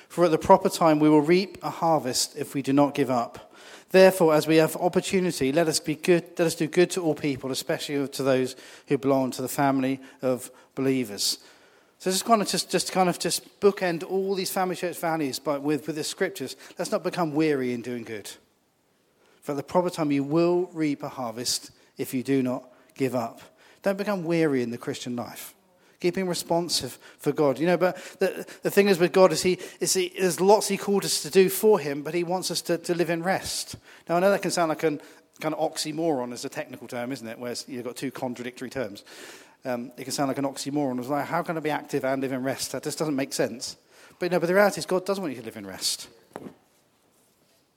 for 0.07 0.23
at 0.23 0.29
the 0.29 0.37
proper 0.37 0.69
time 0.69 0.99
we 0.99 1.09
will 1.09 1.21
reap 1.21 1.57
a 1.63 1.71
harvest 1.71 2.37
if 2.37 2.53
we 2.53 2.61
do 2.61 2.71
not 2.71 2.93
give 2.93 3.09
up. 3.09 3.51
Therefore, 3.89 4.35
as 4.35 4.45
we 4.45 4.57
have 4.57 4.75
opportunity, 4.75 5.51
let 5.51 5.67
us 5.67 5.79
be 5.79 5.95
good, 5.95 6.23
let 6.37 6.45
us 6.45 6.53
do 6.53 6.67
good 6.67 6.91
to 6.91 7.01
all 7.01 7.15
people, 7.15 7.51
especially 7.51 8.07
to 8.07 8.21
those 8.21 8.55
who 8.89 8.99
belong 8.99 9.31
to 9.31 9.41
the 9.41 9.49
family 9.49 9.99
of 10.21 10.51
believers. 10.75 11.39
So 12.03 12.11
just 12.11 12.25
kind 12.25 12.41
of 12.41 12.49
just, 12.49 12.69
just 12.69 12.91
kind 12.91 13.07
of 13.07 13.17
just 13.17 13.61
bookend 13.61 14.03
all 14.03 14.35
these 14.35 14.51
family 14.51 14.75
church 14.75 14.97
values 14.97 15.39
but 15.39 15.61
with, 15.61 15.87
with 15.87 15.95
the 15.95 16.03
scriptures. 16.03 16.57
Let's 16.77 16.91
not 16.91 17.01
become 17.01 17.33
weary 17.33 17.71
in 17.71 17.81
doing 17.81 18.03
good. 18.03 18.29
For 19.41 19.53
at 19.53 19.55
the 19.55 19.63
proper 19.63 19.89
time 19.89 20.11
you 20.11 20.21
will 20.21 20.69
reap 20.73 21.01
a 21.01 21.07
harvest 21.07 21.71
if 21.97 22.13
you 22.13 22.21
do 22.21 22.43
not 22.43 22.69
give 22.93 23.15
up. 23.15 23.39
Don't 23.83 23.97
become 23.97 24.25
weary 24.25 24.61
in 24.61 24.69
the 24.69 24.77
Christian 24.77 25.15
life. 25.15 25.55
Keeping 26.01 26.27
responsive 26.27 26.99
for 27.19 27.31
God. 27.31 27.57
You 27.57 27.67
know, 27.67 27.77
but 27.77 27.95
the, 28.19 28.45
the 28.63 28.69
thing 28.69 28.89
is 28.89 28.99
with 28.99 29.13
God 29.13 29.31
is 29.31 29.41
he 29.41 29.57
is 29.79 29.93
he 29.93 30.11
there's 30.19 30.41
lots 30.41 30.67
he 30.67 30.75
called 30.75 31.05
us 31.05 31.21
to 31.21 31.29
do 31.29 31.47
for 31.47 31.79
him, 31.79 32.01
but 32.01 32.13
he 32.13 32.25
wants 32.25 32.51
us 32.51 32.61
to, 32.63 32.77
to 32.79 32.93
live 32.93 33.11
in 33.11 33.23
rest. 33.23 33.77
Now 34.09 34.17
I 34.17 34.19
know 34.19 34.29
that 34.29 34.41
can 34.41 34.51
sound 34.51 34.67
like 34.67 34.83
an 34.83 34.99
kind 35.39 35.55
of 35.55 35.73
oxymoron 35.73 36.33
as 36.33 36.43
a 36.43 36.49
technical 36.49 36.89
term, 36.89 37.13
isn't 37.13 37.27
it? 37.27 37.39
Where 37.39 37.55
you've 37.65 37.85
got 37.85 37.95
two 37.95 38.11
contradictory 38.11 38.69
terms. 38.69 39.05
Um, 39.65 39.91
it 39.97 40.03
can 40.03 40.11
sound 40.11 40.27
like 40.27 40.37
an 40.37 40.45
oxymoron. 40.45 40.99
It's 40.99 41.07
like, 41.07 41.25
how 41.25 41.41
can 41.41 41.57
I 41.57 41.61
be 41.61 41.69
active 41.69 42.03
and 42.03 42.21
live 42.21 42.31
in 42.31 42.43
rest? 42.43 42.73
That 42.73 42.83
just 42.83 42.99
doesn't 42.99 43.15
make 43.15 43.33
sense. 43.33 43.77
But, 44.19 44.31
know, 44.31 44.39
but 44.39 44.47
the 44.47 44.53
reality 44.53 44.79
is, 44.79 44.85
God 44.85 45.05
does 45.05 45.19
want 45.19 45.33
you 45.33 45.39
to 45.39 45.45
live 45.45 45.57
in 45.57 45.65
rest. 45.65 46.09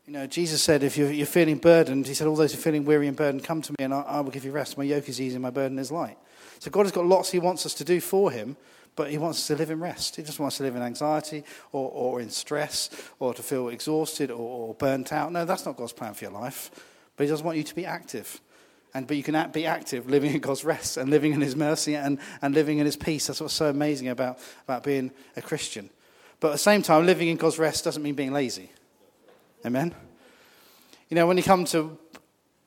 You 0.07 0.12
know, 0.12 0.27
Jesus 0.27 0.62
said, 0.62 0.83
if 0.83 0.96
you're, 0.96 1.11
you're 1.11 1.27
feeling 1.27 1.59
burdened, 1.59 2.07
he 2.07 2.14
said, 2.14 2.29
all 2.29 2.37
those 2.37 2.53
who 2.53 2.59
are 2.59 2.62
feeling 2.62 2.85
weary 2.85 3.09
and 3.09 3.16
burdened, 3.16 3.42
come 3.42 3.61
to 3.62 3.72
me 3.72 3.85
and 3.85 3.92
I, 3.92 4.03
I 4.03 4.20
will 4.20 4.31
give 4.31 4.44
you 4.44 4.53
rest. 4.53 4.79
My 4.79 4.85
yoke 4.85 5.09
is 5.09 5.20
easy, 5.20 5.38
my 5.38 5.51
burden 5.51 5.79
is 5.79 5.90
light. 5.90 6.16
So 6.61 6.70
God 6.70 6.83
has 6.83 6.92
got 6.92 7.07
lots 7.07 7.31
he 7.33 7.40
wants 7.40 7.66
us 7.66 7.75
to 7.75 7.85
do 7.85 8.01
for 8.01 8.31
him, 8.31 8.57
but 8.94 9.11
he 9.11 9.18
wants 9.18 9.38
us 9.38 9.46
to 9.49 9.57
live 9.57 9.70
in 9.70 9.81
rest. 9.81 10.16
He 10.16 10.22
just 10.22 10.38
wants 10.38 10.55
us 10.55 10.59
to 10.59 10.62
live 10.62 10.77
in 10.77 10.83
anxiety 10.83 11.42
or, 11.72 11.90
or 11.90 12.20
in 12.20 12.31
stress 12.31 12.88
or 13.18 13.35
to 13.35 13.42
feel 13.42 13.68
exhausted 13.68 14.31
or, 14.31 14.68
or 14.68 14.75
burnt 14.75 15.12
out. 15.12 15.33
No, 15.33 15.44
that's 15.44 15.66
not 15.66 15.77
God's 15.77 15.92
plan 15.92 16.14
for 16.14 16.25
your 16.25 16.33
life. 16.33 16.70
But 17.16 17.25
he 17.25 17.31
doesn't 17.31 17.44
want 17.44 17.59
you 17.59 17.64
to 17.64 17.75
be 17.75 17.85
active. 17.85 18.40
And, 18.96 19.06
but 19.06 19.18
you 19.18 19.22
can 19.22 19.50
be 19.50 19.66
active 19.66 20.09
living 20.09 20.32
in 20.32 20.40
God's 20.40 20.64
rest 20.64 20.96
and 20.96 21.11
living 21.11 21.35
in 21.35 21.42
His 21.42 21.54
mercy 21.54 21.96
and, 21.96 22.18
and 22.40 22.54
living 22.54 22.78
in 22.78 22.87
His 22.87 22.96
peace. 22.96 23.26
That's 23.26 23.42
what's 23.42 23.52
so 23.52 23.68
amazing 23.68 24.09
about, 24.09 24.38
about 24.64 24.85
being 24.85 25.11
a 25.37 25.42
Christian. 25.42 25.90
But 26.40 26.48
at 26.48 26.52
the 26.52 26.59
same 26.59 26.80
time, 26.80 27.04
living 27.04 27.28
in 27.28 27.37
God's 27.37 27.59
rest 27.59 27.85
doesn't 27.85 28.02
mean 28.02 28.14
being 28.14 28.32
lazy. 28.32 28.70
Amen? 29.66 29.94
You 31.11 31.14
know, 31.14 31.26
when 31.26 31.37
you 31.37 31.42
come 31.42 31.66
to 31.66 31.98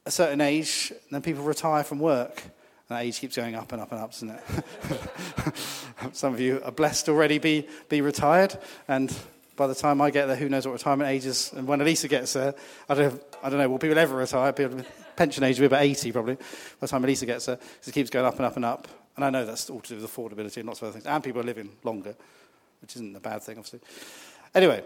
a 0.05 0.11
certain 0.11 0.39
age, 0.39 0.93
then 1.09 1.23
people 1.23 1.43
retire 1.43 1.83
from 1.83 1.97
work. 1.97 2.43
And 2.43 2.95
that 2.95 3.05
age 3.05 3.19
keeps 3.19 3.35
going 3.35 3.55
up 3.55 3.71
and 3.71 3.81
up 3.81 3.91
and 3.91 3.99
up, 3.99 4.11
doesn't 4.11 4.29
it? 4.29 5.55
Some 6.13 6.35
of 6.35 6.39
you 6.39 6.61
are 6.63 6.71
blessed 6.71 7.09
already 7.09 7.39
be, 7.39 7.67
be 7.89 8.01
retired. 8.01 8.55
And 8.87 9.11
by 9.55 9.65
the 9.65 9.73
time 9.73 9.99
I 9.99 10.11
get 10.11 10.27
there, 10.27 10.35
who 10.35 10.47
knows 10.47 10.67
what 10.67 10.73
retirement 10.73 11.09
age 11.09 11.25
is? 11.25 11.51
And 11.53 11.67
when 11.67 11.81
Elisa 11.81 12.07
gets 12.07 12.33
there, 12.33 12.53
I 12.87 12.93
don't, 12.93 13.23
I 13.41 13.49
don't 13.49 13.57
know, 13.57 13.67
will 13.67 13.79
people 13.79 13.97
ever 13.97 14.15
retire? 14.15 14.53
People, 14.53 14.83
pension 15.19 15.43
age 15.43 15.59
will 15.59 15.63
be 15.63 15.75
about 15.75 15.83
80 15.83 16.11
probably 16.13 16.35
by 16.35 16.41
the 16.79 16.87
time 16.87 17.03
Elisa 17.03 17.25
gets 17.25 17.45
there. 17.45 17.57
because 17.57 17.87
It 17.89 17.91
keeps 17.91 18.09
going 18.09 18.25
up 18.25 18.37
and 18.37 18.45
up 18.45 18.55
and 18.55 18.63
up. 18.63 18.87
And 19.17 19.25
I 19.25 19.29
know 19.29 19.45
that's 19.45 19.69
all 19.69 19.81
to 19.81 19.89
do 19.89 20.01
with 20.01 20.09
affordability 20.09 20.57
and 20.57 20.67
lots 20.67 20.81
of 20.81 20.87
other 20.87 20.93
things. 20.93 21.05
And 21.05 21.21
people 21.21 21.41
are 21.41 21.45
living 21.45 21.71
longer, 21.83 22.15
which 22.81 22.95
isn't 22.95 23.13
a 23.15 23.19
bad 23.19 23.43
thing, 23.43 23.57
obviously. 23.57 23.81
Anyway, 24.55 24.81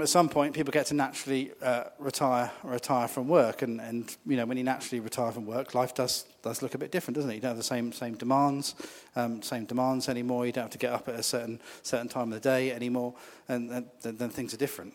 at 0.00 0.08
some 0.08 0.28
point, 0.28 0.54
people 0.54 0.72
get 0.72 0.86
to 0.86 0.94
naturally 0.94 1.52
uh, 1.62 1.84
retire 2.00 2.50
retire 2.64 3.06
from 3.06 3.28
work, 3.28 3.62
and, 3.62 3.80
and 3.80 4.16
you 4.26 4.36
know 4.36 4.44
when 4.44 4.56
you 4.56 4.64
naturally 4.64 4.98
retire 4.98 5.30
from 5.30 5.46
work, 5.46 5.72
life 5.72 5.94
does 5.94 6.24
does 6.42 6.60
look 6.60 6.74
a 6.74 6.78
bit 6.78 6.90
different, 6.90 7.14
doesn't 7.14 7.30
it? 7.30 7.36
You 7.36 7.40
don't 7.40 7.50
have 7.50 7.56
the 7.56 7.62
same 7.62 7.92
same 7.92 8.16
demands, 8.16 8.74
um, 9.14 9.40
same 9.40 9.66
demands 9.66 10.08
anymore. 10.08 10.46
You 10.46 10.52
don't 10.52 10.64
have 10.64 10.72
to 10.72 10.78
get 10.78 10.92
up 10.92 11.08
at 11.08 11.14
a 11.14 11.22
certain 11.22 11.60
certain 11.82 12.08
time 12.08 12.32
of 12.32 12.42
the 12.42 12.48
day 12.48 12.72
anymore, 12.72 13.14
and, 13.48 13.70
and 13.70 13.86
then 14.18 14.30
things 14.30 14.52
are 14.52 14.56
different, 14.56 14.94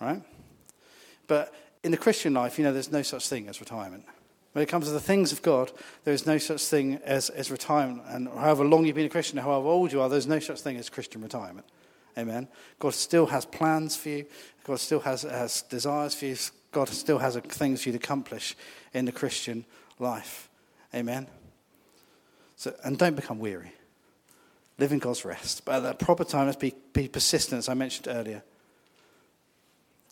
right? 0.00 0.20
But 1.28 1.54
in 1.84 1.90
the 1.90 1.98
Christian 1.98 2.32
life, 2.32 2.58
you 2.58 2.64
know, 2.64 2.72
there's 2.72 2.90
no 2.90 3.02
such 3.02 3.28
thing 3.28 3.46
as 3.46 3.60
retirement. 3.60 4.04
When 4.52 4.62
it 4.62 4.68
comes 4.68 4.86
to 4.86 4.92
the 4.92 5.00
things 5.00 5.32
of 5.32 5.42
God, 5.42 5.70
there 6.04 6.14
is 6.14 6.26
no 6.26 6.38
such 6.38 6.64
thing 6.64 6.98
as, 7.04 7.28
as 7.28 7.50
retirement. 7.50 8.02
And 8.08 8.28
however 8.28 8.64
long 8.64 8.86
you've 8.86 8.96
been 8.96 9.06
a 9.06 9.10
Christian, 9.10 9.38
however 9.38 9.66
old 9.66 9.92
you 9.92 10.00
are, 10.00 10.08
there's 10.08 10.26
no 10.26 10.38
such 10.38 10.60
thing 10.60 10.78
as 10.78 10.88
Christian 10.88 11.20
retirement. 11.20 11.66
Amen. 12.16 12.48
God 12.78 12.94
still 12.94 13.26
has 13.26 13.44
plans 13.44 13.96
for 13.96 14.08
you. 14.08 14.26
God 14.64 14.80
still 14.80 15.00
has, 15.00 15.22
has 15.22 15.62
desires 15.62 16.14
for 16.14 16.24
you. 16.26 16.36
God 16.72 16.88
still 16.88 17.18
has 17.18 17.36
things 17.36 17.82
for 17.82 17.90
you 17.90 17.92
to 17.92 18.02
accomplish 18.02 18.56
in 18.94 19.04
the 19.04 19.12
Christian 19.12 19.66
life. 19.98 20.48
Amen. 20.94 21.26
So, 22.56 22.74
and 22.82 22.96
don't 22.96 23.16
become 23.16 23.40
weary. 23.40 23.72
Live 24.78 24.92
in 24.92 25.00
God's 25.00 25.24
rest. 25.24 25.64
But 25.64 25.84
at 25.84 25.98
the 25.98 26.04
proper 26.04 26.24
time, 26.24 26.46
let's 26.46 26.56
be, 26.56 26.74
be 26.92 27.08
persistent, 27.08 27.58
as 27.58 27.68
I 27.68 27.74
mentioned 27.74 28.08
earlier 28.08 28.42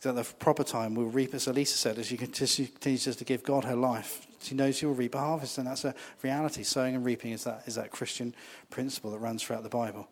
at 0.05 0.17
the 0.17 0.25
proper 0.39 0.65
time 0.65 0.95
we 0.95 1.05
will 1.05 1.11
reap, 1.11 1.33
as 1.35 1.47
Elisa 1.47 1.77
said, 1.77 1.99
as 1.99 2.07
she 2.07 2.17
continues 2.17 3.17
to 3.17 3.25
give 3.25 3.45
God 3.45 3.65
her 3.65 3.77
life. 3.77 4.27
She 4.43 4.55
knows 4.55 4.77
she 4.77 4.87
will 4.87 4.95
reap 4.95 5.15
a 5.15 5.21
harvest, 5.21 5.59
and 5.59 5.67
that's 5.69 5.85
a 5.85 5.95
reality. 6.23 6.65
Sowing 6.65 6.97
and 6.97 7.05
reaping 7.05 7.31
is 7.31 7.45
that, 7.45 7.63
is 7.67 7.77
that 7.77 7.93
Christian 7.93 8.35
principle 8.71 9.13
that 9.13 9.19
runs 9.19 9.43
throughout 9.43 9.63
the 9.63 9.69
Bible. 9.69 10.09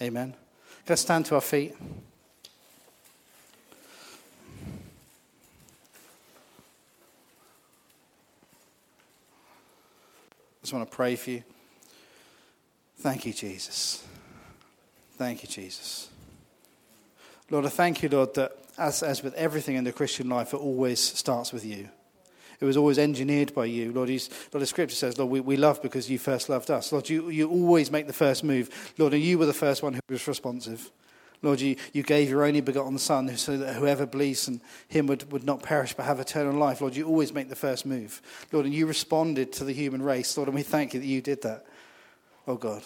Amen. 0.00 0.34
Let's 0.88 1.02
stand 1.02 1.26
to 1.26 1.34
our 1.34 1.40
feet. 1.40 1.74
I 10.54 10.68
just 10.68 10.72
want 10.72 10.88
to 10.88 10.96
pray 10.96 11.16
for 11.16 11.30
you. 11.30 11.42
Thank 12.98 13.26
you, 13.26 13.32
Jesus. 13.32 14.04
Thank 15.16 15.42
you, 15.42 15.48
Jesus. 15.48 16.10
Lord, 17.50 17.66
I 17.66 17.68
thank 17.68 18.02
you, 18.02 18.08
Lord, 18.08 18.34
that 18.34 18.52
as, 18.78 19.02
as 19.02 19.22
with 19.22 19.34
everything 19.34 19.76
in 19.76 19.84
the 19.84 19.92
Christian 19.92 20.28
life, 20.28 20.54
it 20.54 20.58
always 20.58 21.00
starts 21.00 21.52
with 21.52 21.64
you. 21.64 21.88
It 22.60 22.64
was 22.64 22.76
always 22.76 22.98
engineered 22.98 23.54
by 23.54 23.66
you. 23.66 23.92
Lord, 23.92 24.08
Lord 24.08 24.30
the 24.52 24.66
scripture 24.66 24.96
says, 24.96 25.18
Lord, 25.18 25.30
we, 25.30 25.40
we 25.40 25.56
love 25.56 25.82
because 25.82 26.10
you 26.10 26.18
first 26.18 26.48
loved 26.48 26.70
us. 26.70 26.90
Lord, 26.90 27.08
you, 27.08 27.28
you 27.28 27.50
always 27.50 27.90
make 27.90 28.06
the 28.06 28.12
first 28.12 28.44
move. 28.44 28.94
Lord, 28.96 29.12
and 29.12 29.22
you 29.22 29.38
were 29.38 29.46
the 29.46 29.52
first 29.52 29.82
one 29.82 29.94
who 29.94 30.00
was 30.08 30.26
responsive. 30.26 30.90
Lord, 31.42 31.60
you, 31.60 31.76
you 31.92 32.02
gave 32.02 32.30
your 32.30 32.44
only 32.44 32.62
begotten 32.62 32.96
Son 32.96 33.36
so 33.36 33.58
that 33.58 33.74
whoever 33.74 34.06
believes 34.06 34.48
in 34.48 34.62
him 34.88 35.06
would, 35.06 35.30
would 35.32 35.44
not 35.44 35.62
perish 35.62 35.92
but 35.92 36.06
have 36.06 36.18
eternal 36.18 36.54
life. 36.54 36.80
Lord, 36.80 36.96
you 36.96 37.06
always 37.06 37.32
make 37.32 37.50
the 37.50 37.54
first 37.56 37.84
move. 37.84 38.22
Lord, 38.52 38.64
and 38.64 38.74
you 38.74 38.86
responded 38.86 39.52
to 39.54 39.64
the 39.64 39.74
human 39.74 40.00
race. 40.00 40.34
Lord, 40.36 40.48
and 40.48 40.54
we 40.54 40.62
thank 40.62 40.94
you 40.94 41.00
that 41.00 41.06
you 41.06 41.20
did 41.20 41.42
that. 41.42 41.66
Oh 42.46 42.56
God. 42.56 42.82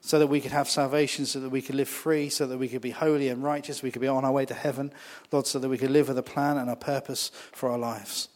So 0.00 0.18
that 0.18 0.28
we 0.28 0.40
could 0.40 0.52
have 0.52 0.68
salvation, 0.68 1.26
so 1.26 1.40
that 1.40 1.50
we 1.50 1.60
could 1.60 1.74
live 1.74 1.88
free, 1.88 2.28
so 2.28 2.46
that 2.46 2.58
we 2.58 2.68
could 2.68 2.80
be 2.80 2.90
holy 2.90 3.28
and 3.28 3.42
righteous, 3.42 3.82
we 3.82 3.90
could 3.90 4.02
be 4.02 4.08
on 4.08 4.24
our 4.24 4.32
way 4.32 4.46
to 4.46 4.54
heaven, 4.54 4.92
Lord, 5.32 5.46
so 5.46 5.58
that 5.58 5.68
we 5.68 5.78
could 5.78 5.90
live 5.90 6.08
with 6.08 6.18
a 6.18 6.22
plan 6.22 6.56
and 6.56 6.70
a 6.70 6.76
purpose 6.76 7.30
for 7.52 7.70
our 7.70 7.78
lives. 7.78 8.28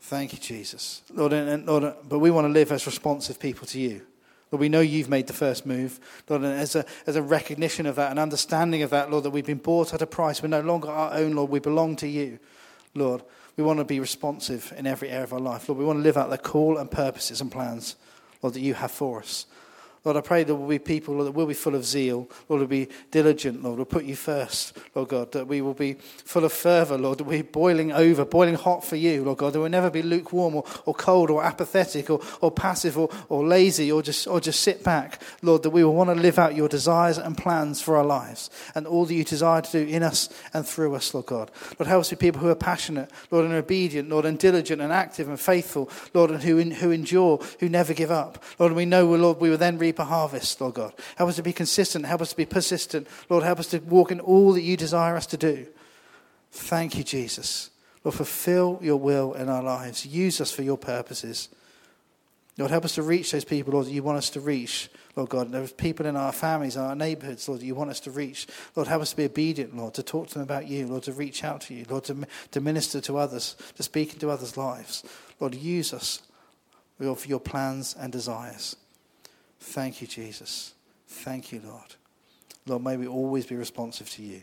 Thank 0.00 0.32
you, 0.32 0.38
Jesus. 0.38 1.02
Lord, 1.12 1.32
and, 1.32 1.66
Lord, 1.66 1.94
but 2.08 2.18
we 2.18 2.30
want 2.30 2.46
to 2.46 2.52
live 2.52 2.72
as 2.72 2.86
responsive 2.86 3.38
people 3.40 3.66
to 3.68 3.80
you. 3.80 4.02
Lord, 4.50 4.60
we 4.60 4.68
know 4.68 4.80
you've 4.80 5.08
made 5.08 5.26
the 5.26 5.32
first 5.32 5.66
move. 5.66 5.98
Lord, 6.28 6.42
and 6.42 6.52
as 6.52 6.76
a, 6.76 6.84
as 7.06 7.16
a 7.16 7.22
recognition 7.22 7.86
of 7.86 7.96
that, 7.96 8.12
an 8.12 8.18
understanding 8.18 8.82
of 8.82 8.90
that, 8.90 9.10
Lord, 9.10 9.24
that 9.24 9.30
we've 9.30 9.46
been 9.46 9.58
bought 9.58 9.94
at 9.94 10.02
a 10.02 10.06
price. 10.06 10.42
We're 10.42 10.48
no 10.48 10.60
longer 10.60 10.88
our 10.88 11.14
own, 11.14 11.32
Lord. 11.32 11.50
We 11.50 11.58
belong 11.58 11.96
to 11.96 12.08
you, 12.08 12.38
Lord. 12.94 13.22
We 13.56 13.64
want 13.64 13.78
to 13.78 13.84
be 13.84 13.98
responsive 13.98 14.72
in 14.76 14.86
every 14.86 15.10
area 15.10 15.24
of 15.24 15.32
our 15.32 15.40
life. 15.40 15.68
Lord, 15.68 15.78
we 15.78 15.84
want 15.84 16.00
to 16.00 16.02
live 16.02 16.16
out 16.16 16.30
the 16.30 16.38
call 16.38 16.76
and 16.76 16.90
purposes 16.90 17.40
and 17.40 17.50
plans, 17.50 17.96
Lord, 18.42 18.54
that 18.54 18.60
you 18.60 18.74
have 18.74 18.90
for 18.90 19.20
us. 19.20 19.46
Lord, 20.04 20.18
I 20.18 20.20
pray 20.20 20.44
there 20.44 20.54
will 20.54 20.68
be 20.68 20.78
people 20.78 21.14
Lord, 21.14 21.28
that 21.28 21.32
will 21.32 21.46
be 21.46 21.54
full 21.54 21.74
of 21.74 21.84
zeal. 21.84 22.28
Lord, 22.50 22.60
will 22.60 22.68
be 22.68 22.88
diligent. 23.10 23.62
Lord, 23.62 23.78
will 23.78 23.86
put 23.86 24.04
you 24.04 24.16
first, 24.16 24.76
Lord 24.94 25.08
God. 25.08 25.32
That 25.32 25.48
we 25.48 25.62
will 25.62 25.72
be 25.72 25.94
full 25.94 26.44
of 26.44 26.52
fervour, 26.52 26.98
Lord. 26.98 27.18
That 27.18 27.24
we're 27.24 27.42
boiling 27.42 27.90
over, 27.90 28.26
boiling 28.26 28.56
hot 28.56 28.84
for 28.84 28.96
you, 28.96 29.24
Lord 29.24 29.38
God. 29.38 29.54
That 29.54 29.60
we'll 29.60 29.70
never 29.70 29.88
be 29.88 30.02
lukewarm 30.02 30.56
or, 30.56 30.64
or 30.84 30.92
cold 30.92 31.30
or 31.30 31.42
apathetic 31.42 32.10
or, 32.10 32.20
or 32.42 32.50
passive 32.50 32.98
or, 32.98 33.08
or 33.30 33.46
lazy 33.46 33.90
or 33.90 34.02
just, 34.02 34.26
or 34.26 34.40
just 34.40 34.60
sit 34.60 34.84
back, 34.84 35.22
Lord. 35.40 35.62
That 35.62 35.70
we 35.70 35.82
will 35.82 35.94
want 35.94 36.10
to 36.10 36.14
live 36.14 36.38
out 36.38 36.54
your 36.54 36.68
desires 36.68 37.16
and 37.16 37.38
plans 37.38 37.80
for 37.80 37.96
our 37.96 38.04
lives 38.04 38.50
and 38.74 38.86
all 38.86 39.06
that 39.06 39.14
you 39.14 39.24
desire 39.24 39.62
to 39.62 39.72
do 39.72 39.90
in 39.90 40.02
us 40.02 40.28
and 40.52 40.66
through 40.66 40.94
us, 40.94 41.14
Lord 41.14 41.26
God. 41.26 41.50
Lord, 41.78 41.88
help 41.88 42.00
us 42.02 42.10
be 42.10 42.16
people 42.16 42.42
who 42.42 42.48
are 42.48 42.54
passionate, 42.54 43.10
Lord, 43.30 43.46
and 43.46 43.54
obedient, 43.54 44.10
Lord, 44.10 44.26
and 44.26 44.38
diligent 44.38 44.82
and 44.82 44.92
active 44.92 45.30
and 45.30 45.40
faithful, 45.40 45.88
Lord, 46.12 46.30
and 46.30 46.42
who, 46.42 46.60
who 46.60 46.90
endure, 46.90 47.40
who 47.60 47.70
never 47.70 47.94
give 47.94 48.10
up. 48.10 48.42
Lord, 48.58 48.74
we 48.74 48.84
know, 48.84 49.06
Lord, 49.06 49.40
we 49.40 49.48
will 49.48 49.56
then 49.56 49.78
reap 49.78 49.93
a 49.98 50.04
harvest, 50.04 50.60
Lord 50.60 50.74
God. 50.74 50.92
Help 51.16 51.30
us 51.30 51.36
to 51.36 51.42
be 51.42 51.52
consistent. 51.52 52.06
Help 52.06 52.22
us 52.22 52.30
to 52.30 52.36
be 52.36 52.46
persistent. 52.46 53.06
Lord, 53.28 53.44
help 53.44 53.58
us 53.58 53.68
to 53.68 53.78
walk 53.78 54.10
in 54.10 54.20
all 54.20 54.52
that 54.52 54.62
you 54.62 54.76
desire 54.76 55.16
us 55.16 55.26
to 55.26 55.36
do. 55.36 55.66
Thank 56.52 56.96
you, 56.96 57.04
Jesus. 57.04 57.70
Lord, 58.04 58.14
fulfill 58.14 58.78
your 58.82 58.96
will 58.96 59.34
in 59.34 59.48
our 59.48 59.62
lives. 59.62 60.06
Use 60.06 60.40
us 60.40 60.52
for 60.52 60.62
your 60.62 60.78
purposes. 60.78 61.48
Lord, 62.56 62.70
help 62.70 62.84
us 62.84 62.94
to 62.94 63.02
reach 63.02 63.32
those 63.32 63.44
people, 63.44 63.72
Lord, 63.72 63.86
that 63.86 63.92
you 63.92 64.02
want 64.02 64.18
us 64.18 64.30
to 64.30 64.40
reach. 64.40 64.88
Lord 65.16 65.28
God, 65.28 65.50
there's 65.50 65.72
people 65.72 66.06
in 66.06 66.16
our 66.16 66.32
families, 66.32 66.76
our 66.76 66.94
neighborhoods, 66.94 67.48
Lord, 67.48 67.60
that 67.60 67.66
you 67.66 67.74
want 67.74 67.90
us 67.90 68.00
to 68.00 68.10
reach. 68.10 68.46
Lord, 68.76 68.86
help 68.86 69.02
us 69.02 69.10
to 69.10 69.16
be 69.16 69.24
obedient, 69.24 69.76
Lord, 69.76 69.94
to 69.94 70.02
talk 70.02 70.28
to 70.28 70.34
them 70.34 70.42
about 70.42 70.68
you, 70.68 70.86
Lord, 70.86 71.02
to 71.04 71.12
reach 71.12 71.42
out 71.42 71.62
to 71.62 71.74
you, 71.74 71.84
Lord, 71.88 72.04
to, 72.04 72.26
to 72.52 72.60
minister 72.60 73.00
to 73.02 73.18
others, 73.18 73.56
to 73.76 73.82
speak 73.82 74.12
into 74.12 74.30
others' 74.30 74.56
lives. 74.56 75.02
Lord, 75.40 75.54
use 75.54 75.92
us 75.92 76.22
for 76.98 77.28
your 77.28 77.40
plans 77.40 77.96
and 77.98 78.12
desires. 78.12 78.76
Thank 79.64 80.02
you, 80.02 80.06
Jesus. 80.06 80.74
Thank 81.08 81.50
you, 81.50 81.60
Lord. 81.64 81.94
Lord, 82.66 82.84
may 82.84 82.96
we 82.96 83.06
always 83.06 83.46
be 83.46 83.56
responsive 83.56 84.08
to 84.10 84.22
you. 84.22 84.42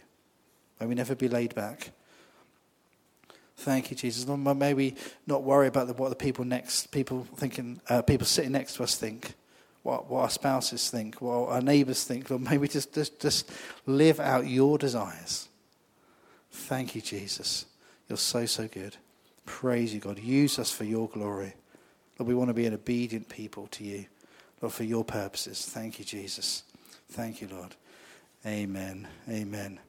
May 0.80 0.88
we 0.88 0.96
never 0.96 1.16
be 1.16 1.30
laid 1.30 1.54
back. 1.54 1.92
Thank 3.58 3.92
you, 3.92 3.96
Jesus. 3.96 4.28
Lord, 4.28 4.58
may 4.58 4.74
we 4.74 4.96
not 5.28 5.44
worry 5.44 5.68
about 5.68 5.88
the, 5.88 5.94
what 5.94 6.10
the 6.10 6.16
people 6.16 6.44
next, 6.44 6.92
people 6.92 7.28
thinking, 7.36 7.80
uh, 7.88 8.02
people 8.02 8.26
sitting 8.26 8.52
next 8.52 8.76
to 8.76 8.84
us 8.84 8.96
think, 8.96 9.36
what, 9.84 10.10
what 10.10 10.22
our 10.22 10.30
spouses 10.30 10.90
think, 10.90 11.22
what 11.22 11.50
our 11.50 11.62
neighbours 11.62 12.04
think. 12.04 12.30
Lord, 12.30 12.42
may 12.42 12.58
we 12.58 12.68
just, 12.68 12.94
just, 12.94 13.20
just 13.20 13.50
live 13.86 14.20
out 14.20 14.48
your 14.48 14.80
desires. 14.80 15.48
Thank 16.52 16.96
you, 16.96 17.02
Jesus. 17.02 17.68
You're 18.10 18.18
so, 18.18 18.48
so 18.48 18.68
good. 18.68 18.98
Praise 19.46 19.94
you, 19.94 20.00
God. 20.00 20.18
Use 20.18 20.58
us 20.58 20.72
for 20.72 20.84
your 20.84 21.08
glory. 21.08 21.54
Lord, 22.18 22.28
we 22.28 22.36
want 22.36 22.50
to 22.50 22.56
be 22.56 22.66
an 22.66 22.74
obedient 22.74 23.30
people 23.30 23.68
to 23.68 23.84
you. 23.84 24.06
Lord, 24.62 24.74
for 24.74 24.84
your 24.84 25.04
purposes. 25.04 25.66
Thank 25.66 26.00
you, 26.00 26.06
Jesus. 26.06 26.64
Thank 27.12 27.42
you, 27.42 27.48
Lord. 27.52 27.76
Amen. 28.46 29.08
Amen. 29.30 29.80